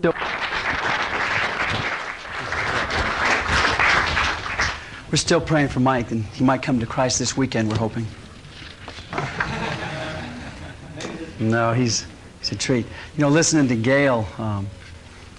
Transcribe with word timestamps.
We're 0.00 0.12
still 5.14 5.40
praying 5.40 5.68
for 5.68 5.80
Mike, 5.80 6.12
and 6.12 6.24
he 6.24 6.44
might 6.44 6.62
come 6.62 6.78
to 6.78 6.86
Christ 6.86 7.18
this 7.18 7.36
weekend, 7.36 7.68
we're 7.68 7.78
hoping. 7.78 8.06
No, 11.40 11.72
he's, 11.72 12.06
he's 12.38 12.52
a 12.52 12.54
treat. 12.54 12.86
You 13.16 13.22
know, 13.22 13.28
listening 13.28 13.66
to 13.68 13.74
Gail, 13.74 14.28
um, 14.38 14.68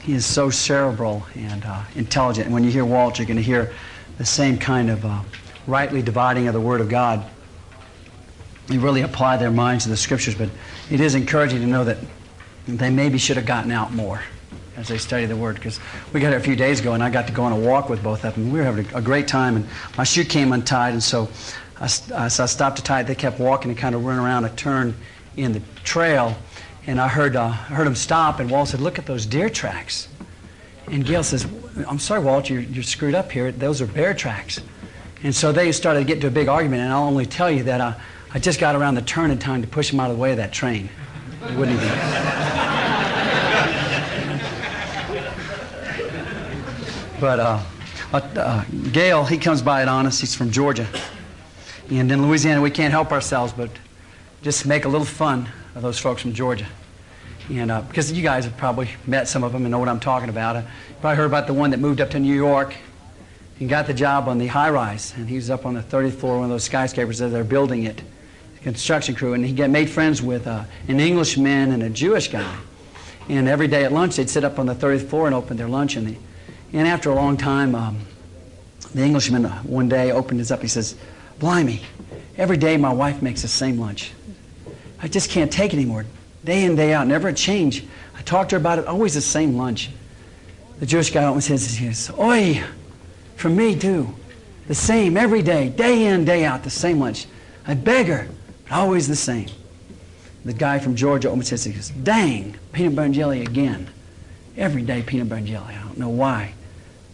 he 0.02 0.14
is 0.14 0.26
so 0.26 0.50
cerebral 0.50 1.26
and 1.36 1.64
uh, 1.64 1.84
intelligent. 1.96 2.48
And 2.48 2.54
when 2.54 2.66
you 2.66 2.72
hear 2.72 2.84
Walt, 2.84 3.18
you're 3.18 3.28
going 3.28 3.38
to 3.38 3.44
hear 3.44 3.74
the 4.18 4.26
same 4.26 4.58
kind 4.58 4.90
of 4.90 5.06
uh, 5.06 5.22
rightly 5.68 6.02
dividing 6.02 6.48
of 6.48 6.54
the 6.54 6.62
Word 6.62 6.82
of 6.82 6.90
God. 6.90 7.26
They 8.68 8.78
really 8.78 9.04
apply 9.04 9.38
their 9.38 9.52
minds 9.52 9.86
to 9.86 9.90
the 9.90 9.98
Scriptures, 9.98 10.36
but 10.36 10.50
it 10.92 11.00
is 11.00 11.16
encouraging 11.16 11.62
to 11.62 11.68
know 11.68 11.86
that 11.86 11.98
they 12.68 12.90
maybe 12.90 13.18
should 13.18 13.38
have 13.38 13.46
gotten 13.46 13.72
out 13.72 13.94
more 13.94 14.22
as 14.80 14.88
they 14.88 14.98
study 14.98 15.26
the 15.26 15.36
Word. 15.36 15.56
Because 15.56 15.80
we 16.14 16.22
got 16.22 16.30
here 16.30 16.38
a 16.38 16.42
few 16.42 16.56
days 16.56 16.80
ago, 16.80 16.94
and 16.94 17.04
I 17.04 17.10
got 17.10 17.28
to 17.28 17.34
go 17.34 17.44
on 17.44 17.52
a 17.52 17.60
walk 17.60 17.90
with 17.90 18.02
both 18.02 18.24
of 18.24 18.36
them. 18.36 18.52
We 18.52 18.60
were 18.60 18.66
having 18.66 18.88
a, 18.94 19.02
great 19.02 19.28
time, 19.28 19.58
and 19.58 19.68
my 19.98 20.06
shoe 20.06 20.24
came 20.24 20.54
untied, 20.54 20.94
and 20.94 21.04
so 21.04 21.30
I, 21.80 21.88
so 21.88 22.16
I 22.16 22.48
stopped 22.48 22.78
to 22.78 22.84
tie 22.84 23.02
it. 23.02 23.08
They 23.08 23.16
kept 23.16 23.40
walking 23.40 23.70
and 23.72 23.78
kind 23.78 23.94
of 23.94 24.06
running 24.06 24.24
around 24.24 24.46
a 24.46 24.50
turn 24.50 24.96
in 25.36 25.52
the 25.52 25.62
trail, 25.84 26.38
and 26.88 27.00
I 27.00 27.10
heard, 27.10 27.36
uh, 27.36 27.48
I 27.48 27.52
heard 27.52 27.88
them 27.88 27.96
stop, 27.96 28.40
and 28.40 28.50
Walt 28.50 28.70
said, 28.70 28.80
Look 28.80 28.98
at 28.98 29.06
those 29.06 29.26
deer 29.26 29.50
tracks. 29.50 30.08
And 30.88 31.06
Gail 31.06 31.24
says, 31.24 31.46
I'm 31.88 32.00
sorry, 32.00 32.22
Walt, 32.22 32.50
you're, 32.50 32.62
you're 32.62 32.84
screwed 32.84 33.14
up 33.14 33.32
here. 33.32 33.52
Those 33.52 33.80
are 33.80 33.86
bear 33.86 34.14
tracks. 34.16 34.60
And 35.22 35.36
so 35.36 35.52
they 35.52 35.72
started 35.72 36.00
to 36.00 36.06
get 36.06 36.16
into 36.16 36.28
a 36.28 36.32
big 36.32 36.48
argument, 36.48 36.82
and 36.82 36.92
I'll 36.92 37.04
only 37.04 37.26
tell 37.26 37.52
you 37.52 37.64
that 37.64 37.82
uh, 37.82 37.94
I 38.34 38.40
just 38.40 38.60
got 38.60 38.76
around 38.76 38.96
the 38.96 39.02
turn 39.02 39.30
in 39.30 39.38
time 39.38 39.62
to 39.62 39.68
push 39.68 39.92
him 39.92 40.00
out 40.00 40.10
of 40.10 40.16
the 40.16 40.22
way 40.22 40.32
of 40.32 40.38
that 40.38 40.54
train. 40.54 40.90
Wouldn't 41.56 41.80
he? 41.80 42.79
But 47.20 47.40
uh, 47.40 47.64
uh, 48.14 48.18
uh, 48.18 48.64
Gail, 48.92 49.26
he 49.26 49.38
comes 49.38 49.62
by 49.62 49.82
at 49.82 49.88
Honest. 49.88 50.22
He's 50.22 50.36
from 50.36 50.52
Georgia. 50.52 50.88
And 51.90 52.12
in 52.12 52.26
Louisiana, 52.26 52.62
we 52.62 52.72
can't 52.72 52.92
help 52.92 53.12
ourselves 53.12 53.52
but 53.52 53.70
just 54.42 54.66
make 54.66 54.86
a 54.86 54.88
little 54.88 55.06
fun 55.06 55.50
of 55.76 55.82
those 55.82 56.00
folks 56.00 56.22
from 56.22 56.34
Georgia. 56.34 56.68
And 57.50 57.72
uh, 57.72 57.82
because 57.82 58.12
you 58.12 58.22
guys 58.22 58.46
have 58.46 58.56
probably 58.58 58.90
met 59.08 59.28
some 59.28 59.44
of 59.44 59.52
them 59.52 59.64
and 59.64 59.72
know 59.72 59.80
what 59.80 59.90
I'm 59.90 60.00
talking 60.00 60.30
about. 60.30 60.56
Uh, 60.56 60.60
you 60.60 60.96
probably 61.02 61.18
heard 61.18 61.26
about 61.26 61.48
the 61.48 61.54
one 61.54 61.72
that 61.72 61.80
moved 61.80 62.00
up 62.00 62.12
to 62.12 62.20
New 62.20 62.34
York 62.34 62.76
and 63.60 63.68
got 63.68 63.88
the 63.88 63.94
job 63.94 64.28
on 64.28 64.38
the 64.38 64.48
high 64.48 64.70
rise. 64.70 65.14
And 65.18 65.28
he 65.28 65.36
was 65.36 65.50
up 65.50 65.66
on 65.66 65.74
the 65.74 65.82
30th 65.82 66.14
floor, 66.14 66.36
one 66.36 66.46
of 66.46 66.50
those 66.52 66.64
skyscrapers 66.64 67.18
that 67.18 67.30
they're 67.30 67.44
building 67.44 67.84
it, 67.84 68.02
construction 68.62 69.16
crew. 69.16 69.34
And 69.34 69.44
he 69.44 69.52
got 69.52 69.70
made 69.70 69.90
friends 69.90 70.22
with 70.22 70.48
uh, 70.48 70.64
an 70.88 71.00
Englishman 71.00 71.72
and 71.72 71.84
a 71.84 71.90
Jewish 71.90 72.30
guy. 72.30 72.56
And 73.28 73.48
every 73.48 73.68
day 73.68 73.84
at 73.84 73.92
lunch, 73.92 74.16
they'd 74.16 74.30
sit 74.30 74.44
up 74.44 74.58
on 74.58 74.68
the 74.68 74.76
30th 74.76 75.08
floor 75.10 75.26
and 75.26 75.36
open 75.36 75.58
their 75.58 75.68
lunch. 75.68 75.96
And, 75.96 76.08
the, 76.08 76.16
and 76.74 76.88
after 76.88 77.10
a 77.10 77.16
long 77.16 77.38
time, 77.38 77.76
um, 77.76 78.00
the 78.94 79.04
Englishman 79.04 79.46
uh, 79.46 79.62
one 79.64 79.90
day 79.90 80.12
opened 80.12 80.40
his 80.40 80.52
up. 80.52 80.62
He 80.62 80.68
says, 80.68 80.96
Blimey, 81.40 81.82
every 82.38 82.58
day 82.58 82.78
my 82.78 82.92
wife 82.92 83.22
makes 83.22 83.42
the 83.42 83.48
same 83.48 83.80
lunch. 83.80 84.12
I 85.02 85.08
just 85.08 85.30
can't 85.30 85.52
take 85.52 85.74
it 85.74 85.78
anymore. 85.78 86.06
Day 86.44 86.64
in, 86.64 86.76
day 86.76 86.94
out, 86.94 87.08
never 87.08 87.30
a 87.30 87.34
change. 87.34 87.86
I 88.18 88.22
talk 88.22 88.50
to 88.50 88.56
her 88.56 88.60
about 88.60 88.80
it, 88.80 88.88
always 88.88 89.14
the 89.14 89.22
same 89.22 89.58
lunch. 89.58 89.90
The 90.80 90.86
Jewish 90.86 91.12
guy 91.12 91.26
always 91.26 91.46
says, 91.46 92.12
Oi, 92.18 92.64
for 93.36 93.50
me 93.50 93.76
too. 93.76 94.14
The 94.68 94.76
same 94.76 95.18
every 95.18 95.42
day, 95.42 95.70
day 95.70 96.06
in, 96.06 96.26
day 96.26 96.46
out, 96.46 96.64
the 96.64 96.70
same 96.70 97.00
lunch. 97.00 97.26
I 97.66 97.74
beg 97.74 98.08
her, 98.08 98.28
but 98.64 98.74
always 98.74 99.08
the 99.08 99.16
same. 99.16 99.50
The 100.46 100.54
guy 100.54 100.80
from 100.80 100.96
Georgia 100.96 101.30
almost 101.30 101.50
says, 101.50 101.90
Dang, 101.90 102.56
peanut 102.72 102.96
butter 102.96 103.06
and 103.06 103.14
jelly 103.14 103.42
again. 103.42 103.90
Every 104.56 104.82
day, 104.82 105.02
peanut 105.02 105.30
butter 105.30 105.40
and 105.40 105.48
jelly. 105.48 105.74
I 105.76 105.84
don't 105.84 105.98
know 105.98 106.10
why. 106.10 106.54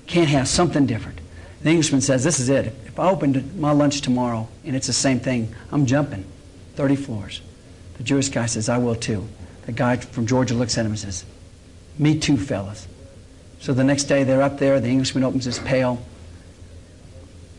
Can't 0.07 0.29
have 0.29 0.47
something 0.47 0.85
different. 0.85 1.19
The 1.61 1.69
Englishman 1.69 2.01
says, 2.01 2.23
This 2.23 2.39
is 2.39 2.49
it. 2.49 2.67
If 2.85 2.99
I 2.99 3.09
opened 3.09 3.59
my 3.59 3.71
lunch 3.71 4.01
tomorrow 4.01 4.47
and 4.63 4.75
it's 4.75 4.87
the 4.87 4.93
same 4.93 5.19
thing, 5.19 5.53
I'm 5.71 5.85
jumping 5.85 6.25
30 6.75 6.95
floors. 6.95 7.41
The 7.97 8.03
Jewish 8.03 8.29
guy 8.29 8.45
says, 8.45 8.69
I 8.69 8.77
will 8.77 8.95
too. 8.95 9.27
The 9.65 9.71
guy 9.71 9.97
from 9.97 10.27
Georgia 10.27 10.53
looks 10.53 10.77
at 10.77 10.85
him 10.85 10.91
and 10.91 10.99
says, 10.99 11.25
Me 11.97 12.19
too, 12.19 12.37
fellas. 12.37 12.87
So 13.59 13.73
the 13.73 13.83
next 13.83 14.03
day 14.03 14.23
they're 14.23 14.43
up 14.43 14.59
there, 14.59 14.79
the 14.79 14.89
Englishman 14.89 15.23
opens 15.23 15.45
his 15.45 15.59
pail. 15.59 16.05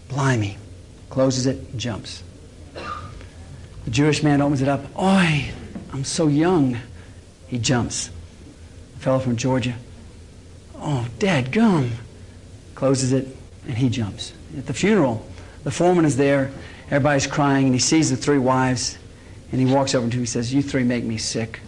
Blimey. 0.09 0.59
Closes 1.11 1.47
it 1.47 1.77
jumps. 1.77 2.23
The 3.85 3.91
Jewish 3.91 4.23
man 4.23 4.43
opens 4.43 4.63
it 4.63 4.69
up. 4.69 4.85
Oi, 4.99 5.51
I'm 5.93 6.05
so 6.05 6.27
young. 6.27 6.79
He 7.47 7.59
jumps. 7.59 8.11
The 8.95 9.01
fellow 9.01 9.19
from 9.19 9.37
Georgia. 9.37 9.75
Oh, 10.77 11.07
dad 11.19 11.53
gum. 11.53 11.93
Closes 12.77 13.13
it 13.13 13.27
and 13.67 13.77
he 13.77 13.89
jumps. 13.89 14.33
At 14.57 14.67
the 14.67 14.75
funeral, 14.75 15.27
the 15.65 15.71
foreman 15.73 16.05
is 16.05 16.17
there. 16.17 16.53
Everybody's 16.87 17.27
crying 17.27 17.65
and 17.67 17.75
he 17.75 17.81
sees 17.81 18.11
the 18.11 18.17
three 18.17 18.39
wives 18.39 18.97
and 19.51 19.61
he 19.61 19.67
walks 19.67 19.95
over 19.95 20.07
to 20.07 20.13
him 20.13 20.21
and 20.21 20.29
says, 20.29 20.55
You 20.55 20.63
three 20.63 20.85
make 20.85 21.03
me 21.03 21.19
sick. 21.19 21.61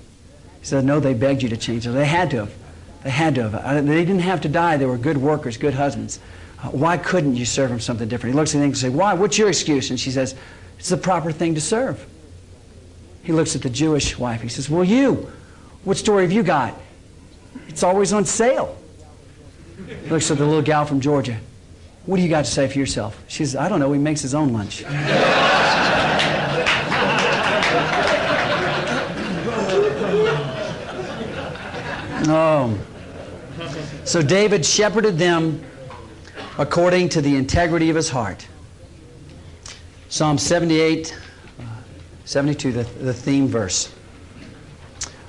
He 0.60 0.66
said, 0.66 0.84
No, 0.84 1.00
they 1.00 1.14
begged 1.14 1.42
you 1.42 1.48
to 1.48 1.56
change. 1.56 1.84
So 1.84 1.92
they 1.92 2.06
had 2.06 2.30
to 2.30 2.36
have. 2.36 2.54
They 3.02 3.10
had 3.10 3.34
to 3.36 3.48
have. 3.48 3.86
They 3.86 4.04
didn't 4.04 4.20
have 4.20 4.40
to 4.42 4.48
die. 4.48 4.76
They 4.76 4.86
were 4.86 4.98
good 4.98 5.16
workers, 5.16 5.56
good 5.56 5.74
husbands. 5.74 6.20
Uh, 6.62 6.68
why 6.68 6.98
couldn't 6.98 7.36
you 7.36 7.44
serve 7.44 7.70
them 7.70 7.80
something 7.80 8.08
different? 8.08 8.34
He 8.34 8.38
looks 8.38 8.54
at 8.54 8.58
the 8.58 8.64
and 8.64 8.76
says, 8.76 8.90
Why? 8.90 9.14
What's 9.14 9.38
your 9.38 9.48
excuse? 9.48 9.90
And 9.90 9.98
she 9.98 10.10
says, 10.10 10.34
It's 10.78 10.88
the 10.88 10.96
proper 10.96 11.32
thing 11.32 11.54
to 11.54 11.60
serve. 11.60 12.04
He 13.22 13.32
looks 13.32 13.54
at 13.56 13.62
the 13.62 13.70
Jewish 13.70 14.18
wife. 14.18 14.42
He 14.42 14.48
says, 14.48 14.68
Well, 14.68 14.84
you, 14.84 15.30
what 15.84 15.96
story 15.96 16.22
have 16.24 16.32
you 16.32 16.42
got? 16.42 16.74
It's 17.68 17.82
always 17.82 18.12
on 18.12 18.24
sale. 18.24 18.76
Looks 20.08 20.30
at 20.30 20.38
the 20.38 20.44
little 20.44 20.62
gal 20.62 20.84
from 20.84 21.00
Georgia. 21.00 21.38
What 22.06 22.16
do 22.16 22.22
you 22.22 22.28
got 22.28 22.44
to 22.44 22.50
say 22.50 22.68
for 22.68 22.78
yourself? 22.78 23.22
She 23.28 23.44
says, 23.44 23.56
I 23.56 23.68
don't 23.68 23.80
know. 23.80 23.92
He 23.92 23.98
makes 23.98 24.22
his 24.22 24.34
own 24.34 24.52
lunch. 24.52 24.82
Oh. 32.30 32.78
So 34.04 34.22
David 34.22 34.64
shepherded 34.64 35.18
them 35.18 35.64
according 36.58 37.08
to 37.10 37.22
the 37.22 37.36
integrity 37.36 37.90
of 37.90 37.96
his 37.96 38.10
heart. 38.10 38.46
Psalm 40.08 40.38
78, 40.38 41.18
uh, 41.60 41.62
72, 42.24 42.72
the, 42.72 42.82
the 42.82 43.14
theme 43.14 43.48
verse. 43.48 43.92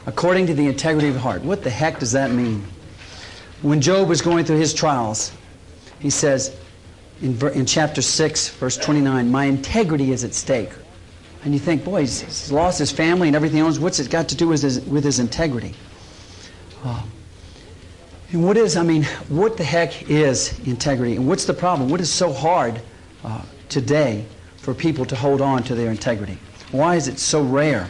According 0.06 0.48
to 0.48 0.54
the 0.54 0.68
integrity 0.68 1.10
of 1.10 1.14
the 1.14 1.20
heart. 1.20 1.44
What 1.44 1.64
the 1.64 1.70
heck 1.70 2.00
does 2.00 2.14
that 2.14 2.31
mean? 2.31 2.64
When 3.62 3.81
Job 3.81 4.08
was 4.08 4.22
going 4.22 4.46
through 4.46 4.59
his 4.59 4.74
trials, 4.74 5.31
he 6.00 6.09
says 6.09 6.56
in, 7.22 7.38
in 7.50 7.66
chapter 7.66 8.02
6, 8.02 8.50
verse 8.50 8.78
29, 8.78 9.30
My 9.30 9.46
integrity 9.46 10.12
is 10.12 10.24
at 10.24 10.34
stake. 10.34 10.72
And 11.44 11.53
you 11.53 11.59
think, 11.59 11.84
boy, 11.84 12.02
he's, 12.02 12.22
he's 12.22 12.52
lost 12.52 12.80
his 12.80 12.92
family 12.92 13.28
and 13.28 13.36
everything 13.36 13.59
else. 13.59 13.80
What's 13.80 14.00
it 14.00 14.09
got 14.09 14.30
to 14.30 14.36
do 14.36 14.48
with 14.48 14.62
his, 14.62 14.81
with 14.81 15.03
his 15.03 15.19
integrity? 15.19 15.74
Oh. 16.84 17.06
And 18.31 18.44
what 18.44 18.58
is, 18.58 18.78
I 18.78 18.84
mean, 18.84 19.03
what 19.28 19.58
the 19.58 19.64
heck 19.64 20.09
is 20.09 20.58
integrity? 20.68 21.16
And 21.16 21.28
what's 21.28 21.46
the 21.46 21.53
problem? 21.53 21.90
What 21.90 22.00
is 22.00 22.12
so 22.12 22.31
hard 22.31 22.81
uh, 23.24 23.42
today 23.69 24.25
for 24.58 24.74
people 24.74 25.06
to 25.06 25.16
hold 25.16 25.42
on 25.42 25.64
to 25.64 25.75
their 25.75 25.90
integrity? 25.90 26.38
Why 26.72 26.96
is 26.96 27.08
it 27.08 27.19
so 27.19 27.42
rare? 27.42 27.88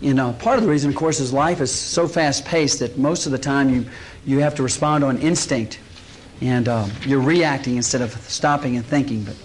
You 0.00 0.14
know, 0.14 0.32
part 0.32 0.58
of 0.58 0.64
the 0.64 0.70
reason, 0.70 0.90
of 0.90 0.96
course, 0.96 1.20
is 1.20 1.32
life 1.32 1.60
is 1.60 1.72
so 1.72 2.08
fast 2.08 2.44
paced 2.44 2.80
that 2.80 2.98
most 2.98 3.26
of 3.26 3.32
the 3.32 3.38
time 3.38 3.68
you, 3.68 3.84
you 4.28 4.40
have 4.40 4.54
to 4.56 4.62
respond 4.62 5.02
on 5.02 5.16
instinct 5.18 5.80
and 6.42 6.68
uh, 6.68 6.86
you're 7.06 7.18
reacting 7.20 7.76
instead 7.76 8.02
of 8.02 8.12
stopping 8.28 8.76
and 8.76 8.84
thinking. 8.84 9.24
But 9.24 9.36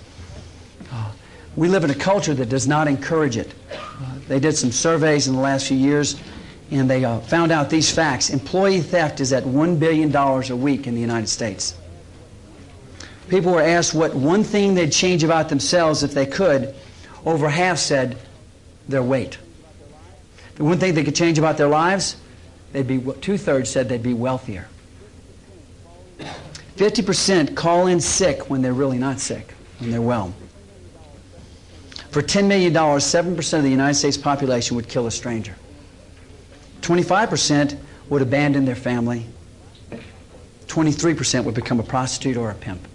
uh, 0.91 1.11
we 1.55 1.69
live 1.69 1.85
in 1.85 1.89
a 1.89 1.95
culture 1.95 2.33
that 2.33 2.49
does 2.49 2.67
not 2.67 2.89
encourage 2.89 3.38
it. 3.38 3.53
Uh, 3.72 4.16
they 4.27 4.41
did 4.41 4.57
some 4.57 4.73
surveys 4.73 5.29
in 5.29 5.35
the 5.35 5.39
last 5.39 5.67
few 5.67 5.77
years 5.77 6.19
and 6.69 6.89
they 6.89 7.05
uh, 7.05 7.19
found 7.22 7.53
out 7.53 7.69
these 7.69 7.89
facts. 7.89 8.29
Employee 8.29 8.81
theft 8.81 9.22
is 9.22 9.31
at 9.31 9.43
$1 9.43 9.79
billion 9.79 10.13
a 10.13 10.55
week 10.55 10.85
in 10.85 10.96
the 10.96 11.02
United 11.02 11.28
States. 11.28 11.75
People 13.29 13.53
were 13.53 13.61
asked 13.61 13.93
what 13.93 14.13
one 14.13 14.43
thing 14.43 14.75
they'd 14.75 14.91
change 14.91 15.23
about 15.23 15.47
themselves 15.47 16.03
if 16.03 16.13
they 16.13 16.25
could. 16.25 16.75
Over 17.25 17.47
half 17.47 17.78
said 17.78 18.17
their 18.90 19.02
weight. 19.02 19.37
The 20.55 20.66
one 20.66 20.78
thing 20.78 20.93
they 20.93 21.05
could 21.05 21.16
change 21.16 21.40
about 21.40 21.58
their 21.58 21.69
lives, 21.69 22.17
they'd 22.73 22.85
be 22.85 22.99
two 23.22 23.37
thirds 23.37 23.69
said 23.69 23.87
they'd 23.87 24.03
be 24.03 24.13
wealthier. 24.13 24.67
50% 26.75 27.55
call 27.55 27.87
in 27.87 27.99
sick 27.99 28.49
when 28.49 28.61
they're 28.61 28.73
really 28.73 28.97
not 28.97 29.20
sick, 29.20 29.53
when 29.79 29.91
they're 29.91 30.02
well. 30.02 30.34
For 32.09 32.22
$10 32.22 32.47
million, 32.47 32.73
7% 32.73 33.58
of 33.58 33.64
the 33.64 33.70
United 33.70 33.96
States 33.96 34.17
population 34.17 34.75
would 34.75 34.87
kill 34.87 35.08
a 35.08 35.11
stranger. 35.11 35.55
25% 36.81 37.78
would 38.09 38.22
abandon 38.22 38.66
their 38.66 38.75
family. 38.75 39.25
23% 40.67 41.43
would 41.43 41.55
become 41.55 41.79
a 41.79 41.84
prostitute 41.84 42.37
or 42.37 42.52
a 42.52 42.55
pimp. 42.55 42.87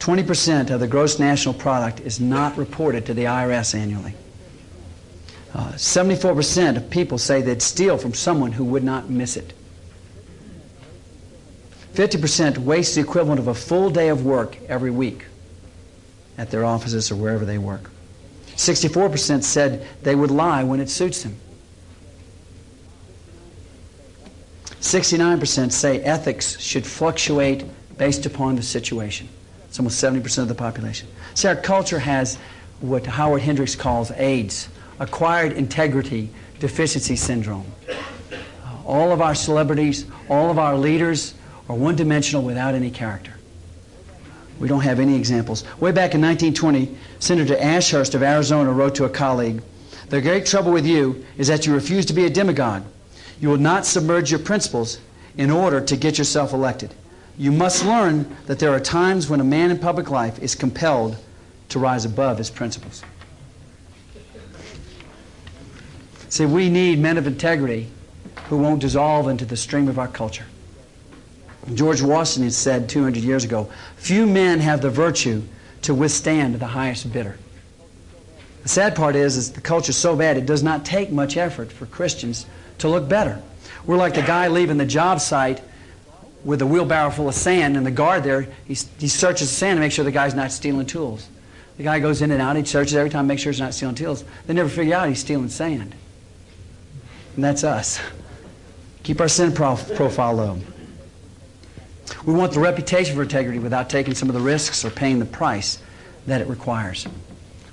20% 0.00 0.70
of 0.70 0.80
the 0.80 0.86
gross 0.86 1.18
national 1.18 1.54
product 1.54 2.00
is 2.00 2.20
not 2.20 2.58
reported 2.58 3.06
to 3.06 3.14
the 3.14 3.24
IRS 3.24 3.74
annually. 3.74 4.12
Uh, 5.54 5.72
74% 5.72 6.76
of 6.76 6.90
people 6.90 7.16
say 7.16 7.40
they'd 7.40 7.62
steal 7.62 7.96
from 7.96 8.12
someone 8.12 8.52
who 8.52 8.64
would 8.64 8.84
not 8.84 9.08
miss 9.08 9.36
it. 9.36 9.54
50% 11.94 12.58
waste 12.58 12.96
the 12.96 13.00
equivalent 13.00 13.38
of 13.38 13.46
a 13.46 13.54
full 13.54 13.88
day 13.88 14.08
of 14.08 14.24
work 14.24 14.56
every 14.68 14.90
week 14.90 15.26
at 16.36 16.50
their 16.50 16.64
offices 16.64 17.10
or 17.12 17.16
wherever 17.16 17.44
they 17.44 17.58
work. 17.58 17.90
64% 18.56 19.44
said 19.44 19.86
they 20.02 20.16
would 20.16 20.32
lie 20.32 20.64
when 20.64 20.80
it 20.80 20.90
suits 20.90 21.22
them. 21.22 21.36
69% 24.80 25.72
say 25.72 26.00
ethics 26.00 26.60
should 26.60 26.84
fluctuate 26.84 27.64
based 27.96 28.26
upon 28.26 28.56
the 28.56 28.62
situation. 28.62 29.28
It's 29.68 29.78
almost 29.78 30.02
70% 30.02 30.38
of 30.38 30.48
the 30.48 30.54
population. 30.54 31.08
See, 31.34 31.48
our 31.48 31.56
culture 31.56 32.00
has 32.00 32.38
what 32.80 33.06
Howard 33.06 33.42
Hendricks 33.42 33.76
calls 33.76 34.10
AIDS, 34.12 34.68
acquired 34.98 35.52
integrity 35.52 36.28
deficiency 36.58 37.16
syndrome. 37.16 37.66
All 38.84 39.12
of 39.12 39.22
our 39.22 39.34
celebrities, 39.34 40.06
all 40.28 40.50
of 40.50 40.58
our 40.58 40.76
leaders 40.76 41.34
are 41.68 41.76
one 41.76 41.96
dimensional 41.96 42.42
without 42.42 42.74
any 42.74 42.90
character. 42.90 43.32
We 44.58 44.68
don't 44.68 44.82
have 44.82 45.00
any 45.00 45.16
examples. 45.16 45.64
Way 45.80 45.90
back 45.90 46.14
in 46.14 46.20
1920, 46.20 46.96
Senator 47.18 47.56
Ashurst 47.56 48.14
of 48.14 48.22
Arizona 48.22 48.72
wrote 48.72 48.94
to 48.96 49.04
a 49.04 49.10
colleague 49.10 49.62
The 50.10 50.20
great 50.20 50.46
trouble 50.46 50.72
with 50.72 50.86
you 50.86 51.24
is 51.36 51.48
that 51.48 51.66
you 51.66 51.74
refuse 51.74 52.06
to 52.06 52.12
be 52.12 52.24
a 52.24 52.30
demagogue. 52.30 52.84
You 53.40 53.48
will 53.48 53.58
not 53.58 53.86
submerge 53.86 54.30
your 54.30 54.40
principles 54.40 54.98
in 55.36 55.50
order 55.50 55.80
to 55.80 55.96
get 55.96 56.18
yourself 56.18 56.52
elected. 56.52 56.94
You 57.36 57.50
must 57.50 57.84
learn 57.84 58.36
that 58.46 58.60
there 58.60 58.70
are 58.70 58.80
times 58.80 59.28
when 59.28 59.40
a 59.40 59.44
man 59.44 59.70
in 59.70 59.78
public 59.78 60.10
life 60.10 60.38
is 60.38 60.54
compelled 60.54 61.16
to 61.70 61.78
rise 61.78 62.04
above 62.04 62.38
his 62.38 62.50
principles. 62.50 63.02
See, 66.28 66.46
we 66.46 66.68
need 66.68 66.98
men 66.98 67.16
of 67.16 67.26
integrity 67.26 67.88
who 68.48 68.58
won't 68.58 68.80
dissolve 68.80 69.28
into 69.28 69.44
the 69.44 69.56
stream 69.56 69.88
of 69.88 69.98
our 69.98 70.08
culture. 70.08 70.46
George 71.72 72.02
Washington 72.02 72.50
said 72.50 72.88
200 72.88 73.22
years 73.22 73.44
ago, 73.44 73.70
few 73.96 74.26
men 74.26 74.60
have 74.60 74.82
the 74.82 74.90
virtue 74.90 75.42
to 75.82 75.94
withstand 75.94 76.56
the 76.56 76.66
highest 76.66 77.10
bidder. 77.12 77.38
The 78.62 78.68
sad 78.68 78.94
part 78.94 79.16
is, 79.16 79.36
is 79.36 79.52
the 79.52 79.60
culture's 79.60 79.96
so 79.96 80.16
bad 80.16 80.36
it 80.36 80.46
does 80.46 80.62
not 80.62 80.84
take 80.84 81.10
much 81.10 81.36
effort 81.36 81.72
for 81.72 81.86
Christians 81.86 82.46
to 82.78 82.88
look 82.88 83.08
better. 83.08 83.40
We're 83.86 83.96
like 83.96 84.14
the 84.14 84.22
guy 84.22 84.48
leaving 84.48 84.78
the 84.78 84.86
job 84.86 85.20
site 85.20 85.62
with 86.44 86.60
a 86.60 86.66
wheelbarrow 86.66 87.10
full 87.10 87.28
of 87.28 87.34
sand 87.34 87.76
and 87.76 87.86
the 87.86 87.90
guard 87.90 88.22
there, 88.22 88.42
he, 88.66 88.74
he 88.98 89.08
searches 89.08 89.48
the 89.48 89.54
sand 89.54 89.78
to 89.78 89.80
make 89.80 89.92
sure 89.92 90.04
the 90.04 90.12
guy's 90.12 90.34
not 90.34 90.52
stealing 90.52 90.86
tools. 90.86 91.28
The 91.76 91.82
guy 91.82 91.98
goes 91.98 92.22
in 92.22 92.30
and 92.30 92.40
out, 92.40 92.56
he 92.56 92.64
searches 92.64 92.94
every 92.94 93.10
time 93.10 93.24
to 93.24 93.28
make 93.28 93.38
sure 93.38 93.50
he's 93.50 93.60
not 93.60 93.74
stealing 93.74 93.94
tools. 93.94 94.24
They 94.46 94.54
never 94.54 94.68
figure 94.68 94.94
out 94.94 95.08
he's 95.08 95.20
stealing 95.20 95.48
sand. 95.48 95.94
And 97.34 97.44
that's 97.44 97.64
us. 97.64 98.00
Keep 99.02 99.20
our 99.20 99.28
sin 99.28 99.52
prof- 99.52 99.94
profile 99.96 100.34
low. 100.34 100.58
We 102.26 102.32
want 102.32 102.52
the 102.52 102.60
reputation 102.60 103.14
for 103.14 103.22
integrity 103.22 103.58
without 103.58 103.90
taking 103.90 104.14
some 104.14 104.30
of 104.30 104.34
the 104.34 104.40
risks 104.40 104.84
or 104.84 104.90
paying 104.90 105.18
the 105.18 105.26
price 105.26 105.78
that 106.26 106.40
it 106.40 106.48
requires. 106.48 107.06
I'll 107.06 107.12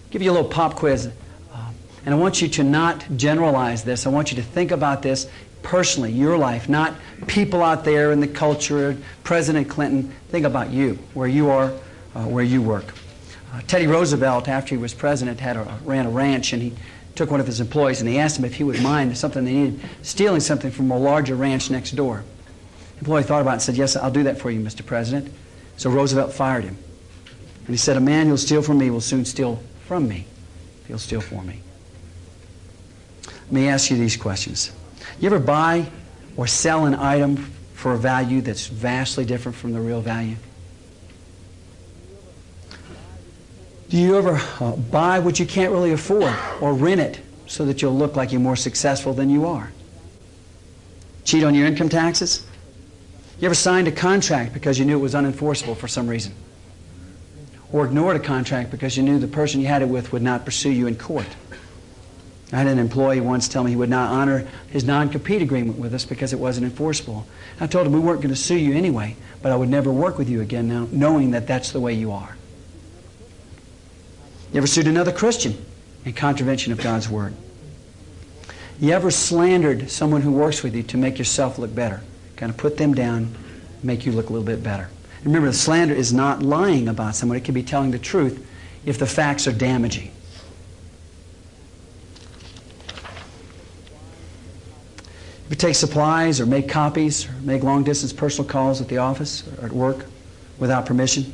give 0.09 0.21
you 0.21 0.30
a 0.30 0.33
little 0.33 0.50
pop 0.50 0.75
quiz. 0.75 1.07
Uh, 1.53 1.71
and 2.06 2.13
I 2.13 2.18
want 2.18 2.42
you 2.42 2.50
to 2.50 2.63
not 2.63 3.06
generalize 3.15 3.83
this. 3.83 4.06
I 4.06 4.09
want 4.09 4.31
you 4.31 4.36
to 4.38 4.44
think 4.44 4.71
about 4.71 5.03
this 5.03 5.30
personally, 5.63 6.12
your 6.12 6.38
life, 6.38 6.68
not 6.68 6.95
people 7.27 7.63
out 7.63 7.86
there 7.86 8.12
in 8.12 8.19
the 8.19 8.27
culture, 8.27 8.98
President 9.24 9.69
Clinton. 9.69 10.12
Think 10.30 10.45
about 10.45 10.71
you, 10.71 10.95
where 11.13 11.27
you 11.27 11.50
are, 11.50 11.71
uh, 12.15 12.25
where 12.25 12.44
you 12.44 12.62
work. 12.62 12.94
Uh, 13.54 13.62
Teddy 13.68 13.88
Roosevelt, 13.88 14.47
after 14.47 14.75
he 14.75 14.81
was 14.81 14.94
president, 14.94 15.39
had 15.39 15.56
a, 15.56 15.77
ran 15.86 16.06
a 16.06 16.09
ranch, 16.09 16.51
and 16.51 16.62
he 16.62 16.74
took 17.15 17.31
one 17.31 17.39
of 17.39 17.45
his 17.45 17.59
employees 17.59 18.00
and 18.00 18.09
he 18.09 18.18
asked 18.18 18.39
him 18.39 18.45
if 18.45 18.56
he 18.56 18.63
would 18.63 18.81
mind 18.81 19.15
something 19.18 19.45
they 19.45 19.54
needed, 19.54 19.80
stealing 20.01 20.39
something 20.39 20.71
from 20.71 20.89
a 20.92 20.97
larger 20.97 21.36
ranch 21.36 21.69
next 21.69 21.92
door. 21.92 22.24
Employee 23.01 23.24
thought 23.24 23.42
about 23.42 23.51
it 23.51 23.53
and 23.53 23.62
said, 23.62 23.75
Yes, 23.75 23.95
I'll 23.95 24.12
do 24.12 24.24
that 24.24 24.39
for 24.39 24.50
you, 24.50 24.62
Mr. 24.62 24.86
President. 24.86 25.33
So 25.77 25.89
Roosevelt 25.89 26.33
fired 26.33 26.63
him. 26.63 26.77
And 27.59 27.69
he 27.69 27.77
said, 27.77 27.98
A 27.98 28.01
man 28.01 28.27
who'll 28.27 28.38
steal 28.38 28.62
from 28.62 28.77
me 28.77 28.89
will 28.89 29.01
soon 29.01 29.25
steal 29.25 29.62
from 29.88 30.07
me 30.07 30.25
he'll 30.92 31.00
steal 31.00 31.21
for 31.21 31.42
me. 31.42 31.62
Let 33.25 33.51
me 33.51 33.69
ask 33.69 33.89
you 33.89 33.95
these 33.95 34.18
questions. 34.18 34.74
You 35.21 35.27
ever 35.27 35.39
buy 35.39 35.89
or 36.36 36.48
sell 36.48 36.86
an 36.86 36.95
item 36.95 37.38
for 37.75 37.94
a 37.94 37.98
value 37.98 38.42
that's 38.42 38.68
vastly 38.68 39.24
different 39.24 39.57
from 39.57 39.71
the 39.71 39.80
real 39.80 40.01
value? 40.01 40.36
Do 43.88 43.97
you 43.97 44.18
ever 44.18 44.42
uh, 44.59 44.75
buy 44.75 45.19
what 45.19 45.39
you 45.39 45.45
can't 45.45 45.71
really 45.71 45.94
afford 45.94 46.33
or 46.59 46.74
rent 46.74 47.00
it 47.00 47.21
so 47.47 47.63
that 47.65 47.81
you'll 47.81 47.97
look 47.97 48.18
like 48.18 48.33
you're 48.33 48.42
more 48.42 48.57
successful 48.57 49.13
than 49.13 49.30
you 49.30 49.45
are? 49.45 49.71
Cheat 51.24 51.45
on 51.45 51.56
your 51.56 51.68
income 51.68 51.88
taxes? 51.88 52.45
You 53.42 53.48
ever 53.48 53.56
signed 53.56 53.88
a 53.88 53.92
contract 53.92 54.54
because 54.54 54.78
you 54.78 54.86
knew 54.86 55.00
it 55.00 55.02
was 55.02 55.16
unenforceable 55.16 55.76
for 55.76 55.88
some 55.88 56.08
reason? 56.08 56.36
Or 57.72 57.86
ignored 57.86 58.16
a 58.16 58.20
contract 58.20 58.70
because 58.70 58.96
you 58.96 59.02
knew 59.02 59.18
the 59.18 59.28
person 59.28 59.60
you 59.60 59.66
had 59.66 59.82
it 59.82 59.90
with 59.90 60.14
would 60.14 60.22
not 60.22 60.46
pursue 60.46 60.70
you 60.70 60.86
in 60.86 60.96
court? 60.96 61.26
I 62.54 62.58
had 62.58 62.68
an 62.68 62.78
employee 62.78 63.20
once 63.20 63.48
tell 63.48 63.64
me 63.64 63.72
he 63.72 63.76
would 63.76 63.90
not 63.90 64.12
honor 64.12 64.48
his 64.70 64.84
non-compete 64.84 65.42
agreement 65.42 65.80
with 65.80 65.92
us 65.96 66.06
because 66.06 66.34
it 66.34 66.40
wasn't 66.40 66.66
enforceable. 66.66 67.26
I 67.60 67.66
told 67.66 67.88
him 67.88 67.94
we 67.94 68.00
weren't 68.00 68.22
going 68.22 68.34
to 68.34 68.40
sue 68.40 68.58
you 68.58 68.76
anyway, 68.76 69.16
but 69.42 69.52
I 69.52 69.56
would 69.56 69.70
never 69.70 69.92
work 69.92 70.20
with 70.20 70.30
you 70.30 70.42
again 70.42 70.68
now, 70.68 70.88
knowing 70.92 71.32
that 71.32 71.48
that's 71.48 71.72
the 71.72 71.80
way 71.80 71.94
you 71.94 72.12
are. 72.12 72.38
You 74.54 74.58
ever 74.58 74.68
sued 74.68 74.86
another 74.86 75.12
Christian 75.12 75.66
in 76.06 76.14
contravention 76.14 76.74
of 76.74 76.80
God's 76.80 77.10
word? 77.10 77.34
You 78.80 78.92
ever 78.92 79.10
slandered 79.10 79.90
someone 79.90 80.22
who 80.22 80.32
works 80.32 80.62
with 80.62 80.76
you 80.76 80.84
to 80.84 80.98
make 80.98 81.18
yourself 81.18 81.58
look 81.58 81.74
better? 81.74 82.04
Kind 82.42 82.50
of 82.50 82.58
put 82.58 82.76
them 82.76 82.96
down, 82.96 83.36
make 83.84 84.04
you 84.04 84.12
look 84.12 84.32
a 84.32 84.34
little 84.34 84.44
bit 84.44 84.64
better. 84.64 84.90
Remember, 85.24 85.48
the 85.48 85.54
slander 85.54 85.94
is 85.94 86.12
not 86.12 86.42
lying 86.42 86.88
about 86.88 87.16
someone. 87.16 87.38
It 87.38 87.44
can 87.44 87.54
be 87.54 87.62
telling 87.62 87.92
the 87.92 88.00
truth 88.00 88.44
if 88.84 88.98
the 88.98 89.06
facts 89.06 89.46
are 89.46 89.52
damaging. 89.52 90.12
If 95.46 95.52
you 95.52 95.56
take 95.56 95.76
supplies 95.76 96.42
or 96.42 96.48
make 96.48 96.68
copies 96.68 97.28
or 97.28 97.34
make 97.42 97.62
long 97.62 97.84
distance 97.84 98.12
personal 98.12 98.50
calls 98.50 98.82
at 98.82 98.88
the 98.88 98.98
office 98.98 99.48
or 99.60 99.66
at 99.66 99.72
work 99.72 100.08
without 100.58 100.88
permission, 100.88 101.32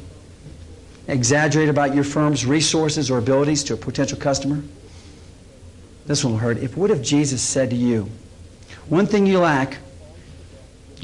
exaggerate 1.08 1.70
about 1.70 1.96
your 1.96 2.04
firm's 2.04 2.46
resources 2.46 3.10
or 3.10 3.18
abilities 3.18 3.64
to 3.64 3.76
a 3.76 3.78
potential 3.78 4.18
customer, 4.18 4.62
this 6.06 6.26
one 6.26 6.34
will 6.34 6.40
hurt. 6.40 6.58
If 6.58 6.76
what 6.76 6.92
if 6.92 7.02
Jesus 7.02 7.42
said 7.42 7.70
to 7.70 7.78
you, 7.78 8.10
one 8.90 9.06
thing 9.06 9.26
you 9.26 9.40
lack, 9.40 9.78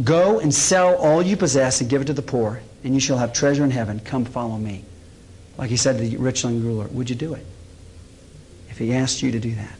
go 0.01 0.39
and 0.39 0.53
sell 0.53 0.95
all 0.95 1.21
you 1.21 1.37
possess 1.37 1.81
and 1.81 1.89
give 1.89 2.01
it 2.01 2.05
to 2.05 2.13
the 2.13 2.21
poor, 2.21 2.61
and 2.83 2.93
you 2.93 2.99
shall 2.99 3.17
have 3.17 3.33
treasure 3.33 3.63
in 3.63 3.71
heaven. 3.71 3.99
Come 3.99 4.25
follow 4.25 4.57
me. 4.57 4.85
Like 5.57 5.69
he 5.69 5.77
said 5.77 5.97
to 5.97 6.03
the 6.07 6.17
rich 6.17 6.43
young 6.43 6.63
ruler, 6.63 6.87
would 6.87 7.09
you 7.09 7.15
do 7.15 7.33
it? 7.33 7.45
If 8.69 8.77
he 8.79 8.93
asked 8.93 9.21
you 9.21 9.31
to 9.31 9.39
do 9.39 9.53
that. 9.55 9.75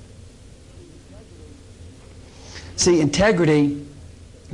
See, 2.76 3.02
integrity 3.02 3.86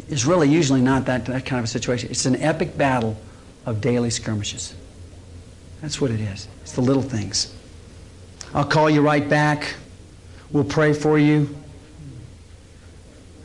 is 0.07 0.25
really 0.25 0.47
usually 0.47 0.81
not 0.81 1.05
that, 1.05 1.25
that 1.25 1.45
kind 1.45 1.59
of 1.59 1.65
a 1.65 1.67
situation. 1.67 2.09
It's 2.09 2.25
an 2.25 2.37
epic 2.37 2.77
battle 2.77 3.17
of 3.65 3.81
daily 3.81 4.09
skirmishes. 4.09 4.73
That's 5.81 5.99
what 5.99 6.11
it 6.11 6.19
is. 6.19 6.47
It's 6.61 6.73
the 6.73 6.81
little 6.81 7.03
things. 7.03 7.53
I'll 8.53 8.65
call 8.65 8.89
you 8.89 9.01
right 9.01 9.27
back. 9.27 9.75
We'll 10.51 10.63
pray 10.63 10.93
for 10.93 11.19
you. 11.19 11.55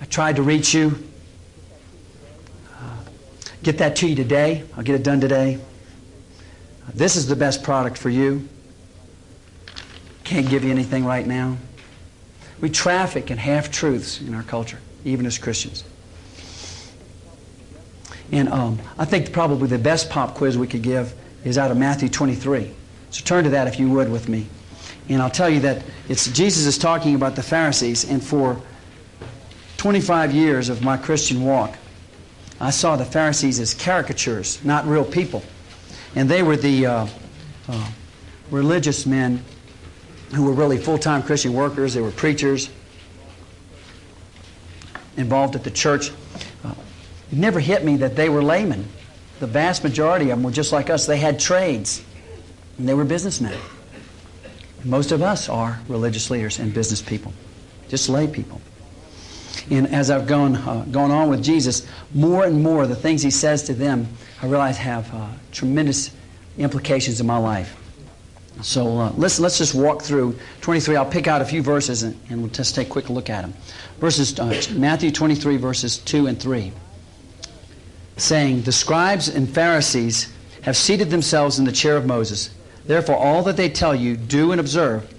I 0.00 0.06
tried 0.06 0.36
to 0.36 0.42
reach 0.42 0.74
you. 0.74 0.96
Get 3.64 3.78
that 3.78 3.96
to 3.96 4.06
you 4.06 4.14
today. 4.14 4.62
I'll 4.76 4.82
get 4.82 4.94
it 4.94 5.02
done 5.02 5.22
today. 5.22 5.58
This 6.92 7.16
is 7.16 7.26
the 7.26 7.34
best 7.34 7.62
product 7.62 7.96
for 7.96 8.10
you. 8.10 8.46
Can't 10.22 10.48
give 10.48 10.64
you 10.64 10.70
anything 10.70 11.06
right 11.06 11.26
now. 11.26 11.56
We 12.60 12.68
traffic 12.68 13.30
in 13.30 13.38
half 13.38 13.72
truths 13.72 14.20
in 14.20 14.34
our 14.34 14.42
culture, 14.42 14.78
even 15.06 15.24
as 15.24 15.38
Christians. 15.38 15.82
And 18.30 18.50
um, 18.50 18.78
I 18.98 19.06
think 19.06 19.32
probably 19.32 19.68
the 19.68 19.78
best 19.78 20.10
pop 20.10 20.34
quiz 20.34 20.58
we 20.58 20.66
could 20.66 20.82
give 20.82 21.14
is 21.42 21.56
out 21.56 21.70
of 21.70 21.78
Matthew 21.78 22.10
23. 22.10 22.70
So 23.10 23.24
turn 23.24 23.44
to 23.44 23.50
that 23.50 23.66
if 23.66 23.80
you 23.80 23.88
would 23.90 24.10
with 24.10 24.28
me. 24.28 24.46
And 25.08 25.22
I'll 25.22 25.30
tell 25.30 25.48
you 25.48 25.60
that 25.60 25.82
it's 26.10 26.26
Jesus 26.28 26.66
is 26.66 26.76
talking 26.76 27.14
about 27.14 27.34
the 27.34 27.42
Pharisees, 27.42 28.10
and 28.10 28.22
for 28.22 28.60
25 29.78 30.34
years 30.34 30.68
of 30.68 30.82
my 30.82 30.98
Christian 30.98 31.44
walk, 31.44 31.78
I 32.64 32.70
saw 32.70 32.96
the 32.96 33.04
Pharisees 33.04 33.60
as 33.60 33.74
caricatures, 33.74 34.64
not 34.64 34.86
real 34.86 35.04
people. 35.04 35.42
And 36.14 36.30
they 36.30 36.42
were 36.42 36.56
the 36.56 36.86
uh, 36.86 37.06
uh, 37.68 37.90
religious 38.50 39.04
men 39.04 39.44
who 40.34 40.44
were 40.44 40.52
really 40.54 40.78
full-time 40.78 41.22
Christian 41.22 41.52
workers. 41.52 41.92
They 41.92 42.00
were 42.00 42.10
preachers 42.10 42.70
involved 45.18 45.54
at 45.56 45.62
the 45.62 45.70
church. 45.70 46.10
Uh, 46.64 46.72
it 47.30 47.36
never 47.36 47.60
hit 47.60 47.84
me 47.84 47.98
that 47.98 48.16
they 48.16 48.30
were 48.30 48.42
laymen. 48.42 48.88
The 49.40 49.46
vast 49.46 49.84
majority 49.84 50.30
of 50.30 50.38
them 50.38 50.42
were 50.42 50.50
just 50.50 50.72
like 50.72 50.88
us. 50.88 51.04
They 51.04 51.18
had 51.18 51.38
trades, 51.38 52.02
and 52.78 52.88
they 52.88 52.94
were 52.94 53.04
businessmen. 53.04 53.58
Most 54.84 55.12
of 55.12 55.20
us 55.20 55.50
are 55.50 55.80
religious 55.86 56.30
leaders 56.30 56.58
and 56.58 56.72
business 56.72 57.02
people. 57.02 57.34
just 57.88 58.08
lay 58.08 58.26
people. 58.26 58.62
And 59.70 59.86
as 59.88 60.10
I've 60.10 60.26
gone, 60.26 60.56
uh, 60.56 60.84
gone 60.90 61.10
on 61.10 61.28
with 61.28 61.42
Jesus, 61.42 61.86
more 62.12 62.44
and 62.44 62.62
more 62.62 62.86
the 62.86 62.96
things 62.96 63.22
he 63.22 63.30
says 63.30 63.62
to 63.64 63.74
them, 63.74 64.08
I 64.42 64.46
realize 64.46 64.76
have 64.76 65.12
uh, 65.14 65.28
tremendous 65.52 66.10
implications 66.58 67.20
in 67.20 67.26
my 67.26 67.38
life. 67.38 67.76
So 68.62 68.98
uh, 68.98 69.12
let's, 69.16 69.40
let's 69.40 69.58
just 69.58 69.74
walk 69.74 70.02
through 70.02 70.38
23. 70.60 70.96
I'll 70.96 71.04
pick 71.04 71.26
out 71.26 71.42
a 71.42 71.44
few 71.44 71.62
verses 71.62 72.02
and, 72.02 72.18
and 72.30 72.40
we'll 72.40 72.50
just 72.50 72.74
take 72.74 72.86
a 72.86 72.90
quick 72.90 73.10
look 73.10 73.28
at 73.28 73.42
them. 73.42 73.54
Verses, 73.98 74.38
uh, 74.38 74.62
Matthew 74.72 75.10
23, 75.10 75.56
verses 75.56 75.98
2 75.98 76.28
and 76.28 76.38
3. 76.38 76.72
Saying, 78.16 78.62
The 78.62 78.72
scribes 78.72 79.28
and 79.28 79.48
Pharisees 79.48 80.32
have 80.62 80.76
seated 80.76 81.10
themselves 81.10 81.58
in 81.58 81.64
the 81.64 81.72
chair 81.72 81.96
of 81.96 82.06
Moses. 82.06 82.50
Therefore, 82.86 83.16
all 83.16 83.42
that 83.42 83.56
they 83.56 83.68
tell 83.68 83.94
you, 83.94 84.16
do 84.16 84.52
and 84.52 84.60
observe, 84.60 85.12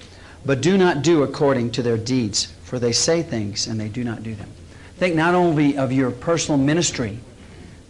but 0.45 0.61
do 0.61 0.77
not 0.77 1.01
do 1.01 1.23
according 1.23 1.71
to 1.71 1.83
their 1.83 1.97
deeds, 1.97 2.53
for 2.65 2.79
they 2.79 2.91
say 2.91 3.23
things 3.23 3.67
and 3.67 3.79
they 3.79 3.87
do 3.87 4.03
not 4.03 4.23
do 4.23 4.35
them. 4.35 4.49
Think 4.97 5.15
not 5.15 5.35
only 5.35 5.77
of 5.77 5.91
your 5.91 6.11
personal 6.11 6.57
ministry, 6.57 7.19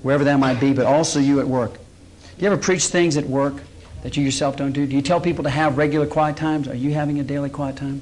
wherever 0.03 0.23
that 0.25 0.37
might 0.37 0.59
be, 0.59 0.73
but 0.73 0.85
also 0.85 1.19
you 1.19 1.39
at 1.39 1.47
work. 1.47 1.73
Do 1.73 1.79
you 2.45 2.47
ever 2.47 2.57
preach 2.57 2.85
things 2.87 3.17
at 3.17 3.25
work 3.25 3.55
that 4.03 4.17
you 4.17 4.23
yourself 4.23 4.57
don't 4.57 4.73
do? 4.73 4.85
Do 4.85 4.95
you 4.95 5.01
tell 5.01 5.21
people 5.21 5.45
to 5.45 5.49
have 5.49 5.77
regular 5.77 6.05
quiet 6.05 6.35
times? 6.35 6.67
Are 6.67 6.75
you 6.75 6.93
having 6.93 7.19
a 7.19 7.23
daily 7.23 7.49
quiet 7.49 7.77
time? 7.77 8.01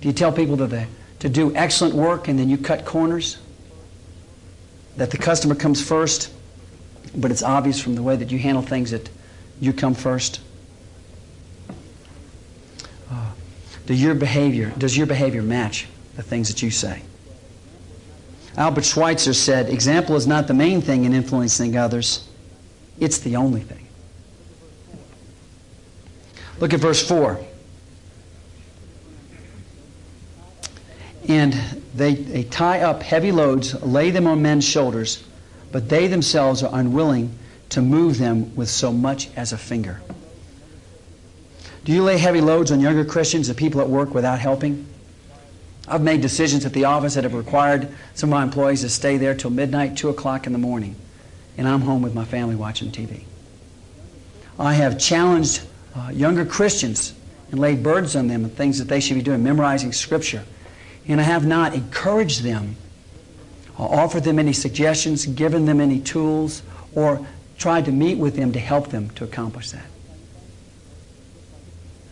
Do 0.00 0.08
you 0.08 0.14
tell 0.14 0.30
people 0.30 0.56
to, 0.58 0.66
the, 0.66 0.86
to 1.20 1.28
do 1.28 1.54
excellent 1.56 1.94
work 1.94 2.28
and 2.28 2.38
then 2.38 2.48
you 2.48 2.58
cut 2.58 2.84
corners? 2.84 3.38
That 4.96 5.10
the 5.10 5.18
customer 5.18 5.54
comes 5.54 5.84
first, 5.84 6.32
but 7.16 7.30
it's 7.30 7.42
obvious 7.42 7.80
from 7.80 7.94
the 7.94 8.02
way 8.02 8.16
that 8.16 8.30
you 8.30 8.38
handle 8.38 8.62
things 8.62 8.90
that 8.90 9.08
you 9.60 9.72
come 9.72 9.94
first? 9.94 10.40
Uh, 13.10 13.30
do 13.88 13.94
your 13.94 14.14
behavior, 14.14 14.70
does 14.76 14.94
your 14.94 15.06
behavior 15.06 15.42
match 15.42 15.86
the 16.14 16.22
things 16.22 16.48
that 16.48 16.60
you 16.60 16.70
say? 16.70 17.00
Albert 18.54 18.84
Schweitzer 18.84 19.32
said, 19.32 19.70
example 19.70 20.14
is 20.14 20.26
not 20.26 20.46
the 20.46 20.52
main 20.52 20.82
thing 20.82 21.06
in 21.06 21.14
influencing 21.14 21.74
others, 21.74 22.28
it's 23.00 23.16
the 23.20 23.36
only 23.36 23.62
thing. 23.62 23.86
Look 26.60 26.74
at 26.74 26.80
verse 26.80 27.02
4. 27.08 27.40
And 31.26 31.54
they, 31.94 32.14
they 32.14 32.42
tie 32.42 32.82
up 32.82 33.02
heavy 33.02 33.32
loads, 33.32 33.72
lay 33.82 34.10
them 34.10 34.26
on 34.26 34.42
men's 34.42 34.66
shoulders, 34.66 35.24
but 35.72 35.88
they 35.88 36.08
themselves 36.08 36.62
are 36.62 36.78
unwilling 36.78 37.38
to 37.70 37.80
move 37.80 38.18
them 38.18 38.54
with 38.54 38.68
so 38.68 38.92
much 38.92 39.30
as 39.34 39.54
a 39.54 39.58
finger. 39.58 40.02
Do 41.88 41.94
you 41.94 42.04
lay 42.04 42.18
heavy 42.18 42.42
loads 42.42 42.70
on 42.70 42.80
younger 42.80 43.02
Christians 43.02 43.48
and 43.48 43.56
people 43.56 43.80
at 43.80 43.88
work 43.88 44.12
without 44.12 44.40
helping? 44.40 44.86
I've 45.88 46.02
made 46.02 46.20
decisions 46.20 46.66
at 46.66 46.74
the 46.74 46.84
office 46.84 47.14
that 47.14 47.24
have 47.24 47.32
required 47.32 47.88
some 48.12 48.28
of 48.28 48.32
my 48.32 48.42
employees 48.42 48.82
to 48.82 48.90
stay 48.90 49.16
there 49.16 49.34
till 49.34 49.48
midnight, 49.48 49.96
2 49.96 50.10
o'clock 50.10 50.46
in 50.46 50.52
the 50.52 50.58
morning, 50.58 50.96
and 51.56 51.66
I'm 51.66 51.80
home 51.80 52.02
with 52.02 52.14
my 52.14 52.26
family 52.26 52.56
watching 52.56 52.92
TV. 52.92 53.22
I 54.58 54.74
have 54.74 54.98
challenged 54.98 55.62
uh, 55.96 56.10
younger 56.12 56.44
Christians 56.44 57.14
and 57.52 57.58
laid 57.58 57.82
burdens 57.82 58.16
on 58.16 58.26
them 58.26 58.44
and 58.44 58.52
things 58.52 58.78
that 58.80 58.88
they 58.88 59.00
should 59.00 59.14
be 59.14 59.22
doing, 59.22 59.42
memorizing 59.42 59.94
Scripture. 59.94 60.44
And 61.06 61.18
I 61.18 61.24
have 61.24 61.46
not 61.46 61.72
encouraged 61.72 62.42
them, 62.42 62.76
or 63.78 63.98
offered 63.98 64.24
them 64.24 64.38
any 64.38 64.52
suggestions, 64.52 65.24
given 65.24 65.64
them 65.64 65.80
any 65.80 66.00
tools, 66.00 66.62
or 66.94 67.26
tried 67.56 67.86
to 67.86 67.92
meet 67.92 68.18
with 68.18 68.36
them 68.36 68.52
to 68.52 68.60
help 68.60 68.88
them 68.88 69.08
to 69.12 69.24
accomplish 69.24 69.70
that. 69.70 69.86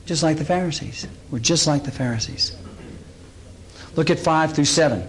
Just 0.06 0.22
like 0.22 0.38
the 0.38 0.44
Pharisees. 0.44 1.06
We're 1.30 1.40
just 1.40 1.66
like 1.66 1.84
the 1.84 1.90
Pharisees. 1.90 2.56
Look 3.96 4.08
at 4.08 4.18
5 4.18 4.54
through 4.54 4.64
7. 4.64 5.08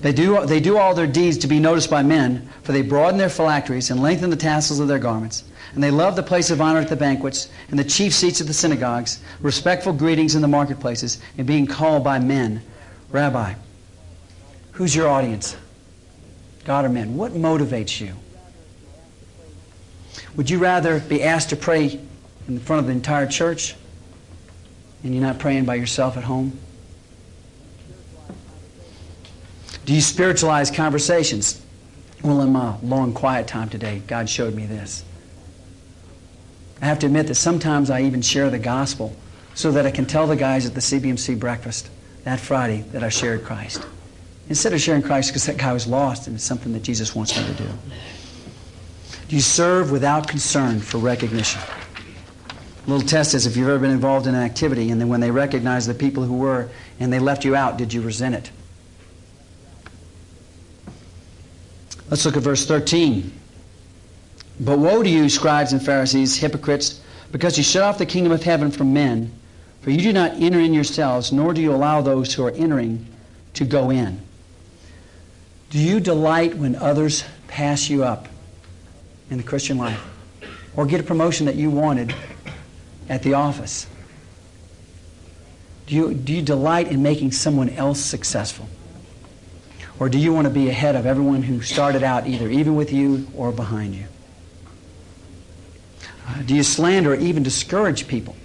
They 0.00 0.12
do, 0.12 0.46
they 0.46 0.60
do 0.60 0.78
all 0.78 0.94
their 0.94 1.06
deeds 1.06 1.38
to 1.38 1.46
be 1.46 1.60
noticed 1.60 1.90
by 1.90 2.02
men, 2.02 2.48
for 2.62 2.72
they 2.72 2.80
broaden 2.80 3.18
their 3.18 3.28
phylacteries 3.28 3.90
and 3.90 4.00
lengthen 4.00 4.30
the 4.30 4.36
tassels 4.36 4.80
of 4.80 4.88
their 4.88 4.98
garments. 4.98 5.44
And 5.74 5.84
they 5.84 5.90
love 5.90 6.16
the 6.16 6.22
place 6.22 6.50
of 6.50 6.60
honor 6.60 6.80
at 6.80 6.88
the 6.88 6.96
banquets 6.96 7.48
and 7.68 7.78
the 7.78 7.84
chief 7.84 8.14
seats 8.14 8.40
of 8.40 8.46
the 8.46 8.54
synagogues, 8.54 9.20
respectful 9.40 9.92
greetings 9.92 10.34
in 10.34 10.42
the 10.42 10.48
marketplaces, 10.48 11.18
and 11.36 11.46
being 11.46 11.66
called 11.66 12.02
by 12.02 12.18
men, 12.18 12.62
Rabbi. 13.10 13.54
Who's 14.72 14.96
your 14.96 15.08
audience? 15.08 15.54
God 16.64 16.86
or 16.86 16.88
men? 16.88 17.16
What 17.16 17.32
motivates 17.32 18.00
you? 18.00 18.14
Would 20.36 20.48
you 20.48 20.58
rather 20.58 20.98
be 20.98 21.22
asked 21.22 21.50
to 21.50 21.56
pray 21.56 22.00
in 22.50 22.58
front 22.58 22.80
of 22.80 22.86
the 22.86 22.92
entire 22.92 23.26
church 23.26 23.76
and 25.04 25.14
you're 25.14 25.22
not 25.22 25.38
praying 25.38 25.64
by 25.64 25.76
yourself 25.76 26.16
at 26.16 26.24
home? 26.24 26.58
Do 29.86 29.94
you 29.94 30.00
spiritualize 30.00 30.70
conversations? 30.70 31.64
Well, 32.22 32.42
in 32.42 32.52
my 32.52 32.76
long 32.82 33.14
quiet 33.14 33.46
time 33.46 33.68
today, 33.68 34.02
God 34.06 34.28
showed 34.28 34.54
me 34.54 34.66
this. 34.66 35.04
I 36.82 36.86
have 36.86 36.98
to 37.00 37.06
admit 37.06 37.28
that 37.28 37.36
sometimes 37.36 37.88
I 37.88 38.02
even 38.02 38.20
share 38.20 38.50
the 38.50 38.58
gospel 38.58 39.14
so 39.54 39.70
that 39.72 39.86
I 39.86 39.90
can 39.90 40.04
tell 40.04 40.26
the 40.26 40.36
guys 40.36 40.66
at 40.66 40.74
the 40.74 40.80
CBMC 40.80 41.38
breakfast 41.38 41.88
that 42.24 42.40
Friday 42.40 42.82
that 42.92 43.02
I 43.02 43.08
shared 43.08 43.44
Christ. 43.44 43.86
Instead 44.48 44.72
of 44.72 44.80
sharing 44.80 45.02
Christ 45.02 45.30
because 45.30 45.46
that 45.46 45.56
guy 45.56 45.72
was 45.72 45.86
lost 45.86 46.26
and 46.26 46.34
it's 46.34 46.44
something 46.44 46.72
that 46.72 46.82
Jesus 46.82 47.14
wants 47.14 47.36
me 47.36 47.44
to 47.46 47.54
do. 47.54 47.68
Do 49.28 49.36
you 49.36 49.42
serve 49.42 49.92
without 49.92 50.26
concern 50.26 50.80
for 50.80 50.98
recognition? 50.98 51.60
Little 52.86 53.06
test 53.06 53.34
is 53.34 53.46
if 53.46 53.56
you've 53.56 53.68
ever 53.68 53.78
been 53.78 53.90
involved 53.90 54.26
in 54.26 54.34
an 54.34 54.42
activity 54.42 54.90
and 54.90 55.00
then 55.00 55.08
when 55.08 55.20
they 55.20 55.30
recognized 55.30 55.88
the 55.88 55.94
people 55.94 56.22
who 56.24 56.34
were 56.34 56.68
and 56.98 57.12
they 57.12 57.18
left 57.18 57.44
you 57.44 57.54
out, 57.54 57.76
did 57.76 57.92
you 57.92 58.00
resent 58.00 58.34
it? 58.34 58.50
Let's 62.08 62.24
look 62.24 62.36
at 62.36 62.42
verse 62.42 62.66
13. 62.66 63.32
But 64.58 64.78
woe 64.78 65.02
to 65.02 65.08
you, 65.08 65.28
scribes 65.28 65.72
and 65.72 65.82
Pharisees, 65.82 66.36
hypocrites, 66.36 67.00
because 67.32 67.56
you 67.56 67.62
shut 67.62 67.82
off 67.82 67.98
the 67.98 68.06
kingdom 68.06 68.32
of 68.32 68.42
heaven 68.42 68.70
from 68.70 68.92
men, 68.92 69.32
for 69.82 69.90
you 69.90 70.00
do 70.00 70.12
not 70.12 70.32
enter 70.34 70.58
in 70.58 70.74
yourselves, 70.74 71.32
nor 71.32 71.54
do 71.54 71.62
you 71.62 71.72
allow 71.72 72.02
those 72.02 72.34
who 72.34 72.44
are 72.44 72.50
entering 72.50 73.06
to 73.54 73.64
go 73.64 73.90
in. 73.90 74.20
Do 75.70 75.78
you 75.78 76.00
delight 76.00 76.56
when 76.56 76.74
others 76.76 77.24
pass 77.46 77.88
you 77.88 78.04
up 78.04 78.28
in 79.30 79.38
the 79.38 79.44
Christian 79.44 79.78
life? 79.78 80.04
Or 80.76 80.86
get 80.86 81.00
a 81.00 81.04
promotion 81.04 81.46
that 81.46 81.54
you 81.54 81.70
wanted 81.70 82.14
at 83.10 83.24
the 83.24 83.34
office? 83.34 83.88
Do 85.86 85.96
you, 85.96 86.14
do 86.14 86.32
you 86.32 86.40
delight 86.40 86.88
in 86.88 87.02
making 87.02 87.32
someone 87.32 87.68
else 87.70 88.00
successful? 88.00 88.68
Or 89.98 90.08
do 90.08 90.16
you 90.16 90.32
want 90.32 90.46
to 90.46 90.54
be 90.54 90.70
ahead 90.70 90.94
of 90.94 91.04
everyone 91.04 91.42
who 91.42 91.60
started 91.60 92.04
out 92.04 92.26
either 92.26 92.48
even 92.48 92.76
with 92.76 92.92
you 92.92 93.26
or 93.36 93.50
behind 93.50 93.96
you? 93.96 94.06
Uh, 96.26 96.42
do 96.42 96.54
you 96.54 96.62
slander 96.62 97.12
or 97.12 97.16
even 97.16 97.42
discourage 97.42 98.06
people 98.06 98.36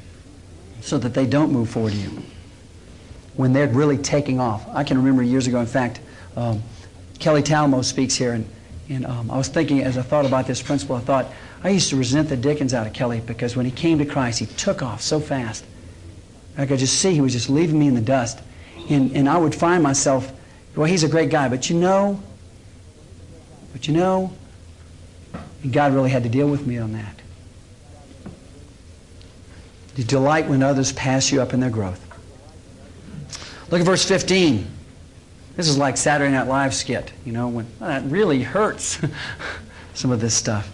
so 0.81 0.97
that 0.97 1.13
they 1.13 1.27
don't 1.27 1.51
move 1.51 1.69
forward 1.69 1.93
to 1.93 1.99
you 1.99 2.23
when 3.35 3.53
they're 3.53 3.67
really 3.67 3.97
taking 3.97 4.39
off? 4.39 4.67
I 4.73 4.83
can 4.83 4.97
remember 4.97 5.21
years 5.21 5.45
ago, 5.45 5.59
in 5.59 5.67
fact, 5.67 5.99
um, 6.35 6.63
Kelly 7.19 7.43
Talmo 7.43 7.85
speaks 7.85 8.15
here, 8.15 8.33
and, 8.33 8.49
and 8.89 9.05
um, 9.05 9.29
I 9.29 9.37
was 9.37 9.47
thinking 9.47 9.83
as 9.83 9.97
I 9.97 10.01
thought 10.01 10.25
about 10.25 10.47
this 10.47 10.61
principle, 10.61 10.95
I 10.95 11.01
thought, 11.01 11.27
I 11.63 11.69
used 11.69 11.89
to 11.89 11.95
resent 11.95 12.29
the 12.29 12.37
dickens 12.37 12.73
out 12.73 12.85
of 12.85 12.93
Kelly 12.93 13.21
because 13.25 13.55
when 13.55 13.65
he 13.65 13.71
came 13.71 13.97
to 13.99 14.05
Christ, 14.05 14.39
he 14.39 14.45
took 14.45 14.81
off 14.81 15.01
so 15.01 15.19
fast. 15.19 15.65
I 16.57 16.65
could 16.65 16.79
just 16.79 16.99
see 16.99 17.13
he 17.13 17.21
was 17.21 17.33
just 17.33 17.49
leaving 17.49 17.79
me 17.79 17.87
in 17.87 17.95
the 17.95 18.01
dust. 18.01 18.39
And, 18.89 19.15
and 19.15 19.27
I 19.27 19.37
would 19.37 19.55
find 19.55 19.81
myself 19.81 20.31
well, 20.75 20.85
he's 20.85 21.03
a 21.03 21.07
great 21.07 21.29
guy, 21.29 21.47
but 21.47 21.69
you 21.69 21.77
know, 21.77 22.21
but 23.71 23.87
you 23.87 23.93
know, 23.93 24.33
and 25.63 25.71
God 25.71 25.93
really 25.93 26.09
had 26.09 26.23
to 26.23 26.29
deal 26.29 26.47
with 26.47 26.67
me 26.67 26.77
on 26.77 26.93
that. 26.93 27.21
You 29.95 30.03
delight 30.03 30.49
when 30.49 30.61
others 30.61 30.91
pass 30.91 31.31
you 31.31 31.41
up 31.41 31.53
in 31.53 31.61
their 31.61 31.69
growth. 31.69 32.01
Look 33.71 33.79
at 33.79 33.85
verse 33.85 34.03
15. 34.03 34.67
This 35.55 35.69
is 35.69 35.77
like 35.77 35.95
Saturday 35.95 36.33
Night 36.33 36.47
Live 36.47 36.73
skit, 36.73 37.13
you 37.23 37.31
know, 37.31 37.47
when 37.47 37.65
well, 37.79 37.89
that 37.89 38.03
really 38.11 38.43
hurts, 38.43 38.99
some 39.93 40.11
of 40.11 40.19
this 40.19 40.33
stuff. 40.33 40.69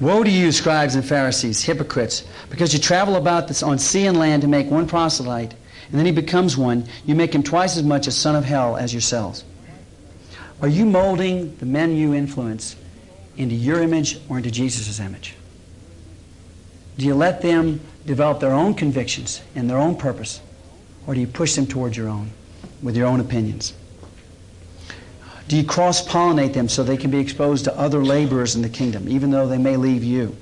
Woe 0.00 0.22
to 0.22 0.30
you, 0.30 0.50
scribes 0.50 0.94
and 0.94 1.04
Pharisees, 1.04 1.62
hypocrites, 1.62 2.24
because 2.48 2.72
you 2.72 2.78
travel 2.78 3.16
about 3.16 3.48
this 3.48 3.62
on 3.62 3.78
sea 3.78 4.06
and 4.06 4.18
land 4.18 4.42
to 4.42 4.48
make 4.48 4.70
one 4.70 4.86
proselyte 4.86 5.54
and 5.90 5.98
then 5.98 6.06
he 6.06 6.12
becomes 6.12 6.56
one, 6.56 6.86
you 7.04 7.14
make 7.14 7.34
him 7.34 7.42
twice 7.42 7.76
as 7.76 7.82
much 7.82 8.06
a 8.06 8.12
son 8.12 8.36
of 8.36 8.44
hell 8.44 8.76
as 8.76 8.92
yourselves. 8.92 9.44
Are 10.62 10.68
you 10.68 10.86
molding 10.86 11.56
the 11.56 11.66
men 11.66 11.96
you 11.96 12.14
influence 12.14 12.76
into 13.36 13.54
your 13.54 13.82
image 13.82 14.20
or 14.28 14.36
into 14.36 14.50
Jesus' 14.50 15.00
image? 15.00 15.34
Do 16.96 17.06
you 17.06 17.14
let 17.14 17.42
them 17.42 17.80
develop 18.06 18.40
their 18.40 18.52
own 18.52 18.74
convictions 18.74 19.40
and 19.54 19.68
their 19.68 19.78
own 19.78 19.96
purpose, 19.96 20.40
or 21.06 21.14
do 21.14 21.20
you 21.20 21.26
push 21.26 21.54
them 21.54 21.66
towards 21.66 21.96
your 21.96 22.08
own 22.08 22.30
with 22.82 22.96
your 22.96 23.06
own 23.06 23.18
opinions? 23.20 23.72
Do 25.50 25.56
you 25.56 25.64
cross 25.64 26.06
pollinate 26.06 26.52
them 26.52 26.68
so 26.68 26.84
they 26.84 26.96
can 26.96 27.10
be 27.10 27.18
exposed 27.18 27.64
to 27.64 27.76
other 27.76 28.04
laborers 28.04 28.54
in 28.54 28.62
the 28.62 28.68
kingdom, 28.68 29.08
even 29.08 29.32
though 29.32 29.48
they 29.48 29.58
may 29.58 29.76
leave 29.76 30.04
you? 30.04 30.36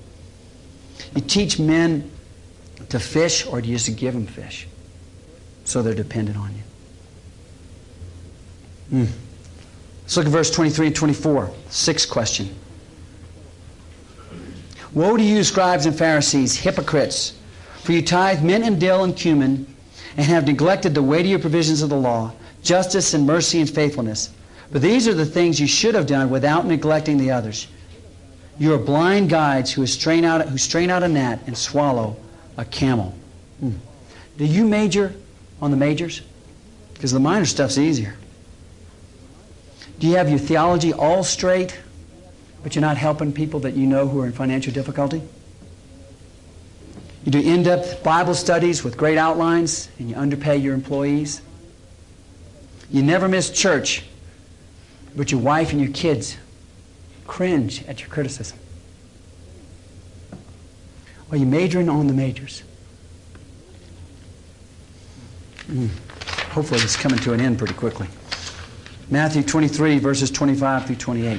You 1.15 1.23
teach 1.23 1.59
men 1.59 2.11
to 2.91 3.01
fish, 3.01 3.47
or 3.47 3.63
do 3.63 3.71
you 3.71 3.79
just 3.79 3.97
give 3.97 4.13
them 4.13 4.27
fish? 4.27 4.69
so 5.65 5.81
they're 5.81 5.95
dependent 5.95 6.37
on 6.37 6.51
you. 8.91 8.99
Mm. 8.99 9.09
Let's 10.03 10.17
look 10.19 10.27
at 10.27 10.33
verse 10.33 10.51
23 10.51 10.89
and 10.89 10.97
24. 10.97 11.51
Sixth 11.71 12.11
question. 12.11 12.55
Woe 14.93 15.17
to 15.17 15.23
you, 15.23 15.43
scribes 15.43 15.87
and 15.87 15.97
Pharisees, 15.97 16.57
hypocrites! 16.57 17.35
For 17.83 17.93
you 17.93 18.03
tithe 18.03 18.43
mint 18.43 18.63
and 18.63 18.79
dill 18.79 19.05
and 19.05 19.17
cumin, 19.17 19.67
and 20.19 20.27
have 20.27 20.47
neglected 20.47 20.95
the 20.95 21.03
weightier 21.03 21.39
provisions 21.39 21.81
of 21.81 21.89
the 21.89 21.97
law, 21.97 22.33
justice 22.63 23.15
and 23.15 23.27
mercy 23.27 23.61
and 23.61 23.71
faithfulness. 23.71 24.31
But 24.71 24.83
these 24.83 25.09
are 25.09 25.15
the 25.15 25.27
things 25.27 25.59
you 25.59 25.67
should 25.67 25.95
have 25.95 26.07
done 26.07 26.31
without 26.31 26.67
neglecting 26.67 27.19
the 27.19 27.31
others. 27.31 27.69
You 28.59 28.75
are 28.75 28.79
blind 28.79 29.31
guides 29.31 29.73
who 29.73 29.87
strain 29.87 30.25
out, 30.25 30.47
who 30.47 30.59
strain 30.59 30.91
out 30.91 31.03
a 31.03 31.09
gnat 31.09 31.41
and 31.47 31.57
swallow 31.57 32.17
a 32.57 32.65
camel. 32.65 33.15
Hmm. 33.61 33.73
Do 34.37 34.45
you 34.45 34.67
major 34.67 35.15
on 35.61 35.71
the 35.71 35.77
majors? 35.77 36.23
Because 36.95 37.13
the 37.13 37.21
minor 37.21 37.47
stuff's 37.47 37.79
easier. 37.79 38.17
Do 40.01 40.07
you 40.07 40.17
have 40.17 40.29
your 40.29 40.39
theology 40.39 40.93
all 40.93 41.25
straight, 41.25 41.79
but 42.63 42.75
you're 42.75 42.83
not 42.83 42.97
helping 42.97 43.33
people 43.33 43.61
that 43.61 43.75
you 43.75 43.87
know 43.87 44.07
who 44.07 44.21
are 44.21 44.27
in 44.27 44.33
financial 44.33 44.73
difficulty? 44.73 45.23
You 47.25 47.33
do 47.33 47.41
in 47.41 47.63
depth 47.63 48.03
Bible 48.03 48.35
studies 48.35 48.85
with 48.85 48.97
great 48.97 49.19
outlines, 49.19 49.89
and 49.99 50.11
you 50.11 50.17
underpay 50.17 50.57
your 50.57 50.75
employees? 50.75 51.43
You 52.91 53.03
never 53.03 53.29
miss 53.29 53.51
church, 53.51 54.05
but 55.17 55.31
your 55.31 55.41
wife 55.41 55.73
and 55.73 55.81
your 55.81 55.93
kids 55.93 56.37
cringe 57.27 57.85
at 57.87 58.01
your 58.01 58.09
criticism. 58.09 58.59
Are 61.31 61.37
you 61.37 61.47
majoring 61.47 61.89
on 61.89 62.07
the 62.07 62.15
majors? 62.15 62.63
Mm. 65.69 65.91
Hopefully, 66.51 66.81
it's 66.81 66.97
coming 66.97 67.19
to 67.21 67.35
an 67.35 67.41
end 67.41 67.59
pretty 67.59 67.75
quickly. 67.75 68.09
Matthew 69.11 69.43
23, 69.43 69.99
verses 69.99 70.31
25 70.31 70.87
through 70.87 70.97
28. 70.97 71.35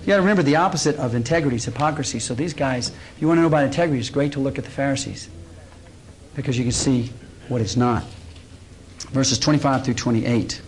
You 0.00 0.06
got 0.06 0.16
to 0.16 0.22
remember 0.22 0.42
the 0.42 0.56
opposite 0.56 0.96
of 0.96 1.14
integrity 1.14 1.56
is 1.56 1.64
hypocrisy. 1.64 2.18
So 2.18 2.34
these 2.34 2.54
guys, 2.54 2.88
if 2.88 3.16
you 3.20 3.26
want 3.26 3.38
to 3.38 3.42
know 3.42 3.48
about 3.48 3.64
integrity, 3.64 3.98
it's 3.98 4.10
great 4.10 4.32
to 4.32 4.40
look 4.40 4.58
at 4.58 4.64
the 4.64 4.70
Pharisees 4.70 5.28
because 6.34 6.56
you 6.58 6.64
can 6.64 6.72
see 6.72 7.10
what 7.48 7.60
it's 7.60 7.76
not. 7.76 8.04
Verses 9.10 9.38
25 9.38 9.84
through 9.84 9.94
28. 9.94 10.62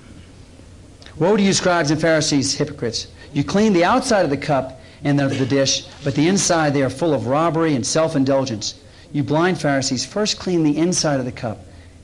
Woe 1.18 1.36
to 1.36 1.42
you, 1.42 1.52
scribes 1.52 1.90
and 1.90 2.00
Pharisees, 2.00 2.54
hypocrites! 2.54 3.06
You 3.32 3.44
clean 3.44 3.72
the 3.72 3.84
outside 3.84 4.24
of 4.24 4.30
the 4.30 4.36
cup 4.36 4.80
and 5.04 5.20
of 5.20 5.38
the 5.38 5.46
dish, 5.46 5.84
but 6.04 6.14
the 6.14 6.26
inside 6.26 6.72
they 6.74 6.82
are 6.82 6.90
full 6.90 7.12
of 7.12 7.26
robbery 7.26 7.74
and 7.74 7.86
self-indulgence. 7.86 8.80
You 9.12 9.22
blind 9.22 9.60
Pharisees, 9.60 10.06
first 10.06 10.38
clean 10.38 10.62
the 10.62 10.76
inside 10.78 11.20
of 11.20 11.26
the 11.26 11.32
cup 11.32 11.58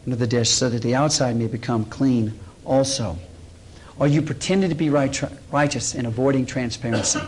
and 0.05 0.12
of 0.12 0.19
the 0.19 0.27
dish, 0.27 0.50
so 0.50 0.69
that 0.69 0.83
the 0.83 0.95
outside 0.95 1.37
may 1.37 1.47
become 1.47 1.87
clean 1.87 2.38
also. 2.65 3.17
Are 3.99 4.07
you 4.07 4.21
pretending 4.21 4.69
to 4.69 4.77
be 4.77 4.91
right, 4.91 5.23
righteous 5.50 5.95
and 5.95 6.07
avoiding 6.07 6.45
transparency? 6.45 7.21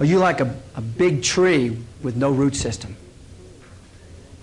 Are 0.00 0.04
you 0.04 0.18
like 0.18 0.40
a, 0.40 0.54
a 0.74 0.80
big 0.80 1.22
tree 1.22 1.76
with 2.02 2.16
no 2.16 2.30
root 2.30 2.56
system? 2.56 2.96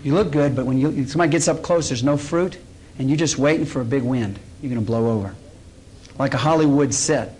You 0.02 0.14
look 0.14 0.30
good, 0.30 0.56
but 0.56 0.66
when 0.66 0.78
you, 0.78 1.06
somebody 1.06 1.30
gets 1.30 1.48
up 1.48 1.62
close, 1.62 1.88
there's 1.88 2.04
no 2.04 2.16
fruit, 2.16 2.58
and 2.98 3.08
you're 3.08 3.18
just 3.18 3.38
waiting 3.38 3.66
for 3.66 3.80
a 3.80 3.84
big 3.84 4.02
wind. 4.02 4.38
You're 4.62 4.70
going 4.70 4.80
to 4.80 4.86
blow 4.86 5.10
over. 5.10 5.34
Like 6.18 6.34
a 6.34 6.38
Hollywood 6.38 6.94
set. 6.94 7.38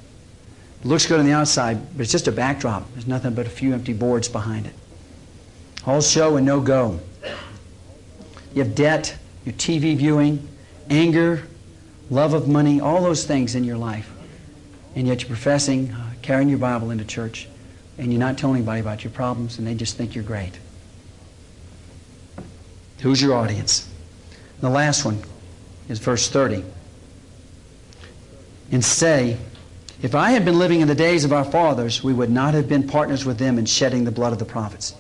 It 0.81 0.87
looks 0.87 1.07
good 1.07 1.19
on 1.19 1.27
the 1.27 1.33
outside, 1.33 1.97
but 1.97 2.03
it's 2.03 2.13
just 2.13 2.29
a 2.29 2.33
backdrop. 2.33 2.91
There's 2.93 3.07
nothing 3.07 3.35
but 3.35 3.47
a 3.47 3.51
few 3.51 3.73
empty 3.73 3.93
boards 3.93 4.29
behind 4.29 4.67
it. 4.67 4.75
All 5.87 6.01
show 6.01 6.37
and 6.37 6.45
no 6.45 6.61
go. 6.61 7.01
You 8.55 8.63
have 8.63 8.75
debt, 8.75 9.17
your 9.45 9.55
TV 9.55 9.97
viewing, 9.97 10.47
anger, 10.91 11.43
love 12.11 12.35
of 12.35 12.49
money, 12.49 12.81
all 12.81 13.03
those 13.03 13.25
things 13.25 13.55
in 13.55 13.65
your 13.65 13.77
life. 13.77 14.11
And 14.95 15.07
yet 15.07 15.21
you're 15.23 15.29
professing, 15.29 15.93
uh, 15.93 16.13
carrying 16.23 16.49
your 16.49 16.59
Bible 16.59 16.91
into 16.91 17.05
church, 17.05 17.49
and 17.99 18.13
you're 18.13 18.21
not 18.21 18.39
telling 18.39 18.57
anybody 18.57 18.81
about 18.81 19.05
your 19.05 19.11
problems, 19.13 19.59
and 19.59 19.67
they 19.67 19.75
just 19.75 19.97
think 19.97 20.15
you're 20.15 20.25
great. 20.25 20.59
Who's 23.01 23.21
your 23.21 23.35
audience? 23.35 23.89
The 24.61 24.71
last 24.71 25.05
one 25.05 25.23
is 25.89 25.99
verse 25.99 26.29
30. 26.29 26.65
And 28.71 28.85
say, 28.85 29.37
If 30.03 30.15
I 30.15 30.31
had 30.31 30.45
been 30.45 30.59
living 30.59 30.81
in 30.81 30.89
the 30.89 30.95
days 30.95 31.25
of 31.25 31.33
our 31.33 31.45
fathers, 31.45 32.03
we 32.03 32.13
would 32.13 32.31
not 32.31 32.55
have 32.55 32.69
been 32.69 32.87
partners 32.87 33.25
with 33.25 33.39
them 33.39 33.59
in 33.59 33.67
shedding 33.67 34.05
the 34.05 34.11
blood 34.11 34.33
of 34.33 34.39
the 34.39 34.45
prophets. 34.45 34.95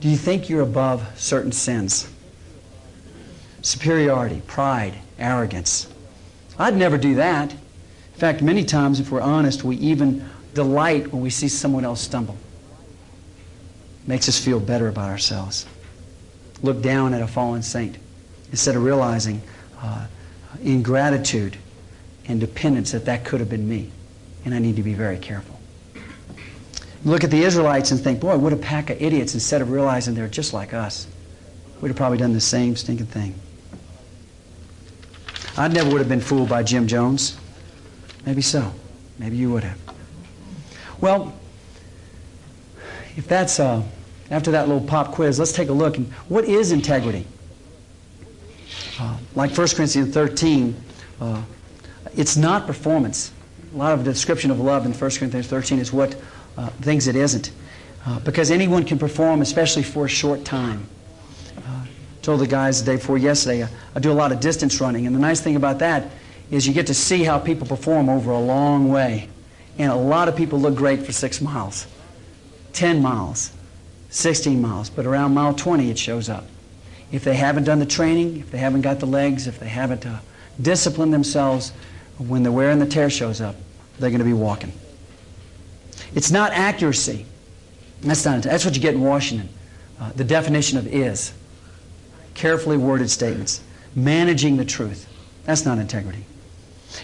Do 0.00 0.08
you 0.08 0.16
think 0.16 0.48
you're 0.48 0.62
above 0.62 1.04
certain 1.18 1.52
sins? 1.52 2.08
Superiority, 3.62 4.42
pride, 4.46 4.94
arrogance. 5.18 5.88
I'd 6.58 6.76
never 6.76 6.96
do 6.98 7.16
that. 7.16 7.52
In 7.52 8.20
fact, 8.20 8.42
many 8.42 8.64
times, 8.64 9.00
if 9.00 9.10
we're 9.10 9.20
honest, 9.20 9.64
we 9.64 9.76
even 9.76 10.24
delight 10.54 11.12
when 11.12 11.22
we 11.22 11.30
see 11.30 11.48
someone 11.48 11.84
else 11.84 12.00
stumble. 12.00 12.36
Makes 14.06 14.28
us 14.28 14.38
feel 14.42 14.60
better 14.60 14.88
about 14.88 15.10
ourselves. 15.10 15.66
Look 16.62 16.80
down 16.80 17.12
at 17.12 17.20
a 17.20 17.26
fallen 17.26 17.62
saint 17.62 17.98
instead 18.50 18.76
of 18.76 18.84
realizing 18.84 19.42
uh, 19.82 20.06
ingratitude 20.62 21.56
and 22.28 22.40
dependence 22.40 22.92
that 22.92 23.04
that 23.04 23.24
could 23.24 23.40
have 23.40 23.48
been 23.48 23.68
me. 23.68 23.90
And 24.44 24.54
I 24.54 24.58
need 24.58 24.76
to 24.76 24.82
be 24.82 24.94
very 24.94 25.18
careful. 25.18 25.58
Look 27.04 27.22
at 27.22 27.30
the 27.30 27.42
Israelites 27.42 27.90
and 27.92 28.00
think, 28.00 28.20
boy, 28.20 28.36
what 28.36 28.52
a 28.52 28.56
pack 28.56 28.90
of 28.90 29.00
idiots, 29.00 29.34
instead 29.34 29.62
of 29.62 29.70
realizing 29.70 30.14
they're 30.14 30.28
just 30.28 30.52
like 30.52 30.74
us. 30.74 31.06
We'd 31.80 31.90
have 31.90 31.96
probably 31.96 32.18
done 32.18 32.32
the 32.32 32.40
same 32.40 32.74
stinking 32.74 33.06
thing. 33.06 33.34
I 35.56 35.68
never 35.68 35.88
would 35.90 35.98
have 35.98 36.08
been 36.08 36.20
fooled 36.20 36.48
by 36.48 36.62
Jim 36.62 36.86
Jones. 36.86 37.38
Maybe 38.24 38.42
so. 38.42 38.72
Maybe 39.18 39.36
you 39.36 39.52
would 39.52 39.64
have. 39.64 39.78
Well, 41.00 41.34
if 43.16 43.26
that's 43.28 43.60
uh, 43.60 43.82
after 44.30 44.50
that 44.50 44.68
little 44.68 44.86
pop 44.86 45.12
quiz, 45.12 45.38
let's 45.38 45.52
take 45.52 45.68
a 45.68 45.72
look. 45.72 45.96
What 46.28 46.44
is 46.44 46.72
integrity? 46.72 47.26
Uh, 48.98 49.16
like 49.34 49.56
1 49.56 49.68
Corinthians 49.68 50.12
13, 50.12 50.74
uh, 51.20 51.42
it's 52.14 52.36
not 52.36 52.66
performance. 52.66 53.32
A 53.74 53.76
lot 53.76 53.92
of 53.92 54.04
the 54.04 54.12
description 54.12 54.50
of 54.50 54.60
love 54.60 54.86
in 54.86 54.92
1 54.92 54.98
Corinthians 54.98 55.46
13 55.46 55.78
is 55.78 55.92
what 55.92 56.16
uh, 56.56 56.68
things 56.80 57.08
it 57.08 57.16
isn't. 57.16 57.50
Uh, 58.04 58.20
because 58.20 58.50
anyone 58.50 58.84
can 58.84 58.98
perform, 58.98 59.42
especially 59.42 59.82
for 59.82 60.04
a 60.04 60.08
short 60.08 60.44
time 60.44 60.86
told 62.26 62.40
the 62.40 62.46
guys 62.46 62.82
the 62.82 62.90
day 62.90 62.96
before 62.96 63.16
yesterday, 63.16 63.62
I, 63.62 63.68
I 63.94 64.00
do 64.00 64.10
a 64.10 64.12
lot 64.12 64.32
of 64.32 64.40
distance 64.40 64.80
running. 64.80 65.06
And 65.06 65.14
the 65.14 65.20
nice 65.20 65.40
thing 65.40 65.54
about 65.54 65.78
that 65.78 66.10
is 66.50 66.66
you 66.66 66.74
get 66.74 66.88
to 66.88 66.94
see 66.94 67.22
how 67.22 67.38
people 67.38 67.68
perform 67.68 68.08
over 68.08 68.32
a 68.32 68.40
long 68.40 68.90
way. 68.90 69.28
And 69.78 69.92
a 69.92 69.96
lot 69.96 70.26
of 70.26 70.34
people 70.34 70.58
look 70.58 70.74
great 70.74 71.06
for 71.06 71.12
six 71.12 71.40
miles, 71.40 71.86
10 72.72 73.00
miles, 73.00 73.52
16 74.10 74.60
miles. 74.60 74.90
But 74.90 75.06
around 75.06 75.34
mile 75.34 75.54
20, 75.54 75.88
it 75.88 75.98
shows 75.98 76.28
up. 76.28 76.44
If 77.12 77.22
they 77.22 77.36
haven't 77.36 77.62
done 77.62 77.78
the 77.78 77.86
training, 77.86 78.38
if 78.38 78.50
they 78.50 78.58
haven't 78.58 78.80
got 78.80 78.98
the 78.98 79.06
legs, 79.06 79.46
if 79.46 79.60
they 79.60 79.68
haven't 79.68 80.04
uh, 80.04 80.18
disciplined 80.60 81.14
themselves, 81.14 81.72
when 82.18 82.42
the 82.42 82.52
wear 82.52 82.70
and 82.70 82.80
the 82.80 82.86
tear 82.86 83.10
shows 83.10 83.40
up, 83.40 83.56
they're 83.98 84.10
going 84.10 84.20
to 84.20 84.24
be 84.24 84.32
walking. 84.32 84.72
It's 86.14 86.30
not 86.30 86.52
accuracy. 86.52 87.26
That's, 88.02 88.24
not, 88.24 88.42
that's 88.42 88.64
what 88.64 88.74
you 88.74 88.82
get 88.82 88.94
in 88.94 89.00
Washington. 89.00 89.48
Uh, 90.00 90.12
the 90.12 90.24
definition 90.24 90.78
of 90.78 90.86
is 90.86 91.32
carefully 92.34 92.76
worded 92.76 93.10
statements, 93.10 93.62
managing 93.94 94.56
the 94.56 94.64
truth. 94.64 95.08
That's 95.44 95.64
not 95.64 95.78
integrity. 95.78 96.24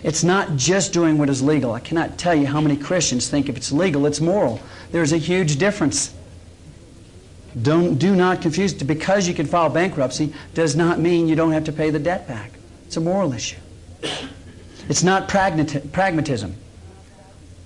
It's 0.03 0.25
not 0.25 0.57
just 0.57 0.92
doing 0.92 1.18
what 1.18 1.29
is 1.29 1.42
legal. 1.42 1.72
I 1.72 1.81
cannot 1.81 2.18
tell 2.18 2.35
you 2.35 2.46
how 2.46 2.61
many 2.61 2.77
Christians 2.77 3.29
think 3.29 3.48
if 3.48 3.57
it's 3.57 3.72
legal, 3.72 4.07
it's 4.07 4.20
moral. 4.20 4.61
There's 4.90 5.12
a 5.12 5.18
huge 5.18 5.57
difference. 5.57 6.14
Don't, 7.61 7.96
do 7.96 8.14
not 8.14 8.40
confuse. 8.40 8.72
Because 8.72 9.29
you 9.29 9.35
can 9.35 9.46
file 9.46 9.68
bankruptcy 9.68 10.33
does 10.55 10.75
not 10.75 10.98
mean 10.98 11.29
you 11.29 11.37
don't 11.37 11.53
have 11.53 11.64
to 11.64 11.72
pay 11.72 11.90
the 11.90 11.98
debt 11.98 12.27
back. 12.27 12.53
It's 12.87 12.96
a 12.96 13.01
moral 13.01 13.33
issue. 13.33 13.59
It's 14.88 15.03
not 15.03 15.29
pragmatism. 15.29 16.57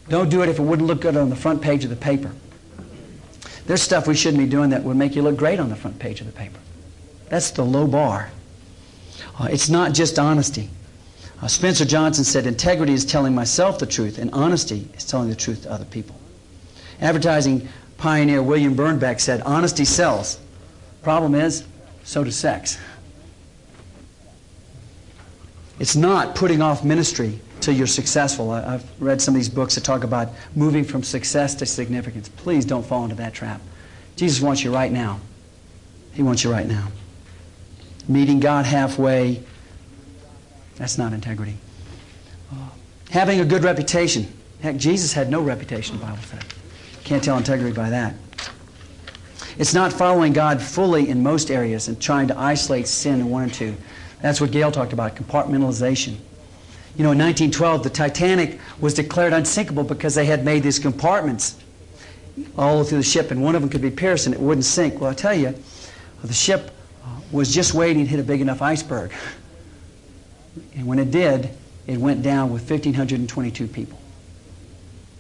Don't 0.09 0.29
do 0.29 0.43
it 0.43 0.49
if 0.49 0.59
it 0.59 0.63
wouldn't 0.63 0.87
look 0.87 1.01
good 1.01 1.17
on 1.17 1.31
the 1.31 1.37
front 1.37 1.63
page 1.63 1.85
of 1.85 1.91
the 1.91 1.97
paper. 1.97 2.33
There's 3.67 3.83
stuff 3.83 4.07
we 4.07 4.15
shouldn't 4.15 4.43
be 4.43 4.49
doing 4.49 4.71
that 4.71 4.85
would 4.85 4.97
make 4.97 5.17
you 5.17 5.23
look 5.23 5.37
great 5.37 5.59
on 5.59 5.69
the 5.69 5.77
front 5.77 5.99
page 5.99 6.21
of 6.21 6.27
the 6.27 6.33
paper. 6.33 6.59
That's 7.29 7.51
the 7.51 7.65
low 7.65 7.87
bar. 7.87 8.31
Uh, 9.39 9.49
it's 9.51 9.69
not 9.69 9.93
just 9.93 10.19
honesty. 10.19 10.71
Uh, 11.43 11.49
Spencer 11.49 11.85
Johnson 11.85 12.25
said, 12.25 12.47
Integrity 12.47 12.93
is 12.93 13.05
telling 13.05 13.35
myself 13.35 13.79
the 13.79 13.87
truth, 13.87 14.19
and 14.19 14.31
honesty 14.33 14.89
is 14.95 15.05
telling 15.05 15.29
the 15.29 15.37
truth 15.37 15.65
to 15.65 15.71
other 15.71 15.85
people. 15.85 16.15
Advertising 17.01 17.69
pioneer 17.99 18.43
William 18.43 18.77
Bernbach 18.77 19.21
said, 19.21 19.43
Honesty 19.43 19.85
sells. 19.85 20.39
Problem 21.03 21.35
is, 21.35 21.65
so 22.05 22.25
does 22.25 22.37
sex. 22.37 22.79
It's 25.79 25.97
not 25.97 26.35
putting 26.35 26.63
off 26.63 26.85
ministry 26.85 27.41
till 27.61 27.75
you're 27.75 27.87
successful. 27.87 28.51
I, 28.51 28.73
have 28.73 28.91
read 29.01 29.21
some 29.21 29.35
of 29.35 29.39
these 29.39 29.49
books 29.49 29.75
that 29.75 29.85
talk 29.85 30.05
about 30.05 30.29
moving 30.55 30.85
from 30.85 31.03
success 31.03 31.55
to 31.57 31.67
significance. 31.67 32.29
Please 32.29 32.65
don't 32.65 32.85
fall 32.85 33.05
into 33.05 33.17
that 33.17 33.35
trap. 33.35 33.61
Jesus 34.17 34.41
wants 34.41 34.65
you 34.65 34.73
right 34.73 34.91
now. 34.91 35.21
He 36.13 36.23
wants 36.23 36.45
you 36.45 36.51
right 36.51 36.67
now 36.67 36.89
meeting 38.09 38.41
God 38.41 38.67
halfway, 38.67 39.43
That's 40.77 40.99
not 40.99 41.13
integrity. 41.13 41.57
Having 43.11 43.41
a 43.41 43.45
good 43.45 43.65
reputation. 43.65 44.27
Heck, 44.61 44.77
Jesus 44.77 45.13
had 45.13 45.31
no 45.31 45.41
reputation, 45.41 45.99
the 45.99 46.05
Bible 46.05 46.23
says. 46.23 46.43
Can't 47.05 47.23
tell 47.23 47.39
integrity 47.39 47.75
by 47.75 47.91
that. 47.91 48.15
It's 49.59 49.73
not 49.73 49.93
following 49.93 50.33
God 50.33 50.61
fully 50.61 51.09
in 51.09 51.23
most 51.23 51.51
areas 51.51 51.89
and 51.89 52.01
trying 52.01 52.29
to 52.29 52.39
isolate 52.39 52.87
sin 52.87 53.21
in 53.21 53.31
one 53.31 53.45
or 53.45 53.49
two. 53.49 53.75
That's 54.23 54.41
what 54.41 54.51
Gail 54.51 54.73
talked 54.73 54.93
about, 54.93 55.15
compartmentalization. 55.15 56.17
You 56.97 57.03
know, 57.03 57.13
in 57.13 57.19
1912, 57.19 57.83
the 57.83 57.91
Titanic 57.91 58.59
was 58.81 58.95
declared 58.95 59.33
unsinkable 59.33 59.85
because 59.85 60.15
they 60.15 60.25
had 60.25 60.45
made 60.45 60.63
these 60.63 60.79
compartments 60.79 61.57
all 62.57 62.85
through 62.85 62.99
the 62.99 63.05
ship, 63.05 63.31
and 63.31 63.43
one 63.43 63.55
of 63.55 63.61
them 63.61 63.71
could 63.71 63.83
be 63.83 63.91
pierced 63.91 64.27
and 64.27 64.35
it 64.35 64.41
wouldn't 64.41 64.65
sink. 64.65 65.01
Well, 65.01 65.11
I 65.11 65.15
tell 65.15 65.35
you, 65.35 65.55
the 66.23 66.33
ship 66.33 66.71
uh, 67.05 67.09
was 67.31 67.55
just 67.55 67.75
waiting 67.75 68.05
to 68.05 68.11
hit 68.11 68.19
a 68.19 68.23
big 68.23 68.41
enough 68.41 68.63
iceberg. 68.63 69.13
And 70.75 70.87
when 70.87 70.99
it 70.99 71.11
did, 71.11 71.51
it 71.87 71.99
went 71.99 72.23
down 72.23 72.51
with 72.51 72.69
1,522 72.69 73.69
people. 73.69 73.99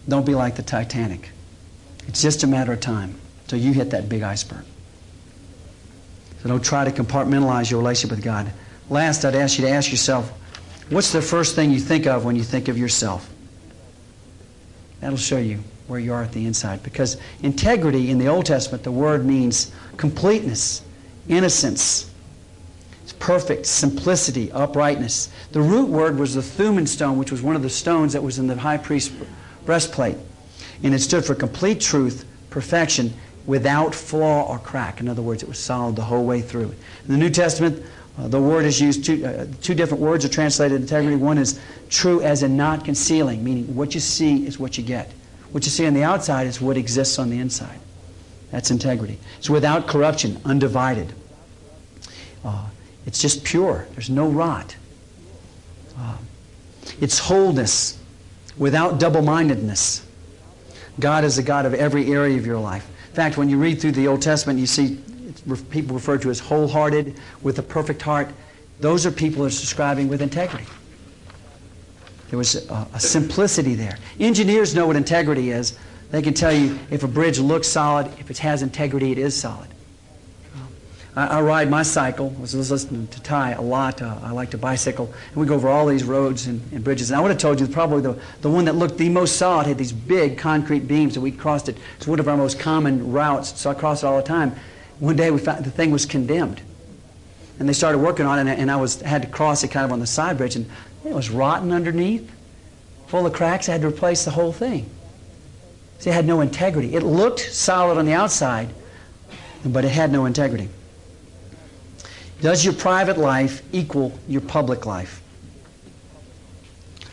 Don't 0.09 0.27
be 0.27 0.35
like 0.35 0.57
the 0.57 0.63
Titanic. 0.63 1.31
It's 2.09 2.23
just 2.23 2.43
a 2.43 2.47
matter 2.47 2.73
of 2.73 2.81
time 2.81 3.15
till 3.49 3.59
you 3.59 3.73
hit 3.73 3.91
that 3.91 4.09
big 4.09 4.23
iceberg. 4.23 4.65
So 6.43 6.49
don't 6.49 6.65
try 6.65 6.85
to 6.85 6.91
compartmentalize 6.91 7.71
your 7.71 7.81
relationship 7.81 8.17
with 8.17 8.25
God. 8.25 8.51
Last, 8.89 9.25
I'd 9.25 9.35
ask 9.35 9.59
you 9.59 9.65
to 9.65 9.71
ask 9.71 9.91
yourself, 9.91 10.31
what's 10.91 11.13
the 11.13 11.23
first 11.23 11.55
thing 11.55 11.71
you 11.73 11.81
think 11.81 12.07
of 12.07 12.25
when 12.25 12.37
you 12.37 12.45
think 12.45 12.69
of 12.69 12.79
yourself? 12.79 13.29
That'll 15.01 15.19
show 15.19 15.39
you 15.39 15.61
where 15.89 16.01
you 16.01 16.13
are 16.13 16.23
at 16.23 16.33
the 16.33 16.47
inside. 16.47 16.83
Because 16.83 17.17
integrity 17.43 18.11
in 18.11 18.19
the 18.19 18.29
Old 18.29 18.47
Testament, 18.47 18.85
the 18.85 18.93
word 18.93 19.25
means 19.25 19.73
completeness, 19.97 20.83
innocence. 21.29 22.11
It's 23.03 23.13
perfect, 23.13 23.67
simplicity, 23.67 24.51
uprightness. 24.53 25.31
The 25.53 25.61
root 25.61 25.89
word 25.89 26.19
was 26.19 26.35
the 26.35 26.43
Thummim 26.43 26.87
stone, 26.87 27.19
which 27.19 27.31
was 27.31 27.43
one 27.43 27.57
of 27.57 27.63
the 27.63 27.71
stones 27.71 28.13
that 28.15 28.23
was 28.23 28.39
in 28.39 28.47
the 28.47 28.57
high 28.57 28.79
priest's 28.79 29.15
breastplate. 29.65 30.17
And 30.83 30.95
it 30.95 31.01
stood 31.01 31.25
for 31.25 31.35
complete 31.35 31.81
truth, 31.81 32.25
perfection, 32.51 33.13
without 33.47 33.95
flaw 33.95 34.43
or 34.43 34.59
crack. 34.59 35.01
In 35.01 35.09
other 35.09 35.23
words, 35.23 35.43
it 35.43 35.49
was 35.49 35.59
solid 35.59 35.95
the 35.95 36.03
whole 36.03 36.25
way 36.25 36.41
through. 36.41 36.75
In 37.05 37.13
the 37.13 37.17
New 37.17 37.31
Testament, 37.31 37.85
uh, 38.19 38.29
the 38.29 38.41
word 38.41 38.65
is 38.65 38.81
used, 38.81 39.05
two, 39.05 39.25
uh, 39.27 39.47
two 39.61 39.75
different 39.75 40.03
words 40.03 40.25
are 40.25 40.29
translated 40.29 40.81
integrity. 40.81 41.17
One 41.17 41.37
is 41.37 41.61
true 41.91 42.23
as 42.23 42.43
in 42.43 42.57
not 42.57 42.85
concealing, 42.85 43.45
meaning 43.45 43.75
what 43.75 43.95
you 43.95 44.01
see 44.01 44.47
is 44.47 44.59
what 44.59 44.79
you 44.79 44.85
get. 44.85 45.13
What 45.53 45.65
you 45.65 45.71
see 45.71 45.87
on 45.87 45.95
the 45.95 46.03
outside 46.03 46.47
is 46.47 46.61
what 46.61 46.77
exists 46.77 47.19
on 47.19 47.31
the 47.31 47.39
inside. 47.39 47.79
That's 48.51 48.71
integrity. 48.71 49.19
It's 49.39 49.51
without 49.51 49.87
corruption, 49.87 50.41
undivided. 50.45 51.13
Uh, 52.45 52.67
it's 53.05 53.21
just 53.21 53.45
pure. 53.45 53.87
There's 53.93 54.11
no 54.11 54.29
rot. 54.29 54.77
Uh, 55.99 56.17
it's 57.01 57.19
wholeness 57.19 57.99
without 58.57 58.99
double 58.99 59.23
mindedness. 59.23 60.07
God 60.99 61.25
is 61.25 61.37
the 61.37 61.43
God 61.43 61.67
of 61.67 61.75
every 61.75 62.13
area 62.13 62.39
of 62.39 62.47
your 62.47 62.59
life. 62.59 62.89
In 63.11 63.15
fact, 63.15 63.37
when 63.37 63.49
you 63.49 63.59
read 63.59 63.81
through 63.81 63.93
the 63.93 64.09
Old 64.09 64.23
Testament, 64.23 64.59
you 64.59 64.67
see 64.67 64.99
people 65.71 65.95
referred 65.95 66.23
to 66.23 66.31
as 66.31 66.41
wholehearted, 66.41 67.19
with 67.43 67.59
a 67.59 67.63
perfect 67.63 68.03
heart. 68.03 68.29
Those 68.81 69.07
are 69.07 69.11
people 69.11 69.45
that's 69.45 69.61
describing 69.61 70.09
with 70.09 70.21
integrity. 70.21 70.67
There 72.29 72.39
was 72.39 72.69
a, 72.69 72.89
a, 72.93 73.01
simplicity 73.01 73.75
there. 73.75 73.99
Engineers 74.19 74.75
know 74.75 74.87
what 74.87 74.97
integrity 74.97 75.51
is. 75.51 75.79
They 76.11 76.23
can 76.23 76.35
tell 76.35 76.53
you 76.53 76.79
if 76.91 77.05
a 77.05 77.09
bridge 77.09 77.39
looks 77.39 77.69
solid, 77.69 78.07
if 78.19 78.31
it 78.31 78.39
has 78.39 78.63
integrity, 78.63 79.13
it 79.13 79.19
is 79.19 79.37
solid. 79.37 79.69
I, 81.17 81.39
I 81.39 81.41
ride 81.41 81.71
my 81.71 81.83
cycle. 81.83 82.35
I 82.37 82.41
was 82.41 82.55
listening 82.71 83.07
to 83.09 83.23
Ty 83.23 83.53
a 83.53 83.63
lot. 83.63 84.03
Uh, 84.03 84.19
I 84.23 84.31
like 84.33 84.51
to 84.51 84.59
bicycle. 84.59 85.07
And 85.29 85.37
we 85.37 85.47
go 85.47 85.55
over 85.55 85.69
all 85.69 85.87
these 85.87 86.05
roads 86.05 86.47
and, 86.47 86.61
and, 86.73 86.85
bridges. 86.85 87.11
And 87.11 87.19
I 87.19 87.23
would 87.23 87.31
have 87.31 87.41
told 87.41 87.59
you 87.59 87.67
probably 87.67 88.03
the, 88.03 88.19
the 88.43 88.51
one 88.51 88.67
that 88.67 88.75
looked 88.75 88.99
the 88.99 89.09
most 89.09 89.37
solid 89.37 89.67
had 89.67 89.79
these 89.79 89.93
big 89.93 90.37
concrete 90.37 90.87
beams 90.87 91.15
that 91.15 91.21
we 91.21 91.33
crossed 91.33 91.69
it. 91.69 91.77
It's 91.97 92.07
one 92.07 92.21
of 92.21 92.29
our 92.29 92.37
most 92.37 92.61
common 92.61 93.13
routes, 93.13 93.59
so 93.59 93.71
I 93.71 93.75
cross 93.75 94.03
it 94.03 94.07
all 94.07 94.17
the 94.17 94.23
time. 94.23 94.55
One 94.99 95.17
day 95.17 95.31
we 95.31 95.39
found 95.39 95.65
the 95.65 95.71
thing 95.71 95.91
was 95.91 96.07
condemned. 96.07 96.61
And 97.59 97.69
they 97.69 97.73
started 97.73 97.99
working 97.99 98.27
on 98.27 98.47
it, 98.47 98.59
and 98.59 98.71
I 98.71 98.77
was 98.77 99.01
had 99.01 99.23
to 99.23 99.29
cross 99.29 99.65
it 99.65 99.69
kind 99.69 99.85
of 99.85 99.93
on 99.93 100.01
the 100.01 100.07
side 100.07 100.37
bridge, 100.37 100.57
and 100.57 100.69
it 101.05 101.15
was 101.15 101.31
rotten 101.31 101.73
underneath, 101.73 102.31
full 103.07 103.25
of 103.27 103.33
cracks. 103.33 103.69
I 103.69 103.73
had 103.73 103.81
to 103.83 103.89
replace 103.89 104.25
the 104.25 104.31
whole 104.31 104.53
thing. 104.53 104.89
See, 105.99 106.11
it 106.11 106.13
had 106.13 106.27
no 106.27 106.43
integrity. 106.43 106.95
It 106.95 107.03
looked 107.03 107.41
solid 107.41 107.97
on 107.97 108.05
the 108.05 108.13
outside, 108.13 108.69
but 109.65 109.85
it 109.85 109.91
had 109.91 110.13
no 110.13 110.27
integrity. 110.27 110.69
Does 112.43 112.65
your 112.65 112.75
private 112.75 113.17
life 113.17 113.63
equal 113.73 114.19
your 114.29 114.43
public 114.43 114.85
life? 114.85 115.23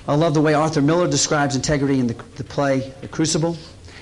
I 0.06 0.15
love 0.15 0.34
the 0.34 0.41
way 0.41 0.54
Arthur 0.54 0.82
Miller 0.82 1.08
describes 1.10 1.56
integrity 1.56 2.00
in 2.00 2.08
the, 2.08 2.15
the 2.36 2.43
play 2.43 2.91
The 3.00 3.08
Crucible. 3.08 3.58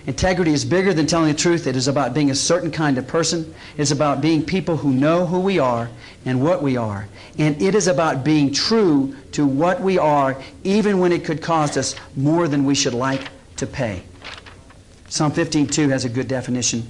Integrity 0.08 0.52
is 0.52 0.66
bigger 0.66 0.94
than 0.94 1.06
telling 1.06 1.32
the 1.32 1.38
truth. 1.38 1.68
It 1.68 1.76
is 1.76 1.88
about 1.88 2.14
being 2.14 2.32
a 2.32 2.36
certain 2.36 2.72
kind 2.72 2.98
of 2.98 3.08
person. 3.08 3.54
It's 3.78 3.92
about 3.92 4.20
being 4.20 4.44
people 4.44 4.78
who 4.78 4.92
know 4.92 5.28
who 5.28 5.40
we 5.40 5.60
are 5.60 5.90
and 6.26 6.42
what 6.42 6.64
we 6.64 6.76
are. 6.76 7.08
And 7.38 7.62
it 7.62 7.76
is 7.76 7.88
about 7.88 8.24
being 8.24 8.52
true 8.52 9.16
to 9.34 9.46
what 9.46 9.80
we 9.80 10.00
are, 10.00 10.42
even 10.64 11.00
when 11.00 11.12
it 11.12 11.24
could 11.24 11.42
cost 11.42 11.78
us 11.78 11.96
more 12.16 12.48
than 12.48 12.66
we 12.66 12.74
should 12.74 12.96
like 12.96 13.30
to 13.58 13.68
pay. 13.68 14.02
Psalm 15.08 15.32
15:2 15.32 15.90
has 15.90 16.04
a 16.04 16.10
good 16.10 16.28
definition. 16.28 16.88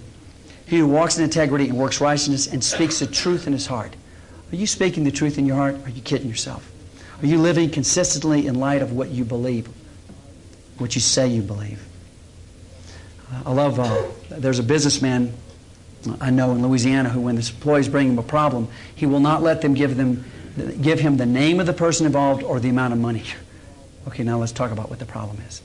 He 0.65 0.77
who 0.77 0.87
walks 0.87 1.17
in 1.17 1.23
integrity 1.23 1.67
and 1.67 1.77
works 1.77 1.99
righteousness 1.99 2.47
and 2.47 2.63
speaks 2.63 2.99
the 2.99 3.07
truth 3.07 3.45
in 3.45 3.51
his 3.51 3.67
heart. 3.67 3.93
Are 4.53 4.55
you 4.55 4.67
speaking 4.67 5.03
the 5.03 5.11
truth 5.11 5.37
in 5.37 5.45
your 5.45 5.57
heart? 5.57 5.75
Are 5.85 5.89
you 5.89 6.01
kidding 6.01 6.29
yourself? 6.29 6.71
Are 7.21 7.25
you 7.25 7.39
living 7.39 7.69
consistently 7.69 8.47
in 8.47 8.55
light 8.55 8.81
of 8.81 8.93
what 8.93 9.09
you 9.09 9.25
believe, 9.25 9.67
what 10.77 10.95
you 10.95 11.01
say 11.01 11.27
you 11.27 11.41
believe? 11.41 11.81
I 13.45 13.51
love, 13.51 13.79
uh, 13.79 14.03
there's 14.29 14.59
a 14.59 14.63
businessman 14.63 15.33
I 16.19 16.29
know 16.31 16.51
in 16.51 16.61
Louisiana 16.67 17.09
who, 17.09 17.21
when 17.21 17.35
his 17.35 17.49
employees 17.49 17.87
bring 17.87 18.09
him 18.09 18.19
a 18.19 18.23
problem, 18.23 18.67
he 18.95 19.05
will 19.05 19.19
not 19.19 19.41
let 19.41 19.61
them 19.61 19.73
give, 19.73 19.97
them 19.97 20.25
give 20.81 20.99
him 20.99 21.17
the 21.17 21.25
name 21.25 21.59
of 21.59 21.65
the 21.65 21.73
person 21.73 22.05
involved 22.05 22.43
or 22.43 22.59
the 22.59 22.69
amount 22.69 22.93
of 22.93 22.99
money. 22.99 23.23
Okay, 24.07 24.23
now 24.23 24.37
let's 24.37 24.51
talk 24.51 24.71
about 24.71 24.89
what 24.89 24.99
the 24.99 25.05
problem 25.05 25.37
is. 25.47 25.61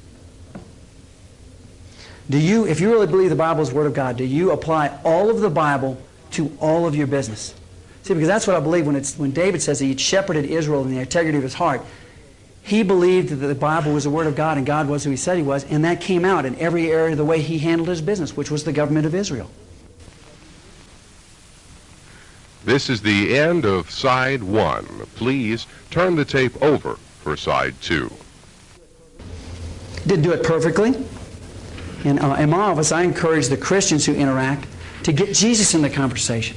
Do 2.28 2.38
you, 2.38 2.66
if 2.66 2.80
you 2.80 2.90
really 2.90 3.06
believe 3.06 3.30
the 3.30 3.36
Bible 3.36 3.62
is 3.62 3.70
the 3.70 3.76
Word 3.76 3.86
of 3.86 3.94
God, 3.94 4.16
do 4.16 4.24
you 4.24 4.50
apply 4.50 4.98
all 5.04 5.30
of 5.30 5.40
the 5.40 5.50
Bible 5.50 6.00
to 6.32 6.56
all 6.60 6.86
of 6.86 6.94
your 6.94 7.06
business? 7.06 7.54
See, 8.02 8.14
because 8.14 8.28
that's 8.28 8.46
what 8.46 8.56
I 8.56 8.60
believe 8.60 8.86
when, 8.86 8.96
it's, 8.96 9.16
when 9.16 9.30
David 9.30 9.62
says 9.62 9.80
he 9.80 9.96
shepherded 9.96 10.44
Israel 10.44 10.82
in 10.82 10.90
the 10.90 10.98
integrity 10.98 11.38
of 11.38 11.44
his 11.44 11.54
heart. 11.54 11.82
He 12.66 12.82
believed 12.82 13.28
that 13.28 13.46
the 13.46 13.54
Bible 13.54 13.92
was 13.92 14.02
the 14.02 14.10
Word 14.10 14.26
of 14.26 14.34
God 14.34 14.58
and 14.58 14.66
God 14.66 14.88
was 14.88 15.04
who 15.04 15.10
He 15.10 15.16
said 15.16 15.36
He 15.36 15.42
was, 15.44 15.62
and 15.64 15.84
that 15.84 16.00
came 16.00 16.24
out 16.24 16.44
in 16.44 16.58
every 16.58 16.90
area 16.90 17.12
of 17.12 17.16
the 17.16 17.24
way 17.24 17.40
He 17.40 17.58
handled 17.58 17.88
His 17.88 18.02
business, 18.02 18.36
which 18.36 18.50
was 18.50 18.64
the 18.64 18.72
government 18.72 19.06
of 19.06 19.14
Israel. 19.14 19.48
This 22.64 22.90
is 22.90 23.00
the 23.00 23.38
end 23.38 23.64
of 23.64 23.88
side 23.88 24.42
one. 24.42 24.84
Please 25.14 25.68
turn 25.92 26.16
the 26.16 26.24
tape 26.24 26.60
over 26.60 26.96
for 27.22 27.36
side 27.36 27.80
two. 27.80 28.12
Didn't 30.04 30.22
do 30.22 30.32
it 30.32 30.42
perfectly. 30.42 31.06
And 32.04 32.18
uh, 32.18 32.34
in 32.34 32.50
my 32.50 32.58
office, 32.58 32.90
I 32.90 33.02
encourage 33.02 33.46
the 33.46 33.56
Christians 33.56 34.04
who 34.04 34.14
interact 34.14 34.66
to 35.04 35.12
get 35.12 35.32
Jesus 35.36 35.72
in 35.72 35.82
the 35.82 35.90
conversation. 35.90 36.56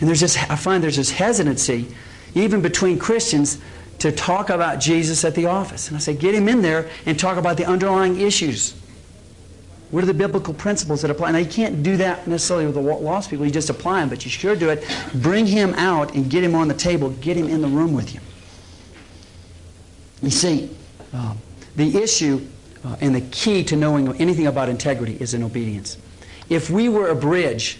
And 0.00 0.08
there's 0.08 0.20
this, 0.20 0.36
I 0.36 0.56
find 0.56 0.82
there's 0.82 0.96
this 0.96 1.12
hesitancy, 1.12 1.94
even 2.34 2.60
between 2.60 2.98
Christians, 2.98 3.58
to 4.04 4.12
talk 4.12 4.50
about 4.50 4.80
Jesus 4.80 5.24
at 5.24 5.34
the 5.34 5.46
office. 5.46 5.88
And 5.88 5.96
I 5.96 6.00
say, 6.00 6.14
get 6.14 6.34
him 6.34 6.46
in 6.46 6.60
there 6.60 6.90
and 7.06 7.18
talk 7.18 7.38
about 7.38 7.56
the 7.56 7.64
underlying 7.64 8.20
issues. 8.20 8.74
What 9.90 10.04
are 10.04 10.06
the 10.06 10.12
biblical 10.12 10.52
principles 10.52 11.00
that 11.00 11.10
apply? 11.10 11.30
Now, 11.30 11.38
you 11.38 11.48
can't 11.48 11.82
do 11.82 11.96
that 11.96 12.26
necessarily 12.26 12.66
with 12.66 12.74
the 12.74 12.82
lost 12.82 13.30
people. 13.30 13.46
You 13.46 13.50
just 13.50 13.70
apply 13.70 14.00
them, 14.00 14.10
but 14.10 14.22
you 14.26 14.30
sure 14.30 14.54
do 14.56 14.68
it. 14.68 14.84
Bring 15.14 15.46
him 15.46 15.72
out 15.72 16.14
and 16.14 16.28
get 16.28 16.44
him 16.44 16.54
on 16.54 16.68
the 16.68 16.74
table. 16.74 17.08
Get 17.12 17.38
him 17.38 17.48
in 17.48 17.62
the 17.62 17.66
room 17.66 17.94
with 17.94 18.12
you. 18.12 18.20
You 20.22 20.28
see, 20.28 20.68
uh, 21.14 21.34
the 21.74 21.96
issue 21.96 22.46
uh, 22.84 22.96
and 23.00 23.14
the 23.14 23.22
key 23.22 23.64
to 23.64 23.74
knowing 23.74 24.14
anything 24.20 24.48
about 24.48 24.68
integrity 24.68 25.16
is 25.18 25.32
in 25.32 25.42
obedience. 25.42 25.96
If 26.50 26.68
we 26.68 26.90
were 26.90 27.08
a 27.08 27.16
bridge, 27.16 27.78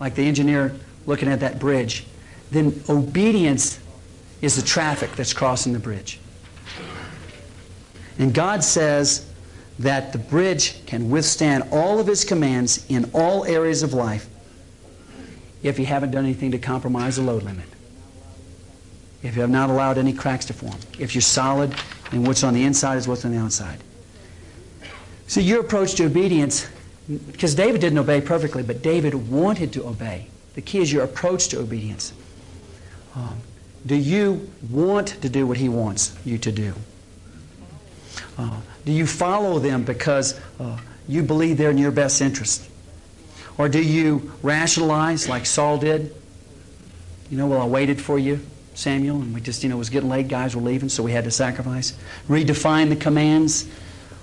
like 0.00 0.14
the 0.14 0.26
engineer 0.26 0.74
looking 1.04 1.28
at 1.28 1.40
that 1.40 1.58
bridge, 1.58 2.06
then 2.50 2.82
obedience 2.88 3.78
is 4.42 4.56
the 4.56 4.62
traffic 4.62 5.12
that's 5.12 5.32
crossing 5.32 5.72
the 5.72 5.78
bridge. 5.78 6.18
And 8.18 8.34
God 8.34 8.62
says 8.62 9.26
that 9.78 10.12
the 10.12 10.18
bridge 10.18 10.84
can 10.84 11.08
withstand 11.08 11.64
all 11.72 11.98
of 11.98 12.06
His 12.06 12.24
commands 12.24 12.84
in 12.88 13.10
all 13.14 13.44
areas 13.46 13.82
of 13.82 13.94
life 13.94 14.28
if 15.62 15.78
you 15.78 15.86
haven't 15.86 16.10
done 16.10 16.24
anything 16.24 16.50
to 16.50 16.58
compromise 16.58 17.16
the 17.16 17.22
load 17.22 17.44
limit. 17.44 17.64
If 19.22 19.36
you 19.36 19.40
have 19.40 19.50
not 19.50 19.70
allowed 19.70 19.98
any 19.98 20.12
cracks 20.12 20.44
to 20.46 20.52
form. 20.52 20.76
If 20.98 21.14
you're 21.14 21.22
solid 21.22 21.74
and 22.10 22.26
what's 22.26 22.42
on 22.42 22.54
the 22.54 22.64
inside 22.64 22.96
is 22.96 23.06
what's 23.06 23.24
on 23.24 23.30
the 23.30 23.38
outside. 23.38 23.78
So 25.28 25.40
your 25.40 25.60
approach 25.60 25.94
to 25.94 26.06
obedience, 26.06 26.68
because 27.30 27.54
David 27.54 27.80
didn't 27.80 27.98
obey 27.98 28.20
perfectly, 28.20 28.64
but 28.64 28.82
David 28.82 29.14
wanted 29.14 29.72
to 29.74 29.86
obey. 29.86 30.26
The 30.54 30.60
key 30.60 30.80
is 30.80 30.92
your 30.92 31.04
approach 31.04 31.48
to 31.48 31.60
obedience. 31.60 32.12
Um, 33.14 33.38
do 33.84 33.94
you 33.94 34.50
want 34.70 35.08
to 35.08 35.28
do 35.28 35.46
what 35.46 35.56
He 35.56 35.68
wants 35.68 36.16
you 36.24 36.38
to 36.38 36.52
do? 36.52 36.74
Uh, 38.38 38.60
do 38.84 38.92
you 38.92 39.06
follow 39.06 39.58
them 39.58 39.84
because 39.84 40.38
uh, 40.60 40.78
you 41.08 41.22
believe 41.22 41.58
they're 41.58 41.70
in 41.70 41.78
your 41.78 41.90
best 41.90 42.20
interest? 42.20 42.68
Or 43.58 43.68
do 43.68 43.82
you 43.82 44.32
rationalize 44.42 45.28
like 45.28 45.46
Saul 45.46 45.78
did? 45.78 46.14
You 47.30 47.38
know, 47.38 47.46
well, 47.46 47.62
I 47.62 47.66
waited 47.66 48.00
for 48.00 48.18
you, 48.18 48.40
Samuel, 48.74 49.20
and 49.20 49.34
we 49.34 49.40
just, 49.40 49.62
you 49.62 49.68
know, 49.68 49.76
it 49.76 49.78
was 49.78 49.90
getting 49.90 50.08
late, 50.08 50.28
guys 50.28 50.54
were 50.54 50.62
leaving, 50.62 50.88
so 50.88 51.02
we 51.02 51.12
had 51.12 51.24
to 51.24 51.30
sacrifice. 51.30 51.96
Redefine 52.28 52.88
the 52.88 52.96
commands. 52.96 53.68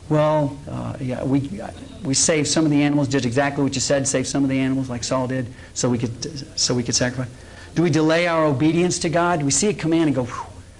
Well, 0.09 0.57
uh, 0.69 0.95
yeah, 0.99 1.23
we, 1.23 1.61
we 2.03 2.13
saved 2.13 2.47
some 2.47 2.65
of 2.65 2.71
the 2.71 2.81
animals, 2.81 3.07
did 3.07 3.25
exactly 3.25 3.63
what 3.63 3.75
you 3.75 3.81
said, 3.81 4.07
saved 4.07 4.27
some 4.27 4.43
of 4.43 4.49
the 4.49 4.59
animals 4.59 4.89
like 4.89 5.03
Saul 5.03 5.27
did, 5.27 5.47
so 5.73 5.89
we 5.89 5.97
could, 5.97 6.59
so 6.59 6.73
we 6.73 6.83
could 6.83 6.95
sacrifice. 6.95 7.31
Do 7.75 7.83
we 7.83 7.89
delay 7.89 8.27
our 8.27 8.45
obedience 8.45 8.99
to 8.99 9.09
God? 9.09 9.39
Do 9.39 9.45
we 9.45 9.51
see 9.51 9.67
a 9.67 9.73
command 9.73 10.07
and 10.07 10.15
go, 10.15 10.27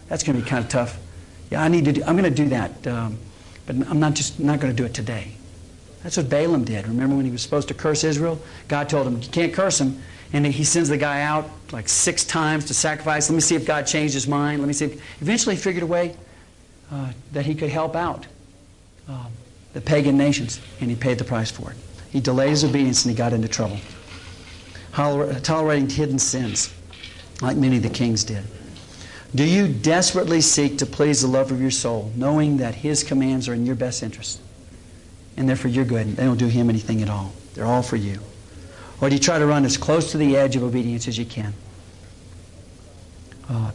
that's 0.08 0.24
going 0.24 0.38
to 0.38 0.44
be 0.44 0.50
kind 0.50 0.64
of 0.64 0.70
tough. 0.70 0.98
Yeah, 1.50 1.64
I 1.64 1.68
need 1.68 1.86
to 1.86 1.92
do, 1.92 2.04
I'm 2.04 2.18
going 2.18 2.32
to 2.32 2.44
do 2.44 2.50
that, 2.50 2.88
um, 2.88 3.18
but 3.66 3.76
I'm 3.88 4.00
not 4.00 4.14
just 4.14 4.40
not 4.40 4.60
going 4.60 4.76
to 4.76 4.78
do 4.78 4.86
it 4.86 4.94
today. 4.94 5.32
That's 6.04 6.18
what 6.18 6.30
Balaam 6.30 6.64
did. 6.64 6.88
Remember 6.88 7.16
when 7.16 7.26
he 7.26 7.32
was 7.32 7.42
supposed 7.42 7.68
to 7.68 7.74
curse 7.74 8.04
Israel? 8.04 8.40
God 8.68 8.90
told 8.90 9.08
him, 9.08 9.22
you 9.22 9.30
can't 9.30 9.54
curse 9.54 9.80
him. 9.80 10.02
And 10.32 10.46
he 10.46 10.64
sends 10.64 10.90
the 10.90 10.98
guy 10.98 11.22
out 11.24 11.50
like 11.72 11.90
six 11.90 12.24
times 12.24 12.66
to 12.66 12.74
sacrifice. 12.74 13.30
Let 13.30 13.36
me 13.36 13.42
see 13.42 13.56
if 13.56 13.66
God 13.66 13.88
changed 13.88 14.14
his 14.14 14.28
mind. 14.28 14.62
Let 14.62 14.68
me 14.68 14.74
see. 14.74 14.86
If... 14.86 15.22
Eventually, 15.22 15.56
he 15.56 15.62
figured 15.62 15.82
a 15.82 15.88
way 15.88 16.16
uh, 16.92 17.12
that 17.32 17.48
he 17.48 17.56
could 17.56 17.70
help 17.70 17.96
out 17.96 18.28
um, 19.08 19.26
the 19.74 19.82
pagan 19.82 20.18
nations, 20.18 20.62
and 20.82 20.90
he 20.90 20.96
paid 20.96 21.18
the 21.18 21.24
price 21.24 21.50
for 21.50 21.72
it. 21.72 21.78
He 22.12 22.20
delayed 22.20 22.52
his 22.52 22.64
obedience 22.64 23.06
and 23.06 23.12
he 23.12 23.18
got 23.18 23.34
into 23.34 23.48
trouble. 23.48 23.78
Tolerating 24.94 25.90
hidden 25.90 26.20
sins, 26.20 26.74
like 27.42 27.58
many 27.58 27.78
of 27.78 27.84
the 27.84 27.90
kings 27.90 28.24
did. 28.24 28.44
Do 29.36 29.44
you 29.44 29.68
desperately 29.68 30.42
seek 30.42 30.80
to 30.80 30.86
please 30.86 31.22
the 31.22 31.28
love 31.28 31.52
of 31.52 31.62
your 31.62 31.72
soul, 31.72 32.12
knowing 32.16 32.58
that 32.58 32.76
his 32.76 33.04
commands 33.04 33.48
are 33.48 33.54
in 33.54 33.66
your 33.66 33.76
best 33.76 34.02
interest? 34.02 34.42
And 35.38 35.48
they're 35.48 35.56
for 35.56 35.68
your 35.68 35.86
good. 35.86 36.16
They 36.16 36.24
don't 36.26 36.38
do 36.38 36.48
him 36.48 36.70
anything 36.70 37.02
at 37.02 37.10
all. 37.10 37.32
They're 37.54 37.66
all 37.66 37.84
for 37.84 37.96
you. 37.96 38.20
Or 39.02 39.10
do 39.10 39.16
you 39.16 39.22
try 39.22 39.40
to 39.40 39.46
run 39.46 39.66
as 39.66 39.78
close 39.78 40.12
to 40.12 40.18
the 40.18 40.36
edge 40.36 40.56
of 40.56 40.64
obedience 40.64 41.08
as 41.08 41.18
you 41.18 41.26
can? 41.26 41.54
Uh, 43.48 43.72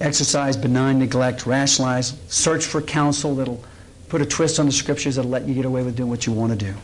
exercise 0.00 0.56
benign 0.56 0.98
neglect, 0.98 1.46
rationalize, 1.46 2.16
search 2.28 2.64
for 2.64 2.80
counsel 2.80 3.34
that'll 3.34 3.62
put 4.08 4.22
a 4.22 4.26
twist 4.26 4.60
on 4.60 4.66
the 4.66 4.72
scriptures 4.72 5.16
that'll 5.16 5.30
let 5.30 5.46
you 5.46 5.54
get 5.54 5.64
away 5.64 5.82
with 5.82 5.96
doing 5.96 6.08
what 6.08 6.26
you 6.26 6.32
want 6.32 6.52
to 6.52 6.66
do. 6.66 6.74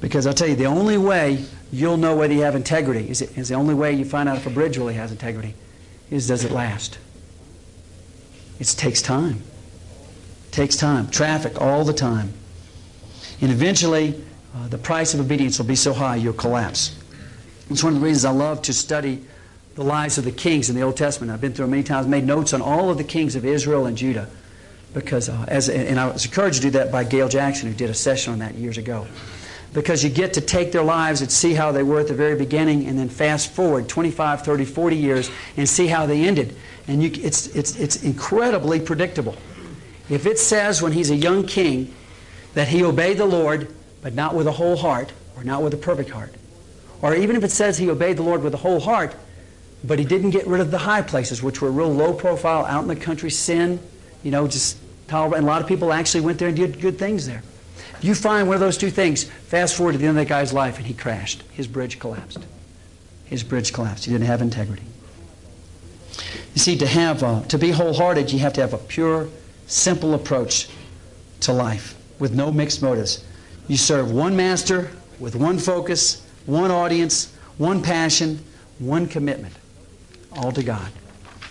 Because 0.00 0.26
I'll 0.26 0.34
tell 0.34 0.48
you, 0.48 0.56
the 0.56 0.66
only 0.66 0.98
way 0.98 1.44
you'll 1.72 1.96
know 1.96 2.16
whether 2.16 2.34
you 2.34 2.42
have 2.42 2.54
integrity 2.54 3.08
is, 3.08 3.22
is 3.22 3.48
the 3.48 3.54
only 3.54 3.74
way 3.74 3.92
you 3.92 4.04
find 4.04 4.28
out 4.28 4.36
if 4.36 4.46
a 4.46 4.50
bridge 4.50 4.76
really 4.76 4.94
has 4.94 5.10
integrity 5.10 5.54
is 6.10 6.28
does 6.28 6.44
it 6.44 6.52
last? 6.52 6.98
It 8.58 8.66
takes 8.68 9.02
time. 9.02 9.42
It 10.46 10.52
takes 10.52 10.76
time. 10.76 11.08
Traffic 11.10 11.60
all 11.60 11.84
the 11.84 11.92
time. 11.92 12.32
And 13.40 13.50
eventually, 13.50 14.22
uh, 14.54 14.68
the 14.68 14.78
price 14.78 15.14
of 15.14 15.20
obedience 15.20 15.58
will 15.58 15.66
be 15.66 15.76
so 15.76 15.92
high 15.92 16.16
you'll 16.16 16.32
collapse. 16.32 16.96
It's 17.68 17.82
one 17.82 17.94
of 17.94 18.00
the 18.00 18.06
reasons 18.06 18.24
I 18.24 18.30
love 18.30 18.62
to 18.62 18.72
study 18.72 19.24
the 19.74 19.84
lives 19.84 20.16
of 20.16 20.24
the 20.24 20.32
kings 20.32 20.70
in 20.70 20.76
the 20.76 20.82
Old 20.82 20.96
Testament. 20.96 21.32
I've 21.32 21.40
been 21.40 21.52
through 21.52 21.66
it 21.66 21.68
many 21.68 21.82
times, 21.82 22.06
made 22.06 22.24
notes 22.24 22.54
on 22.54 22.62
all 22.62 22.88
of 22.88 22.96
the 22.96 23.04
kings 23.04 23.36
of 23.36 23.44
Israel 23.44 23.86
and 23.86 23.96
Judah. 23.96 24.28
Because, 24.94 25.28
uh, 25.28 25.44
as, 25.48 25.68
and 25.68 26.00
I 26.00 26.06
was 26.06 26.24
encouraged 26.24 26.56
to 26.56 26.62
do 26.62 26.70
that 26.70 26.90
by 26.90 27.04
Gail 27.04 27.28
Jackson, 27.28 27.68
who 27.68 27.74
did 27.74 27.90
a 27.90 27.94
session 27.94 28.32
on 28.32 28.38
that 28.38 28.54
years 28.54 28.78
ago. 28.78 29.06
Because 29.72 30.02
you 30.02 30.10
get 30.10 30.34
to 30.34 30.40
take 30.40 30.72
their 30.72 30.82
lives 30.82 31.20
and 31.20 31.30
see 31.30 31.54
how 31.54 31.72
they 31.72 31.82
were 31.82 32.00
at 32.00 32.08
the 32.08 32.14
very 32.14 32.36
beginning, 32.36 32.86
and 32.86 32.98
then 32.98 33.08
fast 33.08 33.52
forward 33.52 33.88
25, 33.88 34.42
30, 34.42 34.64
40 34.64 34.96
years 34.96 35.30
and 35.56 35.68
see 35.68 35.86
how 35.86 36.06
they 36.06 36.24
ended. 36.24 36.56
And 36.88 37.02
you, 37.02 37.10
it's, 37.14 37.48
it's, 37.48 37.76
it's 37.76 38.02
incredibly 38.02 38.80
predictable. 38.80 39.36
If 40.08 40.24
it 40.24 40.38
says 40.38 40.80
when 40.80 40.92
he's 40.92 41.10
a 41.10 41.16
young 41.16 41.46
king 41.46 41.92
that 42.54 42.68
he 42.68 42.84
obeyed 42.84 43.18
the 43.18 43.26
Lord 43.26 43.68
but 44.06 44.14
not 44.14 44.34
with 44.34 44.46
a 44.46 44.52
whole 44.52 44.76
heart 44.76 45.12
or 45.36 45.42
not 45.42 45.62
with 45.62 45.74
a 45.74 45.76
perfect 45.76 46.10
heart. 46.10 46.32
Or 47.02 47.14
even 47.14 47.34
if 47.34 47.42
it 47.42 47.50
says 47.50 47.76
he 47.76 47.90
obeyed 47.90 48.16
the 48.16 48.22
Lord 48.22 48.42
with 48.42 48.54
a 48.54 48.58
whole 48.58 48.78
heart, 48.78 49.14
but 49.82 49.98
he 49.98 50.04
didn't 50.04 50.30
get 50.30 50.46
rid 50.46 50.60
of 50.60 50.70
the 50.70 50.78
high 50.78 51.02
places, 51.02 51.42
which 51.42 51.60
were 51.60 51.70
real 51.70 51.92
low 51.92 52.12
profile, 52.12 52.64
out 52.66 52.82
in 52.82 52.88
the 52.88 52.94
country, 52.96 53.30
sin, 53.30 53.80
you 54.22 54.30
know, 54.30 54.46
just 54.46 54.78
tolerate. 55.08 55.38
And 55.38 55.44
a 55.44 55.50
lot 55.50 55.60
of 55.60 55.66
people 55.66 55.92
actually 55.92 56.20
went 56.22 56.38
there 56.38 56.48
and 56.48 56.56
did 56.56 56.80
good 56.80 56.98
things 56.98 57.26
there. 57.26 57.42
You 58.00 58.14
find 58.14 58.46
one 58.46 58.54
of 58.54 58.60
those 58.60 58.78
two 58.78 58.90
things, 58.90 59.24
fast 59.24 59.74
forward 59.76 59.92
to 59.92 59.98
the 59.98 60.06
end 60.06 60.18
of 60.18 60.24
that 60.24 60.28
guy's 60.28 60.52
life 60.52 60.78
and 60.78 60.86
he 60.86 60.94
crashed. 60.94 61.42
His 61.52 61.66
bridge 61.66 61.98
collapsed. 61.98 62.38
His 63.24 63.42
bridge 63.42 63.72
collapsed. 63.72 64.04
He 64.04 64.12
didn't 64.12 64.26
have 64.26 64.42
integrity. 64.42 64.82
You 66.54 66.60
see, 66.60 66.78
to 66.78 66.86
have 66.86 67.22
uh, 67.22 67.42
to 67.44 67.58
be 67.58 67.70
wholehearted, 67.70 68.32
you 68.32 68.38
have 68.40 68.54
to 68.54 68.60
have 68.60 68.72
a 68.72 68.78
pure, 68.78 69.28
simple 69.66 70.14
approach 70.14 70.68
to 71.40 71.52
life 71.52 71.94
with 72.18 72.34
no 72.34 72.50
mixed 72.50 72.82
motives. 72.82 73.24
You 73.68 73.76
serve 73.76 74.10
one 74.12 74.36
master 74.36 74.90
with 75.18 75.34
one 75.34 75.58
focus, 75.58 76.26
one 76.46 76.70
audience, 76.70 77.34
one 77.58 77.82
passion, 77.82 78.42
one 78.78 79.06
commitment, 79.06 79.54
all 80.32 80.52
to 80.52 80.62
God. 80.62 80.90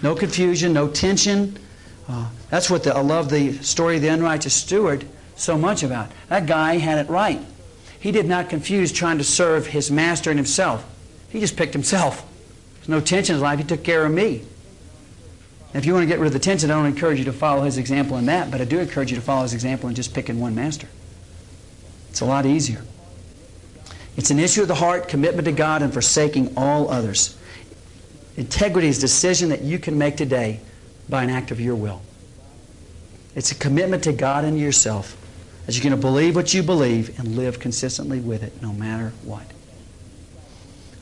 No 0.02 0.16
confusion, 0.16 0.74
no 0.74 0.88
tension. 0.88 1.58
Uh, 2.08 2.30
that's 2.50 2.70
what 2.70 2.84
the, 2.84 2.96
I 2.96 3.02
love 3.02 3.30
the 3.30 3.54
story 3.64 3.98
of 3.98 4.02
the 4.02 4.10
unrighteous 4.10 4.54
steward 4.54 5.06
so 5.36 5.58
much 5.58 5.84
about. 5.84 6.12
That 6.30 6.46
guy 6.46 6.78
had 6.78 6.98
it 6.98 7.10
right. 7.10 7.42
He 8.00 8.12
did 8.12 8.28
not 8.28 8.50
confuse 8.50 8.92
trying 8.92 9.18
to 9.18 9.24
serve 9.24 9.68
his 9.68 9.92
master 9.92 10.30
and 10.30 10.38
himself. 10.38 10.86
He 11.30 11.40
just 11.40 11.58
picked 11.58 11.74
himself. 11.74 12.26
There's 12.76 12.90
no 12.90 13.00
tension 13.00 13.34
in 13.34 13.38
his 13.38 13.42
life. 13.42 13.60
He 13.60 13.66
took 13.66 13.84
care 13.84 14.06
of 14.06 14.12
me. 14.12 14.44
And 15.74 15.82
if 15.82 15.86
you 15.86 15.94
want 15.94 16.04
to 16.04 16.08
get 16.08 16.20
rid 16.20 16.28
of 16.28 16.34
the 16.34 16.40
tension, 16.40 16.72
I 16.72 16.76
don't 16.76 16.86
encourage 16.86 17.20
you 17.20 17.26
to 17.26 17.34
follow 17.34 17.64
his 17.64 17.78
example 17.78 18.18
in 18.18 18.28
that, 18.28 18.50
but 18.52 18.62
I 18.62 18.66
do 18.66 18.80
encourage 18.80 19.12
you 19.12 19.18
to 19.18 19.22
follow 19.22 19.44
his 19.44 19.54
example 19.54 19.90
in 19.90 19.96
just 19.96 20.14
picking 20.14 20.40
one 20.40 20.56
master. 20.56 20.88
It's 22.10 22.22
a 22.22 22.26
lot 22.26 22.46
easier. 22.46 22.82
It's 24.16 24.32
an 24.32 24.40
issue 24.40 24.62
of 24.62 24.70
the 24.70 24.76
heart, 24.76 25.10
commitment 25.10 25.46
to 25.46 25.52
God, 25.52 25.82
and 25.82 25.92
forsaking 25.92 26.54
all 26.56 26.90
others. 26.90 27.38
Integrity 28.38 28.88
is 28.88 29.00
a 29.00 29.02
decision 29.02 29.50
that 29.50 29.64
you 29.64 29.80
can 29.80 29.98
make 29.98 30.16
today 30.16 30.62
by 31.10 31.24
an 31.24 31.30
act 31.30 31.52
of 31.52 31.60
your 31.60 31.76
will. 31.76 32.02
It's 33.36 33.52
a 33.52 33.56
commitment 33.56 34.04
to 34.06 34.14
God 34.14 34.46
and 34.46 34.58
yourself 34.58 35.18
that 35.66 35.76
you're 35.76 35.84
going 35.84 36.00
to 36.00 36.08
believe 36.08 36.36
what 36.36 36.54
you 36.54 36.64
believe 36.64 37.18
and 37.20 37.36
live 37.36 37.60
consistently 37.60 38.20
with 38.20 38.44
it 38.44 38.62
no 38.62 38.72
matter 38.74 39.12
what. 39.24 39.46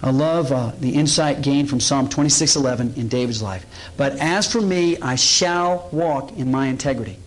I 0.02 0.10
love 0.10 0.52
uh, 0.52 0.74
the 0.80 0.96
insight 0.96 1.42
gained 1.42 1.70
from 1.70 1.80
Psalm 1.80 2.10
26:11 2.10 2.98
in 2.98 3.08
David's 3.08 3.42
life. 3.42 3.66
But 3.96 4.18
as 4.20 4.52
for 4.52 4.62
me, 4.62 4.98
I 5.00 5.16
shall 5.16 5.88
walk 5.94 6.38
in 6.38 6.52
my 6.52 6.68
integrity. 6.68 7.18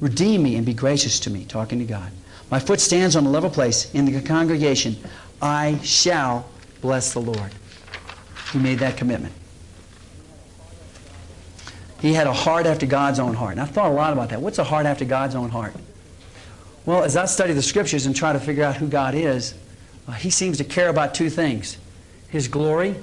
Redeem 0.00 0.42
me 0.42 0.56
and 0.56 0.66
be 0.66 0.74
gracious 0.74 1.20
to 1.20 1.30
me, 1.30 1.44
talking 1.44 1.78
to 1.78 1.84
God. 1.84 2.10
My 2.50 2.58
foot 2.58 2.80
stands 2.80 3.14
on 3.14 3.26
a 3.26 3.30
level 3.30 3.48
place 3.48 3.94
in 3.94 4.06
the 4.06 4.20
congregation. 4.22 4.96
I 5.40 5.78
shall 5.84 6.48
bless 6.80 7.12
the 7.12 7.20
Lord. 7.20 7.52
He 8.52 8.58
made 8.58 8.80
that 8.80 8.96
commitment. 8.96 9.34
He 12.00 12.14
had 12.14 12.26
a 12.26 12.32
heart 12.32 12.66
after 12.66 12.86
God's 12.86 13.20
own 13.20 13.34
heart. 13.34 13.52
And 13.52 13.60
I've 13.60 13.70
thought 13.70 13.90
a 13.90 13.94
lot 13.94 14.12
about 14.12 14.30
that. 14.30 14.40
What's 14.40 14.58
a 14.58 14.64
heart 14.64 14.86
after 14.86 15.04
God's 15.04 15.36
own 15.36 15.50
heart? 15.50 15.74
Well, 16.86 17.04
as 17.04 17.16
I 17.16 17.26
study 17.26 17.52
the 17.52 17.62
scriptures 17.62 18.06
and 18.06 18.16
try 18.16 18.32
to 18.32 18.40
figure 18.40 18.64
out 18.64 18.76
who 18.76 18.88
God 18.88 19.14
is, 19.14 19.54
uh, 20.08 20.12
he 20.12 20.30
seems 20.30 20.58
to 20.58 20.64
care 20.64 20.88
about 20.88 21.14
two 21.14 21.30
things 21.30 21.76
His 22.28 22.48
glory, 22.48 22.96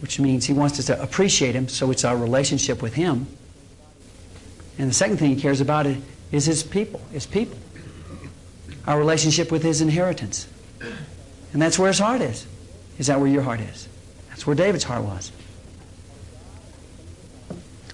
which 0.00 0.18
means 0.18 0.46
he 0.46 0.52
wants 0.52 0.78
us 0.78 0.86
to 0.86 1.00
appreciate 1.00 1.54
him, 1.54 1.68
so 1.68 1.90
it's 1.90 2.04
our 2.04 2.16
relationship 2.16 2.82
with 2.82 2.94
him. 2.94 3.26
And 4.78 4.88
the 4.88 4.94
second 4.94 5.18
thing 5.18 5.34
he 5.34 5.40
cares 5.40 5.60
about 5.60 5.86
is 6.30 6.46
his 6.46 6.62
people, 6.62 7.00
his 7.12 7.26
people 7.26 7.58
our 8.88 8.98
relationship 8.98 9.52
with 9.52 9.62
his 9.62 9.82
inheritance. 9.82 10.48
And 11.52 11.60
that's 11.60 11.78
where 11.78 11.88
his 11.88 11.98
heart 11.98 12.22
is. 12.22 12.46
Is 12.98 13.08
that 13.08 13.20
where 13.20 13.28
your 13.28 13.42
heart 13.42 13.60
is? 13.60 13.86
That's 14.30 14.46
where 14.46 14.56
David's 14.56 14.84
heart 14.84 15.04
was. 15.04 15.30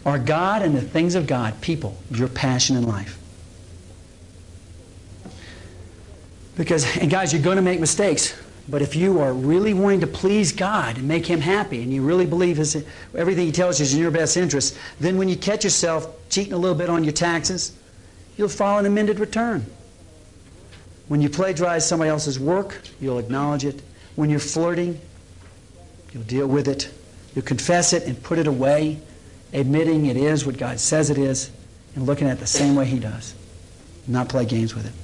Are 0.07 0.21
God 0.21 0.63
and 0.63 0.77
the 0.77 0.81
things 0.81 1.17
of 1.17 1.27
God, 1.27 1.61
people, 1.61 1.99
your 2.13 2.29
passion 2.29 2.77
in 2.77 2.87
life? 2.87 3.19
Because, 6.57 6.97
and 6.99 7.11
guys, 7.11 7.33
you're 7.33 7.43
going 7.43 7.57
to 7.57 7.63
make 7.63 7.81
mistakes. 7.81 8.35
But 8.69 8.81
if 8.81 8.97
you 8.97 9.21
are 9.21 9.33
really 9.33 9.75
wanting 9.75 10.01
to 10.01 10.07
please 10.07 10.53
God 10.53 10.97
and 10.97 11.07
make 11.07 11.27
Him 11.27 11.41
happy, 11.41 11.83
and 11.83 11.93
you 11.93 12.03
really 12.03 12.25
believe 12.25 12.57
his, 12.57 12.83
everything 13.15 13.47
He 13.47 13.53
tells 13.53 13.79
you 13.79 13.85
is 13.85 13.95
in 13.95 14.01
your 14.01 14.11
best 14.11 14.37
interest, 14.37 14.77
then 15.01 15.19
when 15.19 15.29
you 15.29 15.37
catch 15.37 15.65
yourself 15.65 16.09
cheating 16.31 16.55
a 16.55 16.57
little 16.57 16.77
bit 16.77 16.89
on 16.89 17.05
your 17.05 17.13
taxes, 17.13 17.77
you'll 18.37 18.49
file 18.49 18.79
an 18.79 18.87
amended 18.87 19.19
return. 19.19 19.67
When 21.09 21.21
you 21.21 21.29
plagiarize 21.29 21.87
somebody 21.87 22.09
else's 22.09 22.41
work, 22.41 22.81
you'll 23.01 23.19
acknowledge 23.19 23.67
it. 23.67 23.83
When 24.17 24.31
you're 24.31 24.41
flirting, 24.41 24.99
you'll 26.13 26.23
deal 26.23 26.47
with 26.47 26.67
it. 26.67 26.91
You'll 27.35 27.45
confess 27.45 27.93
it 27.93 28.05
and 28.05 28.23
put 28.23 28.39
it 28.39 28.47
away, 28.47 28.99
admitting 29.53 30.07
it 30.07 30.17
is 30.17 30.47
what 30.47 30.57
God 30.57 30.81
says 30.81 31.11
it 31.11 31.19
is, 31.19 31.51
and 31.95 32.07
looking 32.07 32.29
at 32.29 32.39
it 32.39 32.41
the 32.41 32.47
same 32.47 32.75
way 32.75 32.87
He 32.87 32.99
does. 32.99 33.35
Not 34.09 34.31
play 34.31 34.47
games 34.47 34.75
with 34.75 34.87
it. 34.87 35.04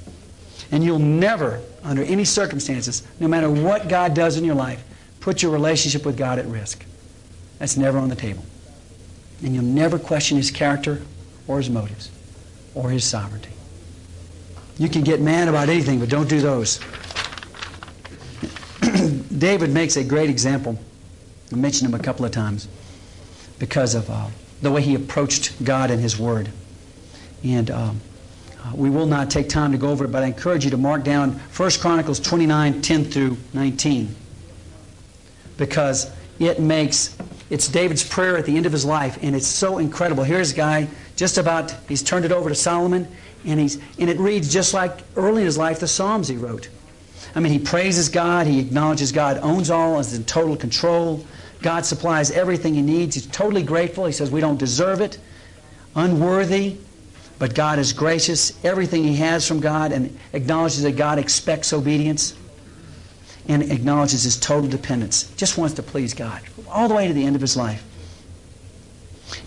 And 0.71 0.83
you'll 0.83 0.99
never, 0.99 1.61
under 1.83 2.03
any 2.03 2.25
circumstances, 2.25 3.03
no 3.19 3.27
matter 3.27 3.49
what 3.49 3.87
God 3.87 4.13
does 4.13 4.37
in 4.37 4.43
your 4.43 4.55
life, 4.55 4.83
put 5.19 5.41
your 5.41 5.51
relationship 5.51 6.05
with 6.05 6.17
God 6.17 6.39
at 6.39 6.45
risk. 6.45 6.85
That's 7.59 7.77
never 7.77 7.97
on 7.97 8.09
the 8.09 8.15
table. 8.15 8.43
And 9.43 9.55
you'll 9.55 9.63
never 9.63 9.97
question 9.97 10.37
his 10.37 10.51
character 10.51 11.01
or 11.47 11.57
his 11.57 11.69
motives 11.69 12.11
or 12.75 12.89
his 12.89 13.03
sovereignty. 13.03 13.51
You 14.77 14.89
can 14.89 15.03
get 15.03 15.21
mad 15.21 15.47
about 15.47 15.69
anything, 15.69 15.99
but 15.99 16.09
don't 16.09 16.29
do 16.29 16.41
those. 16.41 16.79
David 19.37 19.71
makes 19.71 19.95
a 19.95 20.03
great 20.03 20.29
example. 20.29 20.79
I 21.51 21.55
mentioned 21.55 21.93
him 21.93 21.99
a 21.99 22.03
couple 22.03 22.25
of 22.25 22.31
times 22.31 22.67
because 23.59 23.93
of 23.93 24.09
uh, 24.09 24.27
the 24.61 24.71
way 24.71 24.81
he 24.81 24.95
approached 24.95 25.63
God 25.63 25.91
and 25.91 26.01
his 26.01 26.17
word. 26.17 26.49
And 27.43 27.69
um, 27.69 28.01
we 28.73 28.89
will 28.89 29.05
not 29.05 29.29
take 29.29 29.49
time 29.49 29.71
to 29.71 29.77
go 29.77 29.89
over 29.89 30.05
it, 30.05 30.11
but 30.11 30.23
I 30.23 30.27
encourage 30.27 30.65
you 30.65 30.71
to 30.71 30.77
mark 30.77 31.03
down 31.03 31.31
1 31.31 31.71
Chronicles 31.79 32.19
29 32.19 32.81
10 32.81 33.05
through 33.05 33.37
19 33.53 34.15
because 35.57 36.11
it 36.39 36.59
makes 36.59 37.15
it's 37.49 37.67
David's 37.67 38.03
prayer 38.03 38.37
at 38.37 38.45
the 38.45 38.55
end 38.55 38.65
of 38.65 38.71
his 38.71 38.85
life, 38.85 39.19
and 39.21 39.35
it's 39.35 39.45
so 39.45 39.77
incredible. 39.77 40.23
Here's 40.23 40.53
a 40.53 40.55
guy 40.55 40.87
just 41.17 41.37
about 41.37 41.71
he's 41.87 42.01
turned 42.01 42.25
it 42.25 42.31
over 42.31 42.49
to 42.49 42.55
Solomon, 42.55 43.07
and 43.45 43.59
he's 43.59 43.75
and 43.99 44.09
it 44.09 44.17
reads 44.17 44.51
just 44.51 44.73
like 44.73 44.99
early 45.15 45.41
in 45.41 45.45
his 45.45 45.57
life 45.57 45.79
the 45.79 45.87
Psalms 45.87 46.27
he 46.27 46.37
wrote. 46.37 46.69
I 47.35 47.39
mean, 47.39 47.51
he 47.51 47.59
praises 47.59 48.09
God, 48.09 48.47
he 48.47 48.59
acknowledges 48.59 49.11
God 49.11 49.37
owns 49.37 49.69
all, 49.69 49.99
is 49.99 50.13
in 50.13 50.23
total 50.25 50.55
control. 50.55 51.25
God 51.61 51.85
supplies 51.85 52.31
everything 52.31 52.73
he 52.73 52.81
needs. 52.81 53.15
He's 53.15 53.27
totally 53.27 53.63
grateful. 53.63 54.05
He 54.05 54.11
says 54.11 54.31
we 54.31 54.41
don't 54.41 54.57
deserve 54.57 54.99
it, 54.99 55.19
unworthy, 55.95 56.77
but 57.41 57.55
God 57.55 57.79
is 57.79 57.91
gracious. 57.91 58.63
Everything 58.63 59.03
he 59.03 59.15
has 59.15 59.47
from 59.47 59.59
God, 59.59 59.91
and 59.91 60.15
acknowledges 60.33 60.83
that 60.83 60.91
God 60.91 61.17
expects 61.17 61.73
obedience 61.73 62.35
and 63.47 63.63
acknowledges 63.63 64.21
his 64.25 64.39
total 64.39 64.69
dependence. 64.69 65.23
Just 65.37 65.57
wants 65.57 65.73
to 65.73 65.81
please 65.81 66.13
God 66.13 66.39
all 66.69 66.87
the 66.87 66.93
way 66.93 67.07
to 67.07 67.15
the 67.15 67.25
end 67.25 67.35
of 67.35 67.41
his 67.41 67.57
life. 67.57 67.83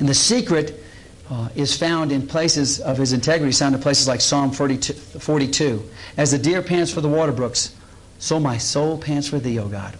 And 0.00 0.08
the 0.08 0.14
secret 0.14 0.82
uh, 1.30 1.50
is 1.54 1.78
found 1.78 2.10
in 2.10 2.26
places 2.26 2.80
of 2.80 2.98
his 2.98 3.12
integrity, 3.12 3.52
found 3.52 3.76
in 3.76 3.80
places 3.80 4.08
like 4.08 4.20
Psalm 4.20 4.50
42, 4.50 4.92
42. 4.92 5.88
As 6.16 6.32
the 6.32 6.38
deer 6.38 6.62
pants 6.62 6.92
for 6.92 7.00
the 7.00 7.08
water 7.08 7.30
brooks, 7.30 7.76
so 8.18 8.40
my 8.40 8.58
soul 8.58 8.98
pants 8.98 9.28
for 9.28 9.38
thee, 9.38 9.60
O 9.60 9.68
God. 9.68 9.96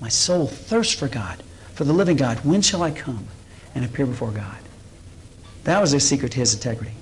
My 0.00 0.08
soul 0.08 0.46
thirsts 0.46 0.94
for 0.94 1.08
God, 1.08 1.42
for 1.74 1.84
the 1.84 1.92
living 1.92 2.16
God. 2.16 2.38
When 2.38 2.62
shall 2.62 2.82
I 2.82 2.90
come 2.90 3.28
and 3.74 3.84
appear 3.84 4.06
before 4.06 4.30
God? 4.30 4.56
That 5.64 5.82
was 5.82 5.92
the 5.92 6.00
secret 6.00 6.32
to 6.32 6.38
his 6.38 6.54
integrity. 6.54 6.94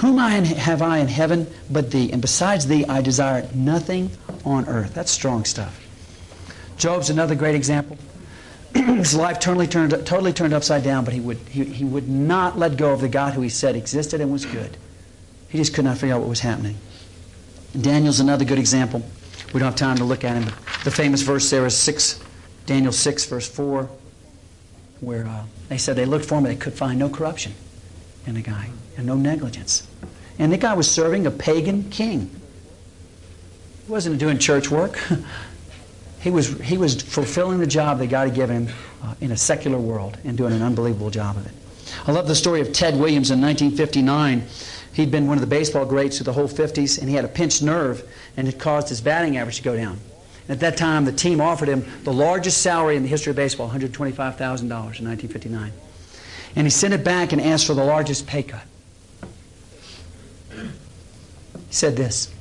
Whom 0.00 0.18
I 0.18 0.30
have 0.30 0.80
I 0.80 0.98
in 0.98 1.08
heaven 1.08 1.46
but 1.68 1.90
thee, 1.90 2.10
and 2.10 2.22
besides 2.22 2.66
thee 2.66 2.86
I 2.86 3.02
desire 3.02 3.46
nothing 3.54 4.10
on 4.46 4.66
earth. 4.66 4.94
That's 4.94 5.10
strong 5.10 5.44
stuff. 5.44 5.78
Job's 6.78 7.10
another 7.10 7.34
great 7.34 7.54
example. 7.54 7.98
His 8.74 9.14
life 9.14 9.40
totally 9.40 9.66
turned, 9.66 9.90
totally 10.06 10.32
turned 10.32 10.54
upside 10.54 10.84
down, 10.84 11.04
but 11.04 11.12
he 11.12 11.20
would, 11.20 11.36
he, 11.50 11.64
he 11.64 11.84
would 11.84 12.08
not 12.08 12.58
let 12.58 12.78
go 12.78 12.94
of 12.94 13.02
the 13.02 13.10
God 13.10 13.34
who 13.34 13.42
he 13.42 13.50
said 13.50 13.76
existed 13.76 14.22
and 14.22 14.32
was 14.32 14.46
good. 14.46 14.78
He 15.50 15.58
just 15.58 15.74
could 15.74 15.84
not 15.84 15.98
figure 15.98 16.14
out 16.14 16.20
what 16.20 16.30
was 16.30 16.40
happening. 16.40 16.78
Daniel's 17.78 18.20
another 18.20 18.46
good 18.46 18.58
example. 18.58 19.02
We 19.52 19.60
don't 19.60 19.68
have 19.68 19.76
time 19.76 19.98
to 19.98 20.04
look 20.04 20.24
at 20.24 20.34
him, 20.34 20.46
but 20.46 20.54
the 20.82 20.90
famous 20.90 21.20
verse 21.20 21.50
there 21.50 21.66
is 21.66 21.76
6, 21.76 22.24
Daniel 22.64 22.92
6, 22.92 23.26
verse 23.26 23.48
4, 23.48 23.90
where 25.00 25.26
uh, 25.26 25.44
they 25.68 25.76
said 25.76 25.96
they 25.96 26.06
looked 26.06 26.24
for 26.24 26.38
him, 26.38 26.44
they 26.44 26.56
could 26.56 26.72
find 26.72 26.98
no 26.98 27.10
corruption 27.10 27.52
in 28.26 28.32
the 28.32 28.40
guy 28.40 28.70
and 29.00 29.06
no 29.06 29.16
negligence. 29.16 29.88
And 30.38 30.52
the 30.52 30.58
guy 30.58 30.74
was 30.74 30.88
serving 30.88 31.26
a 31.26 31.30
pagan 31.30 31.90
king. 31.90 32.30
He 33.86 33.90
wasn't 33.90 34.18
doing 34.18 34.38
church 34.38 34.70
work. 34.70 35.00
he, 36.20 36.30
was, 36.30 36.48
he 36.60 36.76
was 36.76 37.00
fulfilling 37.00 37.58
the 37.58 37.66
job 37.66 37.98
that 37.98 38.08
God 38.08 38.28
had 38.28 38.36
given 38.36 38.66
him 38.66 38.74
uh, 39.02 39.14
in 39.20 39.32
a 39.32 39.36
secular 39.36 39.78
world 39.78 40.18
and 40.24 40.36
doing 40.36 40.52
an 40.52 40.62
unbelievable 40.62 41.10
job 41.10 41.36
of 41.36 41.46
it. 41.46 41.52
I 42.06 42.12
love 42.12 42.28
the 42.28 42.34
story 42.34 42.60
of 42.60 42.72
Ted 42.72 42.94
Williams 42.94 43.30
in 43.30 43.40
1959. 43.40 44.44
He'd 44.92 45.10
been 45.10 45.26
one 45.26 45.38
of 45.38 45.40
the 45.40 45.46
baseball 45.46 45.86
greats 45.86 46.18
through 46.18 46.26
the 46.26 46.32
whole 46.32 46.48
50s, 46.48 47.00
and 47.00 47.08
he 47.08 47.14
had 47.14 47.24
a 47.24 47.28
pinched 47.28 47.62
nerve, 47.62 48.06
and 48.36 48.46
it 48.46 48.58
caused 48.58 48.90
his 48.90 49.00
batting 49.00 49.38
average 49.38 49.56
to 49.56 49.62
go 49.62 49.76
down. 49.76 49.98
And 50.46 50.50
At 50.50 50.60
that 50.60 50.76
time, 50.76 51.06
the 51.06 51.12
team 51.12 51.40
offered 51.40 51.68
him 51.68 51.86
the 52.04 52.12
largest 52.12 52.60
salary 52.60 52.96
in 52.96 53.02
the 53.02 53.08
history 53.08 53.30
of 53.30 53.36
baseball, 53.36 53.68
$125,000 53.70 54.60
in 54.60 54.68
1959. 54.68 55.72
And 56.54 56.66
he 56.66 56.70
sent 56.70 56.92
it 56.92 57.02
back 57.02 57.32
and 57.32 57.40
asked 57.40 57.66
for 57.66 57.74
the 57.74 57.84
largest 57.84 58.26
pay 58.26 58.42
cut. 58.42 58.62
Said 61.70 61.96
this. 61.96 62.32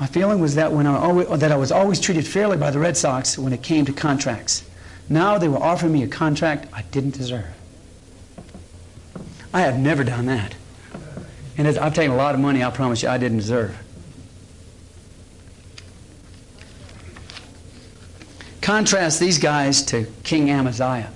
My 0.00 0.06
feeling 0.06 0.40
was 0.40 0.56
that, 0.56 0.72
when 0.72 0.86
I 0.86 0.96
always, 0.96 1.28
that 1.28 1.52
I 1.52 1.56
was 1.56 1.70
always 1.70 2.00
treated 2.00 2.26
fairly 2.26 2.56
by 2.56 2.70
the 2.70 2.78
Red 2.78 2.96
Sox 2.96 3.38
when 3.38 3.52
it 3.52 3.62
came 3.62 3.84
to 3.84 3.92
contracts. 3.92 4.68
Now 5.08 5.38
they 5.38 5.48
were 5.48 5.62
offering 5.62 5.92
me 5.92 6.02
a 6.02 6.08
contract 6.08 6.66
I 6.72 6.82
didn't 6.82 7.14
deserve. 7.14 7.46
I 9.52 9.60
have 9.60 9.78
never 9.78 10.02
done 10.02 10.26
that. 10.26 10.54
And 11.56 11.68
I've 11.68 11.94
taken 11.94 12.10
a 12.10 12.16
lot 12.16 12.34
of 12.34 12.40
money, 12.40 12.64
I 12.64 12.70
promise 12.70 13.02
you, 13.02 13.08
I 13.08 13.18
didn't 13.18 13.38
deserve. 13.38 13.78
Contrast 18.60 19.20
these 19.20 19.38
guys 19.38 19.82
to 19.84 20.06
King 20.24 20.50
Amaziah. 20.50 21.10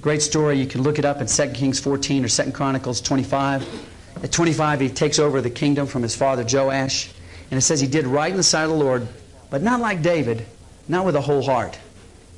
Great 0.00 0.22
story. 0.22 0.58
You 0.58 0.66
can 0.66 0.82
look 0.82 0.98
it 0.98 1.04
up 1.04 1.20
in 1.20 1.26
2 1.26 1.50
Kings 1.50 1.80
14 1.80 2.24
or 2.24 2.28
2 2.28 2.52
Chronicles 2.52 3.00
25. 3.00 3.87
At 4.22 4.32
25, 4.32 4.80
he 4.80 4.88
takes 4.88 5.18
over 5.18 5.40
the 5.40 5.50
kingdom 5.50 5.86
from 5.86 6.02
his 6.02 6.16
father 6.16 6.44
Joash. 6.44 7.10
And 7.50 7.58
it 7.58 7.62
says 7.62 7.80
he 7.80 7.86
did 7.86 8.06
right 8.06 8.30
in 8.30 8.36
the 8.36 8.42
sight 8.42 8.64
of 8.64 8.70
the 8.70 8.76
Lord, 8.76 9.08
but 9.50 9.62
not 9.62 9.80
like 9.80 10.02
David, 10.02 10.44
not 10.86 11.06
with 11.06 11.16
a 11.16 11.20
whole 11.20 11.42
heart. 11.42 11.78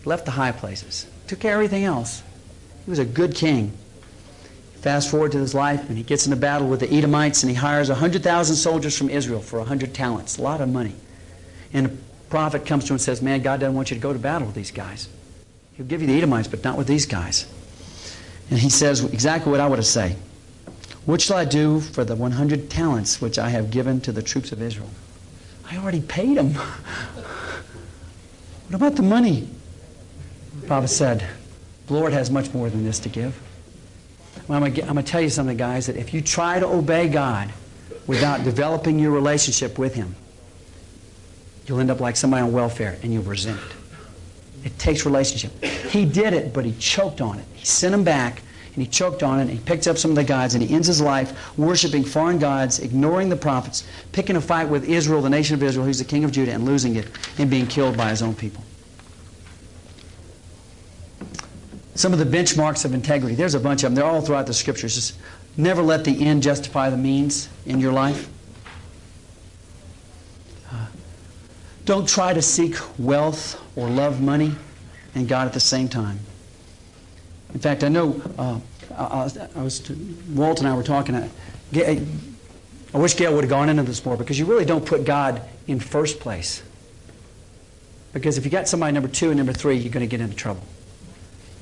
He 0.03 0.09
Left 0.09 0.25
the 0.25 0.31
high 0.31 0.53
places, 0.53 1.07
took 1.27 1.41
care 1.41 1.55
of 1.55 1.59
everything 1.65 1.85
else. 1.85 2.23
He 2.85 2.91
was 2.91 2.99
a 2.99 3.05
good 3.05 3.35
king. 3.35 3.73
Fast 4.77 5.11
forward 5.11 5.33
to 5.33 5.39
his 5.39 5.55
life, 5.55 5.89
and 5.89 5.99
he 5.99 6.05
gets 6.05 6.27
into 6.27 6.37
battle 6.37 6.67
with 6.67 6.81
the 6.81 6.91
Edomites, 6.91 7.43
and 7.43 7.51
he 7.51 7.57
hires 7.57 7.91
100,000 7.91 8.57
soldiers 8.57 8.97
from 8.97 9.11
Israel 9.11 9.41
for 9.41 9.59
100 9.59 9.93
talents, 9.93 10.39
a 10.39 10.43
lot 10.43 10.61
of 10.63 10.71
money. 10.71 10.95
And 11.73 11.87
a 11.87 11.91
prophet 12.31 12.65
comes 12.65 12.85
to 12.85 12.93
him 12.93 12.95
and 12.95 13.01
says, 13.03 13.21
Man, 13.21 13.43
God 13.43 13.61
doesn't 13.61 13.75
want 13.75 13.91
you 13.91 13.97
to 13.97 14.01
go 14.01 14.13
to 14.13 14.19
battle 14.19 14.47
with 14.47 14.57
these 14.57 14.71
guys. 14.71 15.09
He'll 15.77 15.87
give 15.87 16.01
you 16.01 16.07
the 16.07 16.17
Edomites, 16.17 16.49
but 16.49 16.65
not 16.65 16.79
with 16.79 16.87
these 16.87 17.05
guys. 17.05 17.47
And 18.49 18.59
he 18.59 18.71
says 18.71 19.05
exactly 19.05 19.51
what 19.51 19.61
I 19.61 19.67
would 19.67 19.79
have 19.79 19.87
said. 19.87 20.17
What 21.11 21.21
shall 21.21 21.39
I 21.39 21.45
do 21.45 21.81
for 21.81 22.05
the 22.05 22.15
100 22.15 22.71
talents 22.71 23.21
which 23.21 23.37
I 23.37 23.49
have 23.49 23.73
given 23.73 24.01
to 24.03 24.13
the 24.13 24.23
troops 24.23 24.53
of 24.53 24.63
Israel? 24.63 24.91
I 25.69 25.77
already 25.77 26.03
paid 26.03 26.37
them. 26.37 26.55
what 26.55 28.75
about 28.75 28.95
the 28.95 29.03
money? 29.03 29.49
The 30.61 30.67
prophet 30.69 30.87
said, 30.87 31.27
The 31.89 31.95
Lord 31.95 32.13
has 32.13 32.31
much 32.31 32.55
more 32.55 32.71
than 32.71 32.85
this 32.85 33.01
to 33.01 33.09
give. 33.09 33.37
Well, 34.47 34.63
I'm 34.63 34.73
going 34.73 34.87
to 34.87 35.03
tell 35.03 35.21
you 35.21 35.31
something, 35.31 35.57
guys, 35.57 35.87
that 35.87 35.97
if 35.97 36.15
you 36.15 36.21
try 36.21 36.61
to 36.61 36.67
obey 36.69 37.09
God 37.09 37.53
without 38.07 38.45
developing 38.45 39.01
your 39.01 39.11
relationship 39.11 39.81
with 39.81 39.97
Him, 39.97 40.15
you'll 41.67 41.81
end 41.81 41.91
up 41.91 41.99
like 41.99 42.15
somebody 42.15 42.45
on 42.45 42.53
welfare 42.53 42.97
and 43.03 43.13
you'll 43.13 43.25
resent 43.25 43.59
it. 43.59 44.67
It 44.67 44.79
takes 44.79 45.05
relationship. 45.05 45.61
He 45.91 46.05
did 46.05 46.35
it, 46.35 46.55
but 46.55 46.65
he 46.65 46.73
choked 46.75 47.21
on 47.21 47.41
it. 47.41 47.47
He 47.55 47.67
sent 47.67 47.95
him 47.95 48.05
back 48.05 48.43
and 48.75 48.83
he 48.83 48.87
choked 48.87 49.23
on 49.23 49.39
it, 49.39 49.43
and 49.43 49.51
he 49.51 49.59
picked 49.59 49.87
up 49.87 49.99
some 49.99 50.11
of 50.11 50.17
the 50.17 50.25
gods, 50.25 50.55
and 50.55 50.63
he 50.63 50.75
ends 50.75 50.87
his 50.87 51.01
life 51.01 51.59
worshiping 51.59 52.05
foreign 52.05 52.39
gods, 52.39 52.79
ignoring 52.79 53.29
the 53.29 53.37
prophets, 53.37 53.85
picking 54.13 54.37
a 54.37 54.41
fight 54.41 54.69
with 54.69 54.89
Israel, 54.89 55.21
the 55.23 55.31
nation 55.31 55.55
of 55.55 55.63
Israel, 55.63 55.85
who's 55.85 55.99
the 55.99 56.05
king 56.05 56.25
of 56.25 56.33
Judah, 56.33 56.53
and 56.53 56.65
losing 56.65 56.97
it, 56.97 57.09
and 57.39 57.51
being 57.51 57.67
killed 57.67 57.97
by 57.97 58.11
his 58.11 58.23
own 58.23 58.35
people. 58.35 58.63
Some 61.95 62.13
of 62.13 62.19
the 62.19 62.25
benchmarks 62.25 62.85
of 62.85 62.95
integrity, 62.95 63.35
there's 63.35 63.55
a 63.55 63.61
bunch 63.61 63.83
of 63.83 63.91
them. 63.91 63.95
They're 63.97 64.05
all 64.05 64.23
throughout 64.23 64.47
the 64.47 64.55
scriptures. 64.55 64.95
Just 64.95 65.19
never 65.57 65.83
let 65.83 66.05
the 66.05 66.25
end 66.25 66.43
justify 66.43 66.89
the 66.89 66.97
means 66.97 67.49
in 67.67 67.81
your 67.81 67.93
life. 67.93 68.29
Don't 71.85 72.09
try 72.09 72.33
to 72.33 72.41
seek 72.41 72.77
wealth 72.99 73.61
or 73.75 73.89
love 73.89 74.21
money 74.23 74.55
and 75.15 75.29
God 75.29 75.47
at 75.47 75.53
the 75.53 75.61
same 75.61 75.89
time. 75.89 76.21
In 77.53 77.61
fact, 77.61 77.85
I 77.85 77.89
know 77.89 78.21
uh, 78.39 78.61
I, 78.97 79.31
I, 79.57 79.63
was 79.63 79.91
Walt 80.31 80.61
and 80.61 80.69
I 80.69 80.75
were 80.75 80.83
talking. 80.83 81.15
I, 81.15 81.31
I 82.93 82.99
wish 82.99 83.17
Gail 83.17 83.35
would 83.35 83.45
have 83.45 83.51
gone 83.51 83.69
into 83.69 83.83
this 83.83 84.05
more 84.05 84.17
because 84.17 84.39
you 84.39 84.47
really 84.47 84.65
don't 84.65 84.85
put 84.85 85.05
God 85.05 85.43
in 85.67 85.81
first 85.81 86.21
place. 86.21 86.63
Because 88.13 88.39
if 88.39 88.45
you 88.45 88.51
got 88.51 88.69
somebody 88.69 88.93
number 88.93 89.09
two 89.09 89.29
and 89.31 89.37
number 89.37 89.53
three, 89.53 89.77
you're 89.77 89.93
going 89.93 90.07
to 90.07 90.11
get 90.11 90.21
into 90.21 90.35
trouble. 90.35 90.63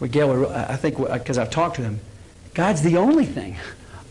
With 0.00 0.12
Gail, 0.12 0.46
I 0.50 0.76
think 0.76 0.96
because 0.96 1.36
I've 1.36 1.50
talked 1.50 1.76
to 1.76 1.82
him, 1.82 2.00
God's 2.54 2.82
the 2.82 2.96
only 2.96 3.26
thing. 3.26 3.56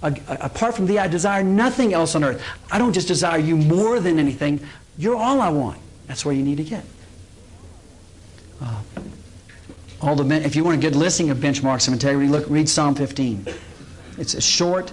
Apart 0.03 0.75
from 0.75 0.85
thee, 0.85 0.99
I 0.99 1.07
desire 1.07 1.43
nothing 1.43 1.93
else 1.93 2.13
on 2.13 2.23
earth. 2.23 2.43
I 2.71 2.77
don't 2.77 2.93
just 2.93 3.07
desire 3.07 3.39
you 3.39 3.57
more 3.57 3.99
than 3.99 4.19
anything. 4.19 4.59
You're 4.97 5.15
all 5.15 5.41
I 5.41 5.49
want. 5.49 5.79
That's 6.05 6.23
where 6.23 6.35
you 6.35 6.43
need 6.43 6.57
to 6.57 6.63
get. 6.63 6.85
Uh, 8.61 8.81
all 10.01 10.15
the 10.15 10.45
if 10.45 10.55
you 10.55 10.63
want 10.63 10.77
a 10.77 10.81
good 10.81 10.95
listing 10.95 11.29
of 11.29 11.37
benchmarks 11.37 11.87
of 11.87 11.93
integrity, 11.93 12.27
look 12.27 12.49
read 12.49 12.69
Psalm 12.69 12.95
15. 12.95 13.47
It's 14.17 14.33
a 14.33 14.41
short, 14.41 14.91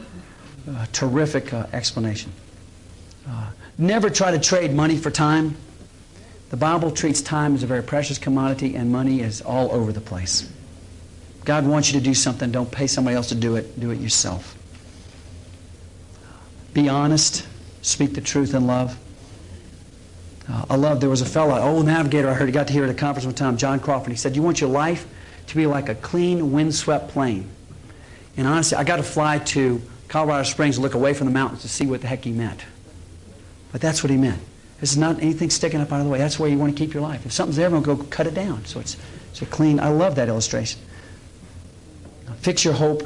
uh, 0.68 0.86
terrific 0.92 1.52
uh, 1.52 1.66
explanation. 1.72 2.32
Uh, 3.28 3.50
never 3.78 4.10
try 4.10 4.30
to 4.30 4.38
trade 4.38 4.72
money 4.72 4.96
for 4.96 5.10
time. 5.10 5.56
The 6.50 6.56
Bible 6.56 6.90
treats 6.90 7.20
time 7.20 7.54
as 7.54 7.62
a 7.62 7.66
very 7.66 7.82
precious 7.82 8.18
commodity, 8.18 8.76
and 8.76 8.92
money 8.92 9.20
is 9.20 9.40
all 9.40 9.72
over 9.72 9.92
the 9.92 10.00
place. 10.00 10.50
God 11.44 11.66
wants 11.66 11.92
you 11.92 11.98
to 11.98 12.04
do 12.04 12.14
something. 12.14 12.50
Don't 12.50 12.70
pay 12.70 12.86
somebody 12.86 13.16
else 13.16 13.28
to 13.28 13.34
do 13.34 13.56
it. 13.56 13.78
Do 13.78 13.90
it 13.90 13.98
yourself. 13.98 14.56
Be 16.72 16.88
honest. 16.88 17.46
Speak 17.82 18.14
the 18.14 18.20
truth 18.20 18.54
in 18.54 18.66
love. 18.66 18.98
Uh, 20.48 20.66
I 20.70 20.76
love, 20.76 21.00
there 21.00 21.10
was 21.10 21.22
a 21.22 21.26
fellow, 21.26 21.58
old 21.58 21.86
navigator 21.86 22.28
I 22.28 22.34
heard, 22.34 22.46
he 22.46 22.52
got 22.52 22.66
to 22.66 22.72
hear 22.72 22.84
at 22.84 22.90
a 22.90 22.94
conference 22.94 23.24
one 23.24 23.34
time, 23.34 23.56
John 23.56 23.80
Crawford. 23.80 24.10
He 24.10 24.16
said, 24.16 24.36
You 24.36 24.42
want 24.42 24.60
your 24.60 24.70
life 24.70 25.06
to 25.46 25.56
be 25.56 25.66
like 25.66 25.88
a 25.88 25.94
clean, 25.94 26.52
windswept 26.52 27.08
plain. 27.08 27.48
And 28.36 28.46
honestly, 28.46 28.76
I 28.76 28.84
got 28.84 28.96
to 28.96 29.02
fly 29.02 29.38
to 29.38 29.80
Colorado 30.08 30.42
Springs 30.44 30.76
and 30.76 30.82
look 30.82 30.94
away 30.94 31.14
from 31.14 31.26
the 31.26 31.32
mountains 31.32 31.62
to 31.62 31.68
see 31.68 31.86
what 31.86 32.00
the 32.00 32.06
heck 32.06 32.24
he 32.24 32.32
meant. 32.32 32.64
But 33.72 33.80
that's 33.80 34.02
what 34.02 34.10
he 34.10 34.16
meant. 34.16 34.40
It's 34.80 34.96
not 34.96 35.20
anything 35.22 35.50
sticking 35.50 35.80
up 35.80 35.92
out 35.92 36.00
of 36.00 36.04
the 36.04 36.10
way. 36.10 36.18
That's 36.18 36.38
where 36.38 36.50
you 36.50 36.58
want 36.58 36.76
to 36.76 36.78
keep 36.78 36.92
your 36.92 37.02
life. 37.02 37.24
If 37.24 37.32
something's 37.32 37.56
there, 37.56 37.70
we'll 37.70 37.80
go 37.80 37.96
cut 37.96 38.26
it 38.26 38.34
down. 38.34 38.64
So 38.66 38.80
it's, 38.80 38.96
it's 39.30 39.40
a 39.40 39.46
clean. 39.46 39.80
I 39.80 39.88
love 39.88 40.16
that 40.16 40.28
illustration. 40.28 40.80
Fix 42.38 42.64
your 42.64 42.74
hope 42.74 43.02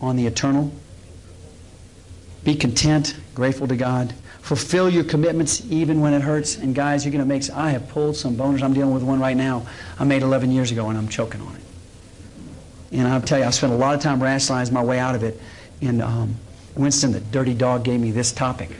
on 0.00 0.16
the 0.16 0.26
eternal. 0.26 0.72
Be 2.42 2.54
content, 2.54 3.16
grateful 3.34 3.68
to 3.68 3.76
God. 3.76 4.14
Fulfill 4.42 4.88
your 4.88 5.04
commitments 5.04 5.62
even 5.70 6.00
when 6.00 6.12
it 6.12 6.22
hurts. 6.22 6.56
And 6.56 6.74
guys, 6.74 7.04
you're 7.04 7.12
going 7.12 7.22
to 7.22 7.28
make. 7.28 7.48
I 7.50 7.70
have 7.70 7.88
pulled 7.88 8.16
some 8.16 8.36
boners. 8.36 8.62
I'm 8.62 8.72
dealing 8.72 8.94
with 8.94 9.02
one 9.02 9.20
right 9.20 9.36
now. 9.36 9.66
I 9.98 10.04
made 10.04 10.22
11 10.22 10.50
years 10.50 10.72
ago, 10.72 10.88
and 10.88 10.98
I'm 10.98 11.08
choking 11.08 11.40
on 11.40 11.54
it. 11.54 11.62
And 12.92 13.06
I'll 13.06 13.20
tell 13.20 13.38
you, 13.38 13.44
I 13.44 13.50
spent 13.50 13.72
a 13.72 13.76
lot 13.76 13.94
of 13.94 14.00
time 14.00 14.22
rationalizing 14.22 14.74
my 14.74 14.82
way 14.82 14.98
out 14.98 15.14
of 15.14 15.22
it. 15.22 15.40
And 15.82 16.02
um, 16.02 16.34
Winston, 16.74 17.12
the 17.12 17.20
dirty 17.20 17.54
dog, 17.54 17.84
gave 17.84 18.00
me 18.00 18.10
this 18.10 18.32
topic. 18.32 18.70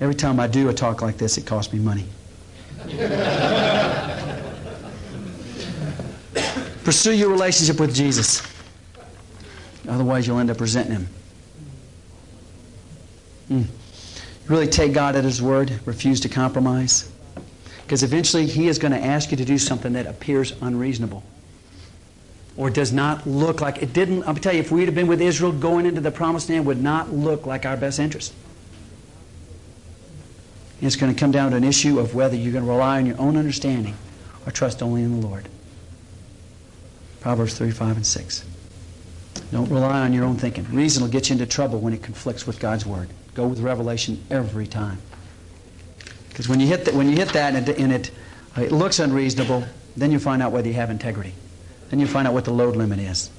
Every 0.00 0.14
time 0.14 0.40
I 0.40 0.46
do 0.46 0.68
a 0.68 0.74
talk 0.74 1.02
like 1.02 1.18
this, 1.18 1.38
it 1.38 1.46
costs 1.46 1.72
me 1.72 1.78
money. 1.78 2.04
Pursue 6.84 7.12
your 7.12 7.30
relationship 7.30 7.80
with 7.80 7.94
Jesus. 7.94 8.42
Otherwise, 9.88 10.26
you'll 10.26 10.38
end 10.38 10.50
up 10.50 10.60
resenting 10.60 10.92
him. 10.92 11.08
Mm. 13.50 13.64
Really 14.48 14.66
take 14.66 14.92
God 14.92 15.16
at 15.16 15.24
His 15.24 15.42
word, 15.42 15.80
refuse 15.84 16.20
to 16.20 16.28
compromise. 16.28 17.10
Because 17.82 18.02
eventually 18.02 18.46
He 18.46 18.68
is 18.68 18.78
going 18.78 18.92
to 18.92 19.04
ask 19.04 19.30
you 19.30 19.36
to 19.36 19.44
do 19.44 19.58
something 19.58 19.92
that 19.94 20.06
appears 20.06 20.52
unreasonable 20.60 21.22
or 22.56 22.70
does 22.70 22.92
not 22.92 23.26
look 23.26 23.60
like 23.60 23.82
it 23.82 23.92
didn't. 23.92 24.24
I'll 24.24 24.34
tell 24.34 24.54
you, 24.54 24.60
if 24.60 24.70
we'd 24.70 24.86
have 24.86 24.94
been 24.94 25.06
with 25.06 25.20
Israel 25.20 25.52
going 25.52 25.86
into 25.86 26.00
the 26.00 26.10
promised 26.10 26.48
land, 26.48 26.66
would 26.66 26.82
not 26.82 27.12
look 27.12 27.46
like 27.46 27.66
our 27.66 27.76
best 27.76 27.98
interest. 27.98 28.32
It's 30.80 30.96
going 30.96 31.12
to 31.12 31.18
come 31.18 31.30
down 31.30 31.50
to 31.50 31.56
an 31.56 31.64
issue 31.64 31.98
of 31.98 32.14
whether 32.14 32.36
you're 32.36 32.52
going 32.52 32.64
to 32.64 32.70
rely 32.70 32.98
on 32.98 33.06
your 33.06 33.18
own 33.20 33.36
understanding 33.36 33.94
or 34.46 34.52
trust 34.52 34.82
only 34.82 35.02
in 35.02 35.20
the 35.20 35.26
Lord. 35.26 35.48
Proverbs 37.20 37.56
3, 37.58 37.70
5, 37.70 37.96
and 37.96 38.06
6. 38.06 38.44
Don't 39.52 39.70
rely 39.70 40.00
on 40.00 40.12
your 40.12 40.24
own 40.24 40.36
thinking. 40.36 40.64
Reason 40.72 41.02
will 41.02 41.10
get 41.10 41.28
you 41.28 41.34
into 41.34 41.46
trouble 41.46 41.78
when 41.78 41.92
it 41.92 42.02
conflicts 42.02 42.46
with 42.46 42.58
God's 42.58 42.86
Word. 42.86 43.08
Go 43.36 43.46
with 43.46 43.60
revelation 43.60 44.24
every 44.30 44.66
time. 44.66 44.98
Because 46.30 46.48
when 46.48 46.58
you 46.58 46.66
hit 46.66 46.92
when 46.94 47.10
you 47.10 47.16
hit 47.16 47.28
that 47.34 47.54
and 47.54 47.68
it, 47.68 47.78
and 47.78 47.92
it, 47.92 48.10
uh, 48.56 48.62
it 48.62 48.72
looks 48.72 48.98
unreasonable, 48.98 49.62
then 49.94 50.10
you 50.10 50.18
find 50.18 50.42
out 50.42 50.52
whether 50.52 50.66
you 50.66 50.74
have 50.74 50.88
integrity. 50.88 51.34
Then 51.90 52.00
you 52.00 52.06
find 52.06 52.26
out 52.26 52.32
what 52.32 52.46
the 52.46 52.50
load 52.50 52.76
limit 52.76 52.98
is. 52.98 53.30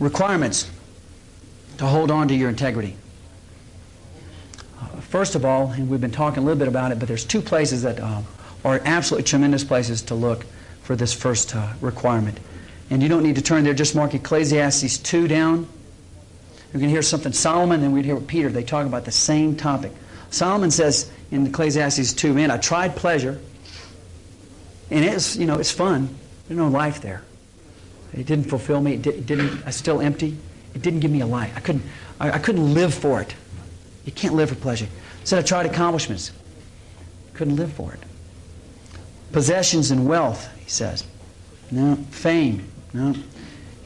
Requirements 0.00 0.70
to 1.76 1.84
hold 1.84 2.10
on 2.10 2.28
to 2.28 2.34
your 2.34 2.48
integrity. 2.48 2.96
Uh, 4.80 4.86
first 5.00 5.34
of 5.34 5.44
all, 5.44 5.70
and 5.72 5.90
we've 5.90 6.00
been 6.00 6.10
talking 6.10 6.42
a 6.42 6.46
little 6.46 6.58
bit 6.58 6.68
about 6.68 6.92
it, 6.92 6.98
but 6.98 7.08
there's 7.08 7.24
two 7.26 7.42
places 7.42 7.82
that 7.82 8.00
uh, 8.00 8.22
are 8.64 8.80
absolutely 8.86 9.24
tremendous 9.24 9.64
places 9.64 10.00
to 10.02 10.14
look 10.14 10.46
for 10.82 10.96
this 10.96 11.12
first 11.12 11.54
uh, 11.54 11.74
requirement. 11.82 12.40
And 12.88 13.02
you 13.02 13.08
don't 13.10 13.22
need 13.22 13.36
to 13.36 13.42
turn 13.42 13.64
there, 13.64 13.74
just 13.74 13.94
mark 13.94 14.14
Ecclesiastes 14.14 14.96
2 14.98 15.28
down. 15.28 15.68
You 16.72 16.80
can 16.80 16.88
hear 16.88 17.02
something 17.02 17.32
Solomon, 17.32 17.82
and 17.82 17.92
we'd 17.92 18.04
hear 18.04 18.20
Peter. 18.20 18.50
They 18.50 18.62
talk 18.62 18.86
about 18.86 19.04
the 19.04 19.12
same 19.12 19.56
topic. 19.56 19.92
Solomon 20.30 20.70
says 20.70 21.10
in 21.30 21.46
Ecclesiastes 21.46 22.12
2, 22.12 22.34
man, 22.34 22.50
I 22.50 22.58
tried 22.58 22.96
pleasure, 22.96 23.40
and 24.90 25.04
it's, 25.04 25.36
you 25.36 25.46
know, 25.46 25.58
it's 25.58 25.70
fun. 25.70 26.14
There's 26.46 26.58
no 26.58 26.68
life 26.68 27.00
there. 27.00 27.22
It 28.12 28.26
didn't 28.26 28.44
fulfill 28.44 28.80
me. 28.80 28.94
It, 28.94 29.02
did, 29.02 29.14
it 29.14 29.26
didn't, 29.26 29.62
I 29.66 29.70
still 29.70 30.00
empty. 30.00 30.36
It 30.74 30.82
didn't 30.82 31.00
give 31.00 31.10
me 31.10 31.20
a 31.20 31.26
life. 31.26 31.52
I 31.56 31.60
couldn't, 31.60 31.84
I, 32.20 32.32
I, 32.32 32.38
couldn't 32.38 32.74
live 32.74 32.94
for 32.94 33.20
it. 33.20 33.34
You 34.04 34.12
can't 34.12 34.34
live 34.34 34.48
for 34.48 34.54
pleasure. 34.54 34.86
Said 35.24 35.38
I 35.38 35.42
tried 35.42 35.66
accomplishments. 35.66 36.32
Couldn't 37.34 37.56
live 37.56 37.72
for 37.72 37.92
it. 37.92 38.00
Possessions 39.32 39.90
and 39.90 40.06
wealth, 40.06 40.48
he 40.58 40.70
says. 40.70 41.04
No. 41.70 41.96
Fame. 42.10 42.66
No. 42.92 43.14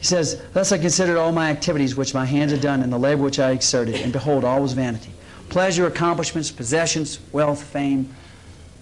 He 0.02 0.06
says, 0.06 0.42
Thus 0.52 0.72
I 0.72 0.78
considered 0.78 1.16
all 1.16 1.30
my 1.30 1.48
activities 1.48 1.94
which 1.94 2.12
my 2.12 2.24
hands 2.24 2.50
had 2.50 2.60
done 2.60 2.82
and 2.82 2.92
the 2.92 2.98
labor 2.98 3.22
which 3.22 3.38
I 3.38 3.52
exerted, 3.52 3.94
and 3.94 4.12
behold, 4.12 4.42
all 4.42 4.60
was 4.60 4.72
vanity. 4.72 5.12
Pleasure, 5.48 5.86
accomplishments, 5.86 6.50
possessions, 6.50 7.20
wealth, 7.30 7.62
fame, 7.62 8.12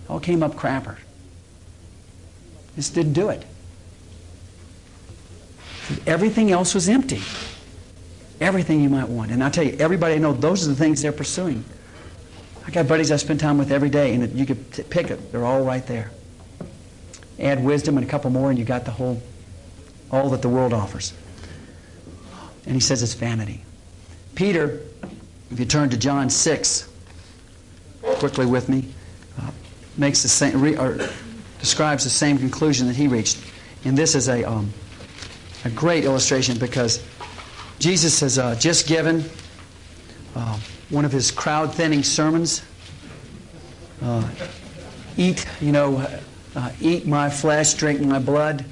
all 0.08 0.18
came 0.18 0.42
up 0.42 0.54
crapper. 0.54 0.96
Just 2.74 2.94
didn't 2.94 3.12
do 3.12 3.28
it. 3.28 3.44
Everything 6.06 6.52
else 6.52 6.74
was 6.74 6.88
empty. 6.88 7.20
Everything 8.40 8.80
you 8.80 8.88
might 8.88 9.10
want. 9.10 9.30
And 9.30 9.44
I 9.44 9.50
tell 9.50 9.64
you, 9.64 9.76
everybody 9.78 10.14
I 10.14 10.18
know, 10.18 10.32
those 10.32 10.66
are 10.66 10.70
the 10.70 10.74
things 10.74 11.02
they're 11.02 11.12
pursuing. 11.12 11.62
I 12.66 12.70
got 12.70 12.88
buddies 12.88 13.12
I 13.12 13.16
spend 13.16 13.40
time 13.40 13.58
with 13.58 13.72
every 13.72 13.90
day, 13.90 14.14
and 14.14 14.32
you 14.38 14.46
could 14.46 14.88
pick 14.88 15.10
it. 15.10 15.32
They're 15.32 15.44
all 15.44 15.64
right 15.64 15.86
there. 15.86 16.12
Add 17.38 17.62
wisdom 17.62 17.98
and 17.98 18.06
a 18.06 18.08
couple 18.08 18.30
more, 18.30 18.48
and 18.48 18.58
you 18.58 18.64
got 18.64 18.86
the 18.86 18.90
whole 18.90 19.20
all 20.10 20.30
that 20.30 20.42
the 20.42 20.48
world 20.48 20.72
offers. 20.72 21.12
And 22.66 22.74
he 22.74 22.80
says 22.80 23.02
it's 23.02 23.14
vanity. 23.14 23.62
Peter, 24.34 24.80
if 25.50 25.58
you 25.58 25.64
turn 25.64 25.90
to 25.90 25.96
John 25.96 26.30
6, 26.30 26.88
quickly 28.02 28.46
with 28.46 28.68
me, 28.68 28.88
uh, 29.40 29.50
makes 29.96 30.22
the 30.22 30.28
same, 30.28 30.60
re, 30.60 30.76
or 30.76 30.98
describes 31.58 32.04
the 32.04 32.10
same 32.10 32.38
conclusion 32.38 32.86
that 32.86 32.96
he 32.96 33.08
reached. 33.08 33.38
And 33.84 33.96
this 33.96 34.14
is 34.14 34.28
a, 34.28 34.44
um, 34.44 34.72
a 35.64 35.70
great 35.70 36.04
illustration 36.04 36.58
because 36.58 37.02
Jesus 37.78 38.20
has 38.20 38.38
uh, 38.38 38.54
just 38.56 38.86
given 38.86 39.24
uh, 40.34 40.58
one 40.90 41.04
of 41.04 41.12
his 41.12 41.30
crowd 41.30 41.74
thinning 41.74 42.02
sermons. 42.02 42.62
Uh, 44.02 44.28
eat, 45.16 45.46
you 45.60 45.72
know, 45.72 46.06
uh, 46.56 46.70
eat 46.80 47.06
my 47.06 47.30
flesh, 47.30 47.74
drink 47.74 48.00
my 48.00 48.18
blood. 48.18 48.64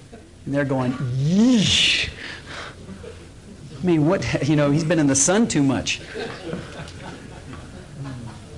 And 0.48 0.54
they're 0.54 0.64
going, 0.64 0.92
yeesh. 0.92 2.08
I 3.78 3.84
mean, 3.84 4.06
what, 4.06 4.48
you 4.48 4.56
know, 4.56 4.70
he's 4.70 4.82
been 4.82 4.98
in 4.98 5.06
the 5.06 5.14
sun 5.14 5.46
too 5.46 5.62
much. 5.62 6.00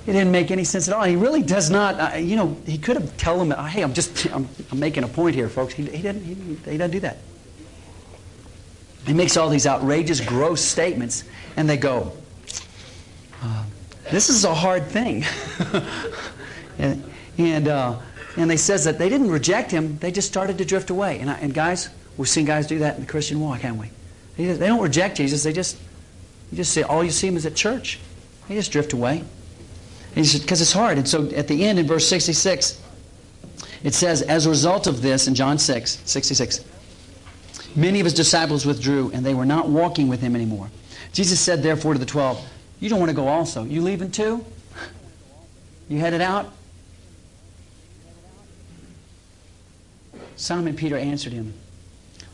It 0.07 0.13
didn't 0.13 0.31
make 0.31 0.53
any 0.53 0.63
sense 0.63 0.87
at 0.87 0.95
all. 0.95 1.03
He 1.03 1.17
really 1.17 1.43
does 1.43 1.69
not, 1.69 1.99
uh, 1.99 2.17
you 2.17 2.37
know, 2.37 2.57
he 2.65 2.79
could 2.79 2.95
have 2.95 3.17
told 3.17 3.41
them, 3.41 3.67
hey, 3.67 3.83
I'm 3.83 3.93
just, 3.93 4.33
I'm, 4.33 4.49
I'm, 4.71 4.79
making 4.79 5.03
a 5.03 5.09
point 5.09 5.35
here, 5.35 5.49
folks. 5.49 5.75
He, 5.75 5.83
he, 5.83 6.01
didn't, 6.01 6.23
he, 6.23 6.35
he 6.71 6.79
doesn't 6.79 6.93
do 6.93 7.01
that. 7.01 7.19
He 9.05 9.13
makes 9.13 9.37
all 9.37 9.49
these 9.49 9.67
outrageous, 9.67 10.21
gross 10.21 10.61
statements, 10.61 11.25
and 11.57 11.69
they 11.69 11.77
go, 11.77 12.13
uh, 13.43 13.65
this 14.13 14.31
is 14.31 14.45
a 14.45 14.55
hard 14.55 14.87
thing. 14.87 15.25
and, 16.79 17.13
and 17.37 17.67
uh, 17.67 17.99
and 18.37 18.51
they 18.51 18.57
says 18.57 18.85
that 18.85 18.99
they 18.99 19.09
didn't 19.09 19.31
reject 19.31 19.71
him, 19.71 19.99
they 19.99 20.13
just 20.13 20.29
started 20.29 20.59
to 20.59 20.65
drift 20.65 20.91
away. 20.91 21.19
And, 21.19 21.31
I, 21.31 21.39
and 21.39 21.53
guys, 21.53 21.89
we've 22.17 22.29
seen 22.29 22.45
guys 22.45 22.67
do 22.67 22.79
that 22.81 22.97
in 22.97 23.03
the 23.03 23.11
Christian 23.11 23.41
walk, 23.41 23.61
haven't 23.61 23.81
we? 23.81 23.91
They, 24.37 24.67
don't 24.67 24.81
reject 24.81 25.17
Jesus, 25.17 25.43
they 25.43 25.53
just, 25.53 25.77
you 26.51 26.57
just 26.57 26.73
say, 26.73 26.83
all 26.83 27.05
you 27.05 27.11
see 27.11 27.29
him 27.29 27.37
is 27.37 27.47
at 27.47 27.55
church. 27.55 27.99
They 28.49 28.55
just 28.55 28.73
drift 28.73 28.93
away. 28.93 29.25
Because 30.15 30.61
it's 30.61 30.73
hard. 30.73 30.99
And 30.99 31.09
so 31.09 31.29
at 31.31 31.47
the 31.47 31.65
end 31.65 31.79
in 31.79 31.87
verse 31.87 32.09
66, 32.09 32.81
it 33.83 33.95
says, 33.95 34.23
as 34.23 34.47
a 34.47 34.51
result 34.51 34.87
of 34.87 35.03
this, 35.03 35.29
in 35.29 35.35
John 35.35 35.59
6, 35.59 36.03
66, 36.05 36.65
many 37.77 38.01
of 38.01 38.05
his 38.05 38.15
disciples 38.15 38.67
withdrew, 38.67 39.11
and 39.13 39.25
they 39.25 39.35
were 39.35 39.47
not 39.47 39.69
walking 39.69 40.09
with 40.09 40.21
him 40.21 40.35
anymore. 40.35 40.71
Jesus 41.13 41.41
said, 41.41 41.63
therefore, 41.63 41.93
to 41.95 41.99
the 41.99 42.07
twelve, 42.07 42.45
You 42.79 42.89
don't 42.89 42.99
want 42.99 43.11
to 43.11 43.17
go 43.17 43.29
also. 43.29 43.65
You 43.65 43.83
leaving 43.83 44.11
too? 44.11 44.45
You 45.89 45.99
headed 45.99 46.21
out? 46.21 46.53
Simon 50.41 50.75
Peter 50.75 50.97
answered 50.97 51.35
him, 51.35 51.53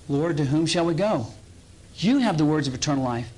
Lord, 0.09 0.37
to 0.37 0.45
whom 0.45 0.65
shall 0.65 0.87
we 0.87 0.95
go? 0.95 1.27
You 1.97 2.19
have 2.19 2.39
the 2.39 2.45
words 2.45 2.69
of 2.69 2.75
eternal 2.75 3.03
life, 3.03 3.29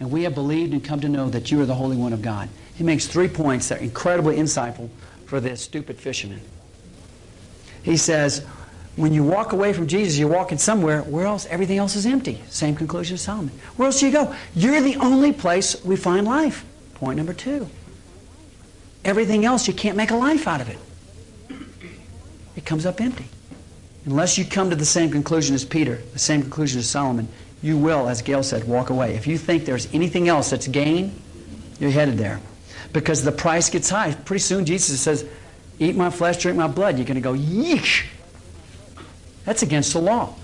and 0.00 0.10
we 0.10 0.24
have 0.24 0.34
believed 0.34 0.72
and 0.72 0.82
come 0.82 0.98
to 1.00 1.08
know 1.08 1.30
that 1.30 1.52
you 1.52 1.60
are 1.60 1.64
the 1.64 1.76
Holy 1.76 1.96
One 1.96 2.12
of 2.12 2.20
God. 2.20 2.48
He 2.74 2.82
makes 2.82 3.06
three 3.06 3.28
points 3.28 3.68
that 3.68 3.78
are 3.78 3.84
incredibly 3.84 4.36
insightful 4.36 4.90
for 5.26 5.38
this 5.38 5.62
stupid 5.62 5.96
fisherman. 6.00 6.40
He 7.84 7.96
says, 7.96 8.44
when 8.96 9.14
you 9.14 9.22
walk 9.22 9.52
away 9.52 9.72
from 9.72 9.86
Jesus, 9.86 10.18
you're 10.18 10.28
walking 10.28 10.58
somewhere, 10.58 11.02
where 11.02 11.26
else? 11.26 11.46
Everything 11.46 11.78
else 11.78 11.94
is 11.94 12.04
empty. 12.04 12.42
Same 12.48 12.74
conclusion 12.74 13.14
as 13.14 13.20
Solomon. 13.20 13.54
Where 13.76 13.86
else 13.86 14.00
do 14.00 14.06
you 14.06 14.12
go? 14.12 14.34
You're 14.56 14.80
the 14.80 14.96
only 14.96 15.32
place 15.32 15.84
we 15.84 15.94
find 15.94 16.26
life. 16.26 16.64
Point 16.94 17.16
number 17.16 17.32
two. 17.32 17.68
Everything 19.04 19.44
else, 19.44 19.68
you 19.68 19.72
can't 19.72 19.96
make 19.96 20.10
a 20.10 20.16
life 20.16 20.48
out 20.48 20.60
of 20.60 20.68
it. 20.68 20.78
it 22.56 22.64
comes 22.66 22.84
up 22.84 23.00
empty. 23.00 23.26
Unless 24.06 24.38
you 24.38 24.44
come 24.44 24.70
to 24.70 24.76
the 24.76 24.84
same 24.84 25.10
conclusion 25.10 25.54
as 25.54 25.64
Peter, 25.64 25.96
the 26.12 26.18
same 26.18 26.42
conclusion 26.42 26.78
as 26.78 26.88
Solomon, 26.88 27.28
you 27.62 27.76
will, 27.76 28.08
as 28.08 28.22
Gail 28.22 28.42
said, 28.42 28.64
walk 28.64 28.90
away. 28.90 29.14
If 29.14 29.26
you 29.26 29.36
think 29.36 29.66
there's 29.66 29.92
anything 29.92 30.28
else 30.28 30.50
that's 30.50 30.66
gain, 30.66 31.20
you're 31.78 31.90
headed 31.90 32.16
there. 32.16 32.40
Because 32.92 33.22
the 33.22 33.32
price 33.32 33.68
gets 33.68 33.90
high. 33.90 34.14
Pretty 34.14 34.40
soon 34.40 34.64
Jesus 34.64 35.00
says, 35.00 35.26
Eat 35.78 35.96
my 35.96 36.10
flesh, 36.10 36.38
drink 36.38 36.58
my 36.58 36.66
blood. 36.66 36.98
You're 36.98 37.06
going 37.06 37.14
to 37.14 37.20
go, 37.20 37.34
Yeesh! 37.34 38.06
That's 39.44 39.62
against 39.62 39.92
the 39.92 40.00
law. 40.00 40.34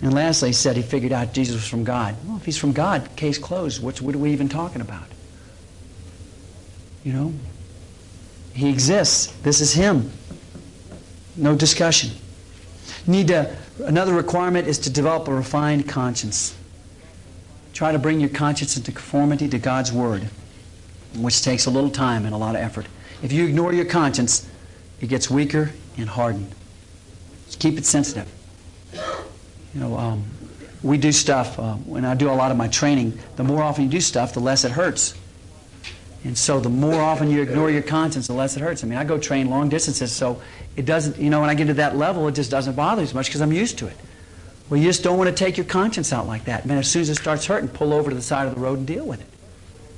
And 0.00 0.14
lastly, 0.14 0.50
he 0.50 0.52
said 0.52 0.76
he 0.76 0.82
figured 0.82 1.12
out 1.12 1.32
Jesus 1.32 1.56
was 1.56 1.66
from 1.66 1.84
God. 1.84 2.14
Well, 2.24 2.36
if 2.36 2.44
he's 2.44 2.56
from 2.56 2.72
God, 2.72 3.08
case 3.16 3.38
closed. 3.38 3.82
What's, 3.82 4.00
what 4.00 4.14
are 4.14 4.18
we 4.18 4.32
even 4.32 4.48
talking 4.48 4.80
about? 4.80 5.06
You 7.04 7.12
know? 7.12 7.34
He 8.54 8.68
exists. 8.68 9.26
This 9.42 9.60
is 9.60 9.72
him. 9.72 10.10
No 11.38 11.54
discussion. 11.54 12.10
Need 13.06 13.28
to, 13.28 13.56
another 13.84 14.12
requirement 14.12 14.66
is 14.66 14.78
to 14.80 14.90
develop 14.90 15.28
a 15.28 15.34
refined 15.34 15.88
conscience. 15.88 16.56
Try 17.72 17.92
to 17.92 17.98
bring 17.98 18.18
your 18.18 18.28
conscience 18.28 18.76
into 18.76 18.90
conformity 18.90 19.48
to 19.48 19.58
God's 19.58 19.92
Word, 19.92 20.28
which 21.14 21.42
takes 21.42 21.66
a 21.66 21.70
little 21.70 21.90
time 21.90 22.26
and 22.26 22.34
a 22.34 22.36
lot 22.36 22.56
of 22.56 22.60
effort. 22.60 22.86
If 23.22 23.32
you 23.32 23.46
ignore 23.46 23.72
your 23.72 23.84
conscience, 23.84 24.48
it 25.00 25.06
gets 25.06 25.30
weaker 25.30 25.70
and 25.96 26.08
hardened. 26.08 26.52
Just 27.46 27.60
keep 27.60 27.78
it 27.78 27.86
sensitive. 27.86 28.28
You 28.92 29.80
know, 29.80 29.96
um, 29.96 30.24
we 30.82 30.98
do 30.98 31.12
stuff, 31.12 31.56
uh, 31.58 31.74
when 31.74 32.04
I 32.04 32.14
do 32.14 32.30
a 32.30 32.34
lot 32.34 32.50
of 32.50 32.56
my 32.56 32.66
training, 32.66 33.16
the 33.36 33.44
more 33.44 33.62
often 33.62 33.84
you 33.84 33.90
do 33.90 34.00
stuff, 34.00 34.34
the 34.34 34.40
less 34.40 34.64
it 34.64 34.72
hurts. 34.72 35.14
And 36.28 36.36
so 36.36 36.60
the 36.60 36.68
more 36.68 37.00
often 37.00 37.30
you 37.30 37.40
ignore 37.40 37.70
your 37.70 37.80
conscience, 37.80 38.26
the 38.26 38.34
less 38.34 38.54
it 38.54 38.60
hurts. 38.60 38.84
I 38.84 38.86
mean, 38.86 38.98
I 38.98 39.04
go 39.04 39.16
train 39.16 39.48
long 39.48 39.70
distances, 39.70 40.12
so 40.12 40.42
it 40.76 40.84
doesn't, 40.84 41.16
you 41.16 41.30
know, 41.30 41.40
when 41.40 41.48
I 41.48 41.54
get 41.54 41.68
to 41.68 41.74
that 41.74 41.96
level, 41.96 42.28
it 42.28 42.34
just 42.34 42.50
doesn't 42.50 42.76
bother 42.76 43.00
as 43.00 43.14
much 43.14 43.28
because 43.28 43.40
I'm 43.40 43.50
used 43.50 43.78
to 43.78 43.86
it. 43.86 43.96
Well, 44.68 44.78
you 44.78 44.86
just 44.86 45.02
don't 45.02 45.16
want 45.16 45.30
to 45.30 45.34
take 45.34 45.56
your 45.56 45.64
conscience 45.64 46.12
out 46.12 46.26
like 46.26 46.44
that. 46.44 46.66
Man, 46.66 46.76
as 46.76 46.90
soon 46.90 47.00
as 47.00 47.08
it 47.08 47.14
starts 47.14 47.46
hurting, 47.46 47.70
pull 47.70 47.94
over 47.94 48.10
to 48.10 48.14
the 48.14 48.20
side 48.20 48.46
of 48.46 48.54
the 48.54 48.60
road 48.60 48.76
and 48.76 48.86
deal 48.86 49.06
with 49.06 49.22
it. 49.22 49.26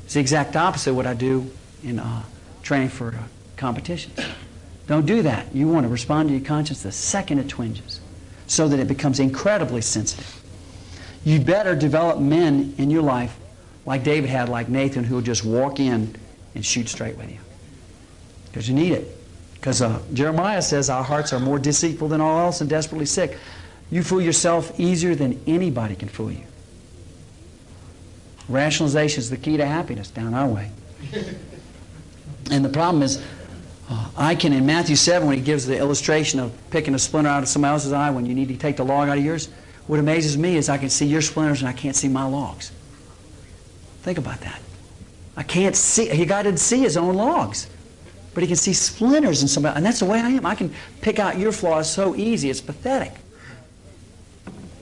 It's 0.04 0.14
the 0.14 0.20
exact 0.20 0.54
opposite 0.54 0.90
of 0.90 0.96
what 0.96 1.04
I 1.04 1.14
do 1.14 1.50
in 1.82 1.98
uh, 1.98 2.22
training 2.62 2.90
for 2.90 3.08
uh, 3.08 3.18
competitions. 3.56 4.16
Don't 4.86 5.06
do 5.06 5.22
that. 5.22 5.52
You 5.52 5.66
want 5.66 5.82
to 5.82 5.88
respond 5.88 6.28
to 6.28 6.36
your 6.36 6.46
conscience 6.46 6.84
the 6.84 6.92
second 6.92 7.40
it 7.40 7.48
twinges 7.48 8.00
so 8.46 8.68
that 8.68 8.78
it 8.78 8.86
becomes 8.86 9.18
incredibly 9.18 9.80
sensitive. 9.80 10.40
You 11.24 11.40
better 11.40 11.74
develop 11.74 12.20
men 12.20 12.72
in 12.78 12.88
your 12.88 13.02
life 13.02 13.36
like 13.86 14.04
David 14.04 14.30
had, 14.30 14.48
like 14.48 14.68
Nathan, 14.68 15.04
who 15.04 15.16
will 15.16 15.22
just 15.22 15.44
walk 15.44 15.80
in 15.80 16.14
and 16.54 16.64
shoot 16.64 16.88
straight 16.88 17.16
with 17.16 17.30
you. 17.30 17.38
Because 18.46 18.68
you 18.68 18.74
need 18.74 18.92
it. 18.92 19.16
Because 19.54 19.82
uh, 19.82 20.00
Jeremiah 20.12 20.62
says 20.62 20.90
our 20.90 21.04
hearts 21.04 21.32
are 21.32 21.40
more 21.40 21.58
deceitful 21.58 22.08
than 22.08 22.20
all 22.20 22.46
else 22.46 22.60
and 22.60 22.70
desperately 22.70 23.06
sick. 23.06 23.36
You 23.90 24.02
fool 24.02 24.20
yourself 24.20 24.78
easier 24.78 25.14
than 25.14 25.40
anybody 25.46 25.94
can 25.94 26.08
fool 26.08 26.30
you. 26.30 26.44
Rationalization 28.48 29.20
is 29.20 29.30
the 29.30 29.36
key 29.36 29.56
to 29.56 29.66
happiness 29.66 30.10
down 30.10 30.34
our 30.34 30.48
way. 30.48 30.70
and 32.50 32.64
the 32.64 32.68
problem 32.68 33.02
is, 33.02 33.22
uh, 33.88 34.08
I 34.16 34.34
can, 34.34 34.52
in 34.52 34.66
Matthew 34.66 34.96
7, 34.96 35.26
when 35.26 35.36
he 35.36 35.42
gives 35.42 35.66
the 35.66 35.76
illustration 35.76 36.40
of 36.40 36.52
picking 36.70 36.94
a 36.94 36.98
splinter 36.98 37.30
out 37.30 37.42
of 37.42 37.48
somebody 37.48 37.72
else's 37.72 37.92
eye 37.92 38.10
when 38.10 38.26
you 38.26 38.34
need 38.34 38.48
to 38.48 38.56
take 38.56 38.76
the 38.76 38.84
log 38.84 39.08
out 39.08 39.18
of 39.18 39.24
yours, 39.24 39.48
what 39.86 39.98
amazes 39.98 40.38
me 40.38 40.56
is 40.56 40.68
I 40.68 40.78
can 40.78 40.90
see 40.90 41.06
your 41.06 41.22
splinters 41.22 41.60
and 41.60 41.68
I 41.68 41.72
can't 41.72 41.96
see 41.96 42.08
my 42.08 42.24
logs. 42.24 42.72
Think 44.02 44.18
about 44.18 44.40
that. 44.40 44.60
I 45.36 45.42
can't 45.42 45.76
see, 45.76 46.08
he 46.08 46.26
guy 46.26 46.42
didn't 46.42 46.60
see 46.60 46.80
his 46.80 46.96
own 46.96 47.14
logs, 47.14 47.68
but 48.34 48.42
he 48.42 48.46
can 48.46 48.56
see 48.56 48.72
splinters 48.72 49.42
in 49.42 49.48
somebody, 49.48 49.76
and 49.76 49.84
that's 49.84 50.00
the 50.00 50.04
way 50.06 50.18
I 50.20 50.30
am. 50.30 50.44
I 50.44 50.54
can 50.54 50.72
pick 51.00 51.18
out 51.18 51.38
your 51.38 51.52
flaws 51.52 51.90
so 51.90 52.14
easy, 52.14 52.50
it's 52.50 52.60
pathetic. 52.60 53.12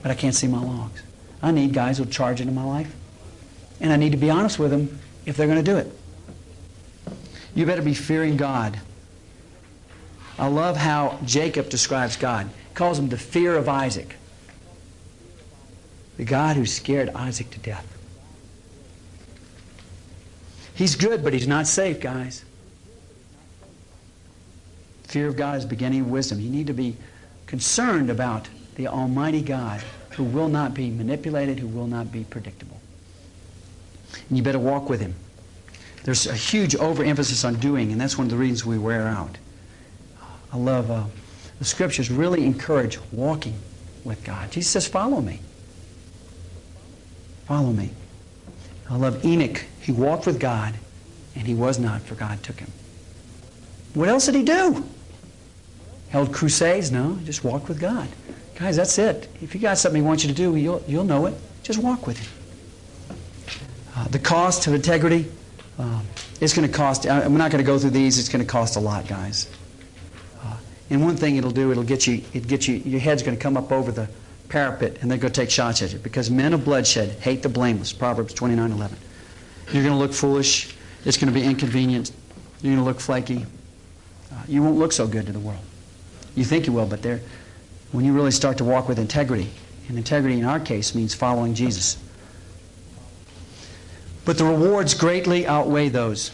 But 0.01 0.11
I 0.11 0.15
can't 0.15 0.35
see 0.35 0.47
my 0.47 0.61
logs. 0.61 1.01
I 1.41 1.51
need 1.51 1.73
guys 1.73 1.97
who'll 1.97 2.07
charge 2.07 2.41
into 2.41 2.53
my 2.53 2.63
life, 2.63 2.93
and 3.79 3.91
I 3.91 3.95
need 3.95 4.11
to 4.11 4.17
be 4.17 4.29
honest 4.29 4.59
with 4.59 4.71
them 4.71 4.99
if 5.25 5.37
they're 5.37 5.47
going 5.47 5.63
to 5.63 5.71
do 5.71 5.77
it. 5.77 5.91
You 7.55 7.65
better 7.65 7.81
be 7.81 7.93
fearing 7.93 8.37
God 8.37 8.79
I 10.39 10.47
love 10.47 10.77
how 10.77 11.19
Jacob 11.25 11.69
describes 11.69 12.15
God. 12.15 12.47
He 12.47 12.73
calls 12.73 12.97
him 12.97 13.09
the 13.09 13.17
fear 13.17 13.57
of 13.57 13.67
Isaac. 13.67 14.15
The 16.15 16.23
God 16.23 16.55
who 16.55 16.65
scared 16.65 17.09
Isaac 17.09 17.49
to 17.51 17.59
death. 17.59 17.85
He's 20.79 20.95
good, 20.95 21.25
but 21.25 21.33
he's 21.33 21.45
not 21.45 21.67
safe, 21.67 21.99
guys. 21.99 22.45
Fear 25.03 25.27
of 25.27 25.35
God 25.35 25.57
is 25.57 25.65
beginning 25.65 25.99
of 25.99 26.09
wisdom. 26.09 26.39
You 26.39 26.49
need 26.49 26.67
to 26.67 26.73
be 26.73 26.95
concerned 27.47 28.09
about 28.09 28.47
the 28.75 28.87
Almighty 28.87 29.41
God 29.41 29.83
who 30.11 30.23
will 30.23 30.47
not 30.47 30.73
be 30.73 30.89
manipulated, 30.89 31.59
who 31.59 31.67
will 31.67 31.87
not 31.87 32.13
be 32.13 32.23
predictable. 32.23 32.79
And 34.29 34.37
you 34.37 34.41
better 34.41 34.57
walk 34.57 34.89
with 34.89 35.01
him. 35.01 35.15
There's 36.05 36.27
a 36.27 36.33
huge 36.33 36.77
overemphasis 36.77 37.43
on 37.43 37.55
doing, 37.55 37.91
and 37.91 37.99
that's 37.99 38.17
one 38.17 38.27
of 38.27 38.31
the 38.31 38.37
reasons 38.37 38.65
we 38.65 38.77
wear 38.77 39.05
out. 39.05 39.37
I 40.53 40.55
love 40.55 40.89
uh, 40.89 41.03
the 41.57 41.65
scriptures 41.65 42.09
really 42.09 42.45
encourage 42.45 42.97
walking 43.11 43.59
with 44.05 44.23
God. 44.23 44.49
Jesus 44.51 44.71
says, 44.71 44.87
Follow 44.87 45.19
me. 45.19 45.41
Follow 47.47 47.73
me. 47.73 47.89
I 48.89 48.95
love 48.95 49.25
Enoch. 49.25 49.65
He 49.89 49.93
walked 49.93 50.27
with 50.27 50.39
God, 50.39 50.75
and 51.33 51.47
he 51.47 51.55
was 51.55 51.79
not, 51.79 52.03
for 52.03 52.13
God 52.13 52.43
took 52.43 52.59
him. 52.59 52.71
What 53.95 54.07
else 54.07 54.27
did 54.27 54.35
he 54.35 54.43
do? 54.43 54.85
Held 56.09 56.31
crusades? 56.31 56.91
No, 56.91 57.15
he 57.15 57.25
just 57.25 57.43
walked 57.43 57.67
with 57.67 57.79
God. 57.79 58.07
Guys, 58.53 58.75
that's 58.75 58.99
it. 58.99 59.27
If 59.41 59.55
you 59.55 59.59
got 59.59 59.79
something 59.79 59.99
he 59.99 60.07
wants 60.07 60.23
you 60.23 60.29
to 60.29 60.35
do, 60.35 60.55
you'll, 60.57 60.83
you'll 60.87 61.05
know 61.05 61.25
it. 61.25 61.33
Just 61.63 61.79
walk 61.79 62.05
with 62.05 62.19
him. 62.19 63.17
Uh, 63.95 64.07
the 64.09 64.19
cost 64.19 64.67
of 64.67 64.75
integrity, 64.75 65.27
uh, 65.79 66.01
it's 66.39 66.53
going 66.53 66.67
to 66.67 66.71
cost, 66.71 67.07
I'm 67.07 67.35
not 67.35 67.49
going 67.49 67.63
to 67.63 67.67
go 67.67 67.79
through 67.79 67.89
these, 67.89 68.19
it's 68.19 68.29
going 68.29 68.45
to 68.45 68.51
cost 68.51 68.75
a 68.75 68.79
lot, 68.79 69.07
guys. 69.07 69.49
And 70.91 71.03
one 71.03 71.17
thing 71.17 71.37
it'll 71.37 71.49
do, 71.49 71.71
it'll 71.71 71.83
get 71.83 72.05
you, 72.05 72.21
it 72.35 72.47
get 72.47 72.67
you, 72.67 72.75
your 72.75 72.99
head's 72.99 73.23
going 73.23 73.35
to 73.35 73.41
come 73.41 73.57
up 73.57 73.71
over 73.71 73.91
the 73.91 74.07
parapet 74.49 74.99
and 75.01 75.09
they're 75.09 75.17
going 75.17 75.33
to 75.33 75.41
take 75.41 75.49
shots 75.49 75.81
at 75.81 75.93
you 75.93 75.97
because 75.97 76.29
men 76.29 76.53
of 76.53 76.63
bloodshed 76.63 77.09
hate 77.21 77.41
the 77.41 77.49
blameless. 77.49 77.91
Proverbs 77.91 78.35
29 78.35 78.71
11. 78.71 78.95
You're 79.71 79.83
going 79.83 79.95
to 79.95 79.99
look 79.99 80.13
foolish. 80.13 80.75
It's 81.05 81.17
going 81.17 81.31
to 81.31 81.39
be 81.39 81.45
inconvenient. 81.45 82.11
You're 82.61 82.73
going 82.73 82.83
to 82.83 82.89
look 82.89 82.99
flaky. 82.99 83.45
Uh, 84.31 84.35
you 84.47 84.63
won't 84.63 84.77
look 84.77 84.91
so 84.91 85.07
good 85.07 85.25
to 85.27 85.31
the 85.31 85.39
world. 85.39 85.63
You 86.35 86.43
think 86.43 86.67
you 86.67 86.73
will, 86.73 86.85
but 86.85 87.01
there, 87.01 87.21
when 87.91 88.05
you 88.05 88.13
really 88.13 88.31
start 88.31 88.57
to 88.59 88.63
walk 88.63 88.87
with 88.87 88.99
integrity, 88.99 89.49
and 89.87 89.97
integrity 89.97 90.37
in 90.37 90.45
our 90.45 90.59
case 90.59 90.93
means 90.93 91.15
following 91.15 91.53
Jesus. 91.53 91.97
But 94.25 94.37
the 94.37 94.45
rewards 94.45 94.93
greatly 94.93 95.47
outweigh 95.47 95.89
those. 95.89 96.31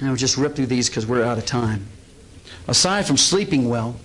And 0.00 0.08
I'll 0.08 0.16
just 0.16 0.36
rip 0.36 0.56
through 0.56 0.66
these 0.66 0.88
because 0.88 1.06
we're 1.06 1.22
out 1.22 1.38
of 1.38 1.46
time 1.46 1.86
aside 2.68 3.06
from 3.06 3.16
sleeping 3.16 3.68
well, 3.68 3.96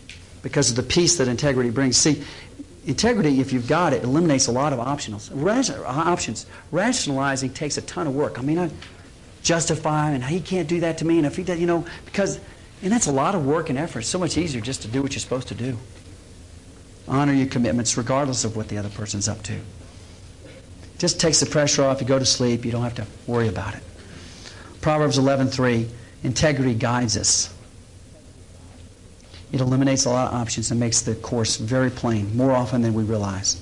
because 0.42 0.70
of 0.70 0.76
the 0.76 0.84
peace 0.84 1.18
that 1.18 1.28
integrity 1.28 1.70
brings. 1.70 1.98
See, 1.98 2.24
integrity, 2.88 3.40
if 3.42 3.54
you've 3.54 3.68
got 3.68 3.94
it, 3.94 4.04
eliminates 4.04 4.48
a 4.48 4.52
lot 4.52 4.74
of 4.74 4.80
optionals. 4.80 5.30
Ration, 5.34 5.76
uh, 5.76 5.84
options. 5.86 6.48
Rationalizing 6.72 7.52
takes 7.54 7.78
a 7.78 7.82
ton 7.82 8.08
of 8.08 8.16
work. 8.16 8.40
I 8.40 8.42
mean, 8.42 8.58
I 8.58 8.72
justify, 9.44 10.12
and 10.12 10.24
he 10.24 10.40
can't 10.40 10.68
do 10.68 10.80
that 10.80 10.98
to 11.00 11.06
me, 11.06 11.18
and 11.18 11.28
if 11.28 11.36
he 11.36 11.44
does, 11.44 11.60
you 11.60 11.68
know, 11.68 11.86
because, 12.06 12.40
and 12.82 12.92
that's 12.92 13.08
a 13.08 13.12
lot 13.12 13.36
of 13.36 13.46
work 13.46 13.70
and 13.70 13.78
effort. 13.78 14.00
It's 14.00 14.10
so 14.10 14.18
much 14.18 14.38
easier 14.38 14.62
just 14.62 14.82
to 14.82 14.88
do 14.88 15.04
what 15.04 15.12
you're 15.12 15.20
supposed 15.20 15.50
to 15.50 15.56
do. 15.56 15.78
Honor 17.08 17.34
your 17.34 17.48
commitments 17.48 17.98
regardless 17.98 18.44
of 18.44 18.56
what 18.56 18.70
the 18.70 18.78
other 18.78 18.90
person's 18.90 19.28
up 19.28 19.44
to. 19.44 19.60
Just 20.98 21.20
takes 21.20 21.40
the 21.40 21.46
pressure 21.46 21.84
off. 21.84 22.02
You 22.02 22.08
go 22.08 22.18
to 22.18 22.26
sleep. 22.26 22.66
You 22.66 22.72
don't 22.72 22.84
have 22.84 22.96
to 22.96 23.06
worry 23.28 23.48
about 23.48 23.76
it. 23.76 23.84
Proverbs 24.82 25.18
11:3. 25.18 25.88
Integrity 26.24 26.74
guides 26.74 27.16
us. 27.16 27.54
It 29.52 29.62
eliminates 29.62 30.06
a 30.06 30.10
lot 30.10 30.34
of 30.34 30.40
options 30.40 30.72
and 30.72 30.80
makes 30.80 31.02
the 31.02 31.16
course 31.16 31.58
very 31.58 31.90
plain, 31.90 32.36
more 32.36 32.52
often 32.52 32.82
than 32.82 32.94
we 32.94 33.04
realize. 33.04 33.62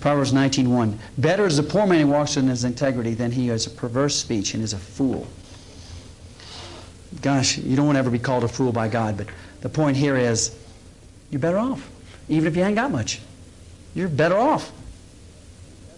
Proverbs 0.00 0.32
19.1 0.32 0.98
Better 1.18 1.46
is 1.46 1.56
the 1.56 1.62
poor 1.62 1.86
man 1.86 2.00
who 2.00 2.06
walks 2.08 2.36
in 2.36 2.48
his 2.48 2.64
integrity 2.64 3.14
than 3.14 3.30
he 3.30 3.46
who 3.46 3.52
has 3.52 3.66
a 3.66 3.70
perverse 3.70 4.16
speech 4.16 4.54
and 4.54 4.62
is 4.62 4.72
a 4.72 4.78
fool. 4.78 5.26
Gosh, 7.20 7.58
you 7.58 7.76
don't 7.76 7.86
want 7.86 7.96
to 7.96 8.00
ever 8.00 8.10
be 8.10 8.18
called 8.18 8.44
a 8.44 8.48
fool 8.48 8.72
by 8.72 8.88
God, 8.88 9.16
but 9.16 9.28
the 9.60 9.68
point 9.68 9.96
here 9.96 10.16
is 10.16 10.56
you're 11.30 11.40
better 11.40 11.58
off. 11.58 11.88
Even 12.28 12.46
if 12.48 12.56
you 12.56 12.62
ain't 12.62 12.74
got 12.74 12.90
much. 12.90 13.20
You're 13.94 14.08
better 14.08 14.36
off. 14.36 14.72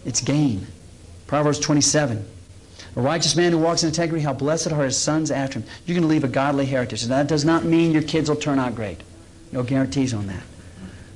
It's 0.05 0.21
gain. 0.21 0.67
Proverbs 1.27 1.59
27. 1.59 2.25
A 2.95 3.01
righteous 3.01 3.35
man 3.35 3.51
who 3.51 3.57
walks 3.57 3.83
in 3.83 3.89
integrity, 3.89 4.23
how 4.23 4.33
blessed 4.33 4.71
are 4.71 4.83
his 4.85 4.97
sons 4.97 5.31
after 5.31 5.59
him. 5.59 5.67
You're 5.85 5.95
going 5.95 6.03
to 6.03 6.07
leave 6.07 6.23
a 6.23 6.29
godly 6.29 6.65
heritage. 6.65 7.03
And 7.03 7.11
that 7.11 7.27
does 7.27 7.43
not 7.43 7.65
mean 7.65 7.91
your 7.91 8.03
kids 8.03 8.29
will 8.29 8.37
turn 8.37 8.59
out 8.59 8.75
great. 8.75 9.01
No 9.51 9.63
guarantees 9.63 10.13
on 10.13 10.27
that. 10.27 10.43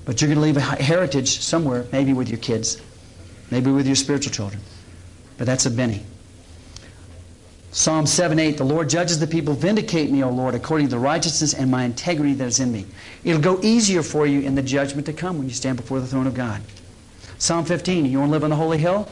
But 0.06 0.22
you're 0.22 0.28
going 0.28 0.38
to 0.38 0.42
leave 0.42 0.58
a 0.58 0.84
heritage 0.84 1.40
somewhere, 1.40 1.86
maybe 1.92 2.14
with 2.14 2.30
your 2.30 2.40
kids, 2.40 2.82
maybe 3.52 3.72
with 3.72 3.86
your 3.86 3.96
spiritual 3.96 4.32
children. 4.32 4.62
But 5.38 5.46
that's 5.46 5.66
a 5.66 5.72
Benny. 5.72 6.04
Psalm 7.72 8.08
7 8.08 8.40
8, 8.40 8.58
the 8.58 8.64
Lord 8.64 8.90
judges 8.90 9.20
the 9.20 9.28
people. 9.28 9.54
Vindicate 9.54 10.10
me, 10.10 10.24
O 10.24 10.30
Lord, 10.30 10.56
according 10.56 10.88
to 10.88 10.92
the 10.92 11.00
righteousness 11.00 11.54
and 11.54 11.70
my 11.70 11.84
integrity 11.84 12.34
that 12.34 12.48
is 12.48 12.60
in 12.60 12.72
me. 12.72 12.88
It'll 13.24 13.42
go 13.42 13.60
easier 13.62 14.02
for 14.02 14.26
you 14.26 14.42
in 14.42 14.56
the 14.56 14.64
judgment 14.64 15.06
to 15.06 15.14
come 15.14 15.38
when 15.38 15.48
you 15.48 15.54
stand 15.54 15.78
before 15.78 16.00
the 16.00 16.08
throne 16.08 16.26
of 16.26 16.34
God. 16.34 16.62
Psalm 17.38 17.66
15, 17.66 18.06
you 18.06 18.20
want 18.20 18.30
to 18.30 18.32
live 18.32 18.44
on 18.44 18.50
the 18.50 18.56
holy 18.56 18.80
hill? 18.80 19.08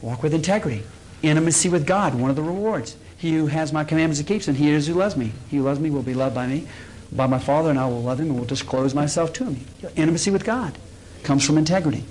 Walk 0.00 0.22
with 0.22 0.32
integrity. 0.32 0.82
Intimacy 1.22 1.68
with 1.68 1.86
God, 1.86 2.14
one 2.14 2.30
of 2.30 2.36
the 2.36 2.42
rewards. 2.42 2.96
He 3.18 3.34
who 3.34 3.46
has 3.46 3.72
my 3.72 3.84
commandments 3.84 4.18
and 4.18 4.28
keeps 4.28 4.46
them, 4.46 4.54
he 4.54 4.70
is 4.70 4.86
who 4.86 4.94
loves 4.94 5.16
me. 5.16 5.32
He 5.48 5.58
who 5.58 5.62
loves 5.62 5.80
me 5.80 5.90
will 5.90 6.02
be 6.02 6.14
loved 6.14 6.34
by 6.34 6.46
me, 6.46 6.66
by 7.14 7.26
my 7.26 7.38
Father, 7.38 7.70
and 7.70 7.78
I 7.78 7.86
will 7.86 8.02
love 8.02 8.20
him 8.20 8.30
and 8.30 8.38
will 8.38 8.46
disclose 8.46 8.94
myself 8.94 9.32
to 9.34 9.44
him. 9.44 9.64
Intimacy 9.96 10.30
with 10.30 10.44
God 10.44 10.76
comes 11.22 11.44
from 11.46 11.58
integrity. 11.58 12.04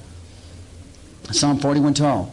Psalm 1.31 1.59
41:12, 1.59 2.29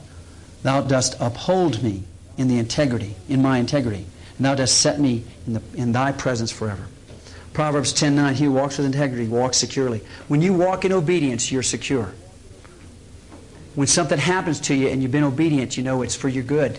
Thou 0.63 0.81
dost 0.83 1.17
uphold 1.21 1.83
me 1.83 2.05
in 2.37 2.49
the 2.49 2.59
integrity, 2.59 3.17
in 3.29 3.43
my 3.43 3.59
integrity, 3.59 4.07
and 4.37 4.47
thou 4.47 4.55
dost 4.55 4.81
set 4.81 5.01
me 5.01 5.25
in, 5.47 5.55
the, 5.55 5.63
in 5.75 5.93
thy 5.93 6.13
presence 6.13 6.51
forever. 6.51 6.87
Proverbs 7.53 7.93
10:9, 7.93 8.35
He 8.35 8.45
who 8.45 8.53
walks 8.53 8.79
with 8.79 8.87
integrity 8.87 9.29
walks 9.29 9.57
securely. 9.57 10.03
When 10.29 10.43
you 10.43 10.53
walk 10.55 10.85
in 10.85 10.93
obedience, 10.93 11.51
you're 11.51 11.63
secure. 11.63 12.13
When 13.75 13.87
something 13.87 14.19
happens 14.19 14.61
to 14.63 14.75
you 14.75 14.89
and 14.89 15.03
you've 15.03 15.13
been 15.13 15.25
obedient, 15.25 15.77
you 15.77 15.83
know 15.83 16.03
it's 16.03 16.15
for 16.15 16.29
your 16.29 16.45
good. 16.45 16.79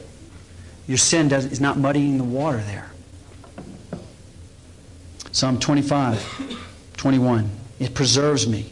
Your 0.88 0.98
sin 0.98 1.30
does, 1.30 1.46
is 1.46 1.62
not 1.62 1.78
muddying 1.78 2.18
the 2.18 2.24
water 2.24 2.58
there. 2.58 2.91
Psalm 5.32 5.60
25, 5.60 6.58
21. 6.98 7.50
It 7.80 7.94
preserves 7.94 8.48
me. 8.48 8.72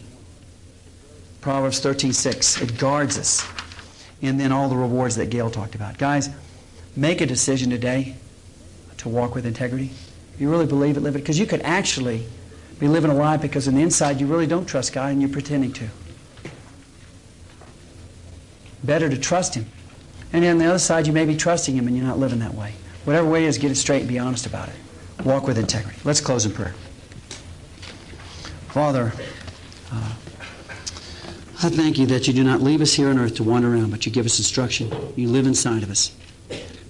Proverbs 1.39 1.79
13, 1.79 2.11
6. 2.11 2.61
It 2.61 2.77
guards 2.77 3.17
us. 3.17 3.47
And 4.21 4.37
then 4.37 4.51
all 4.51 4.67
the 4.67 4.75
rewards 4.75 5.15
that 5.15 5.29
Gail 5.29 5.49
talked 5.49 5.73
about. 5.73 5.97
Guys, 5.97 6.29
make 6.97 7.21
a 7.21 7.25
decision 7.25 7.69
today 7.69 8.15
to 8.97 9.07
walk 9.07 9.35
with 9.35 9.45
integrity. 9.45 9.91
If 10.33 10.41
You 10.41 10.51
really 10.51 10.65
believe 10.65 10.97
it, 10.97 10.99
live 10.99 11.15
it. 11.15 11.19
Because 11.19 11.39
you 11.39 11.45
could 11.45 11.61
actually 11.61 12.25
be 12.77 12.89
living 12.89 13.09
a 13.09 13.13
lie 13.13 13.37
because 13.37 13.67
on 13.67 13.75
the 13.75 13.81
inside 13.81 14.19
you 14.19 14.27
really 14.27 14.47
don't 14.47 14.65
trust 14.65 14.91
God 14.91 15.11
and 15.11 15.21
you're 15.21 15.31
pretending 15.31 15.71
to. 15.73 15.87
Better 18.83 19.09
to 19.09 19.17
trust 19.17 19.55
Him. 19.55 19.65
And 20.33 20.43
on 20.43 20.57
the 20.57 20.65
other 20.65 20.79
side, 20.79 21.07
you 21.07 21.13
may 21.13 21.25
be 21.25 21.37
trusting 21.37 21.75
Him 21.75 21.87
and 21.87 21.95
you're 21.95 22.05
not 22.05 22.19
living 22.19 22.39
that 22.39 22.53
way. 22.53 22.73
Whatever 23.05 23.29
way 23.29 23.45
it 23.45 23.47
is, 23.47 23.57
get 23.57 23.71
it 23.71 23.75
straight 23.75 24.01
and 24.01 24.09
be 24.09 24.19
honest 24.19 24.45
about 24.45 24.67
it. 24.67 24.75
Walk 25.23 25.47
with 25.47 25.57
integrity. 25.57 25.99
Let's 26.03 26.21
close 26.21 26.45
in 26.45 26.53
prayer. 26.53 26.73
Father, 28.69 29.11
uh, 29.91 30.13
I 31.61 31.69
thank 31.69 31.97
you 31.97 32.05
that 32.05 32.27
you 32.27 32.33
do 32.33 32.43
not 32.43 32.61
leave 32.61 32.79
us 32.79 32.93
here 32.93 33.09
on 33.09 33.19
earth 33.19 33.35
to 33.35 33.43
wander 33.43 33.73
around, 33.73 33.91
but 33.91 34.05
you 34.05 34.11
give 34.11 34.25
us 34.25 34.37
instruction. 34.37 34.91
You 35.15 35.27
live 35.27 35.45
inside 35.45 35.83
of 35.83 35.91
us. 35.91 36.15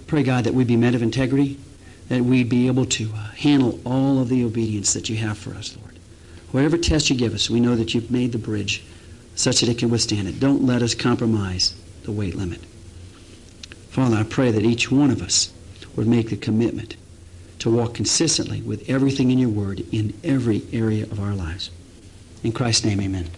Pray, 0.05 0.21
God, 0.21 0.43
that 0.43 0.53
we 0.53 0.63
be 0.63 0.75
men 0.75 0.93
of 0.93 1.01
integrity, 1.01 1.59
that 2.07 2.23
we'd 2.23 2.49
be 2.49 2.67
able 2.67 2.85
to 2.85 3.09
uh, 3.15 3.17
handle 3.31 3.79
all 3.83 4.19
of 4.19 4.29
the 4.29 4.43
obedience 4.43 4.93
that 4.93 5.09
you 5.09 5.17
have 5.17 5.37
for 5.37 5.55
us, 5.55 5.75
Lord. 5.77 5.97
Whatever 6.51 6.77
test 6.77 7.09
you 7.09 7.15
give 7.15 7.33
us, 7.33 7.49
we 7.49 7.59
know 7.59 7.75
that 7.75 7.93
you've 7.93 8.11
made 8.11 8.31
the 8.31 8.37
bridge 8.37 8.83
such 9.35 9.61
that 9.61 9.69
it 9.69 9.77
can 9.77 9.89
withstand 9.89 10.27
it. 10.27 10.39
Don't 10.39 10.63
let 10.63 10.81
us 10.81 10.93
compromise 10.93 11.75
the 12.03 12.11
weight 12.11 12.35
limit. 12.35 12.59
Father, 13.89 14.17
I 14.17 14.23
pray 14.23 14.51
that 14.51 14.63
each 14.63 14.91
one 14.91 15.11
of 15.11 15.21
us 15.21 15.51
would 15.95 16.07
make 16.07 16.29
the 16.29 16.37
commitment 16.37 16.95
to 17.59 17.69
walk 17.69 17.93
consistently 17.93 18.61
with 18.61 18.89
everything 18.89 19.31
in 19.31 19.37
your 19.37 19.49
word 19.49 19.83
in 19.91 20.13
every 20.23 20.63
area 20.71 21.03
of 21.03 21.19
our 21.19 21.33
lives. 21.33 21.69
In 22.43 22.51
Christ's 22.51 22.85
name, 22.85 23.01
amen. 23.01 23.29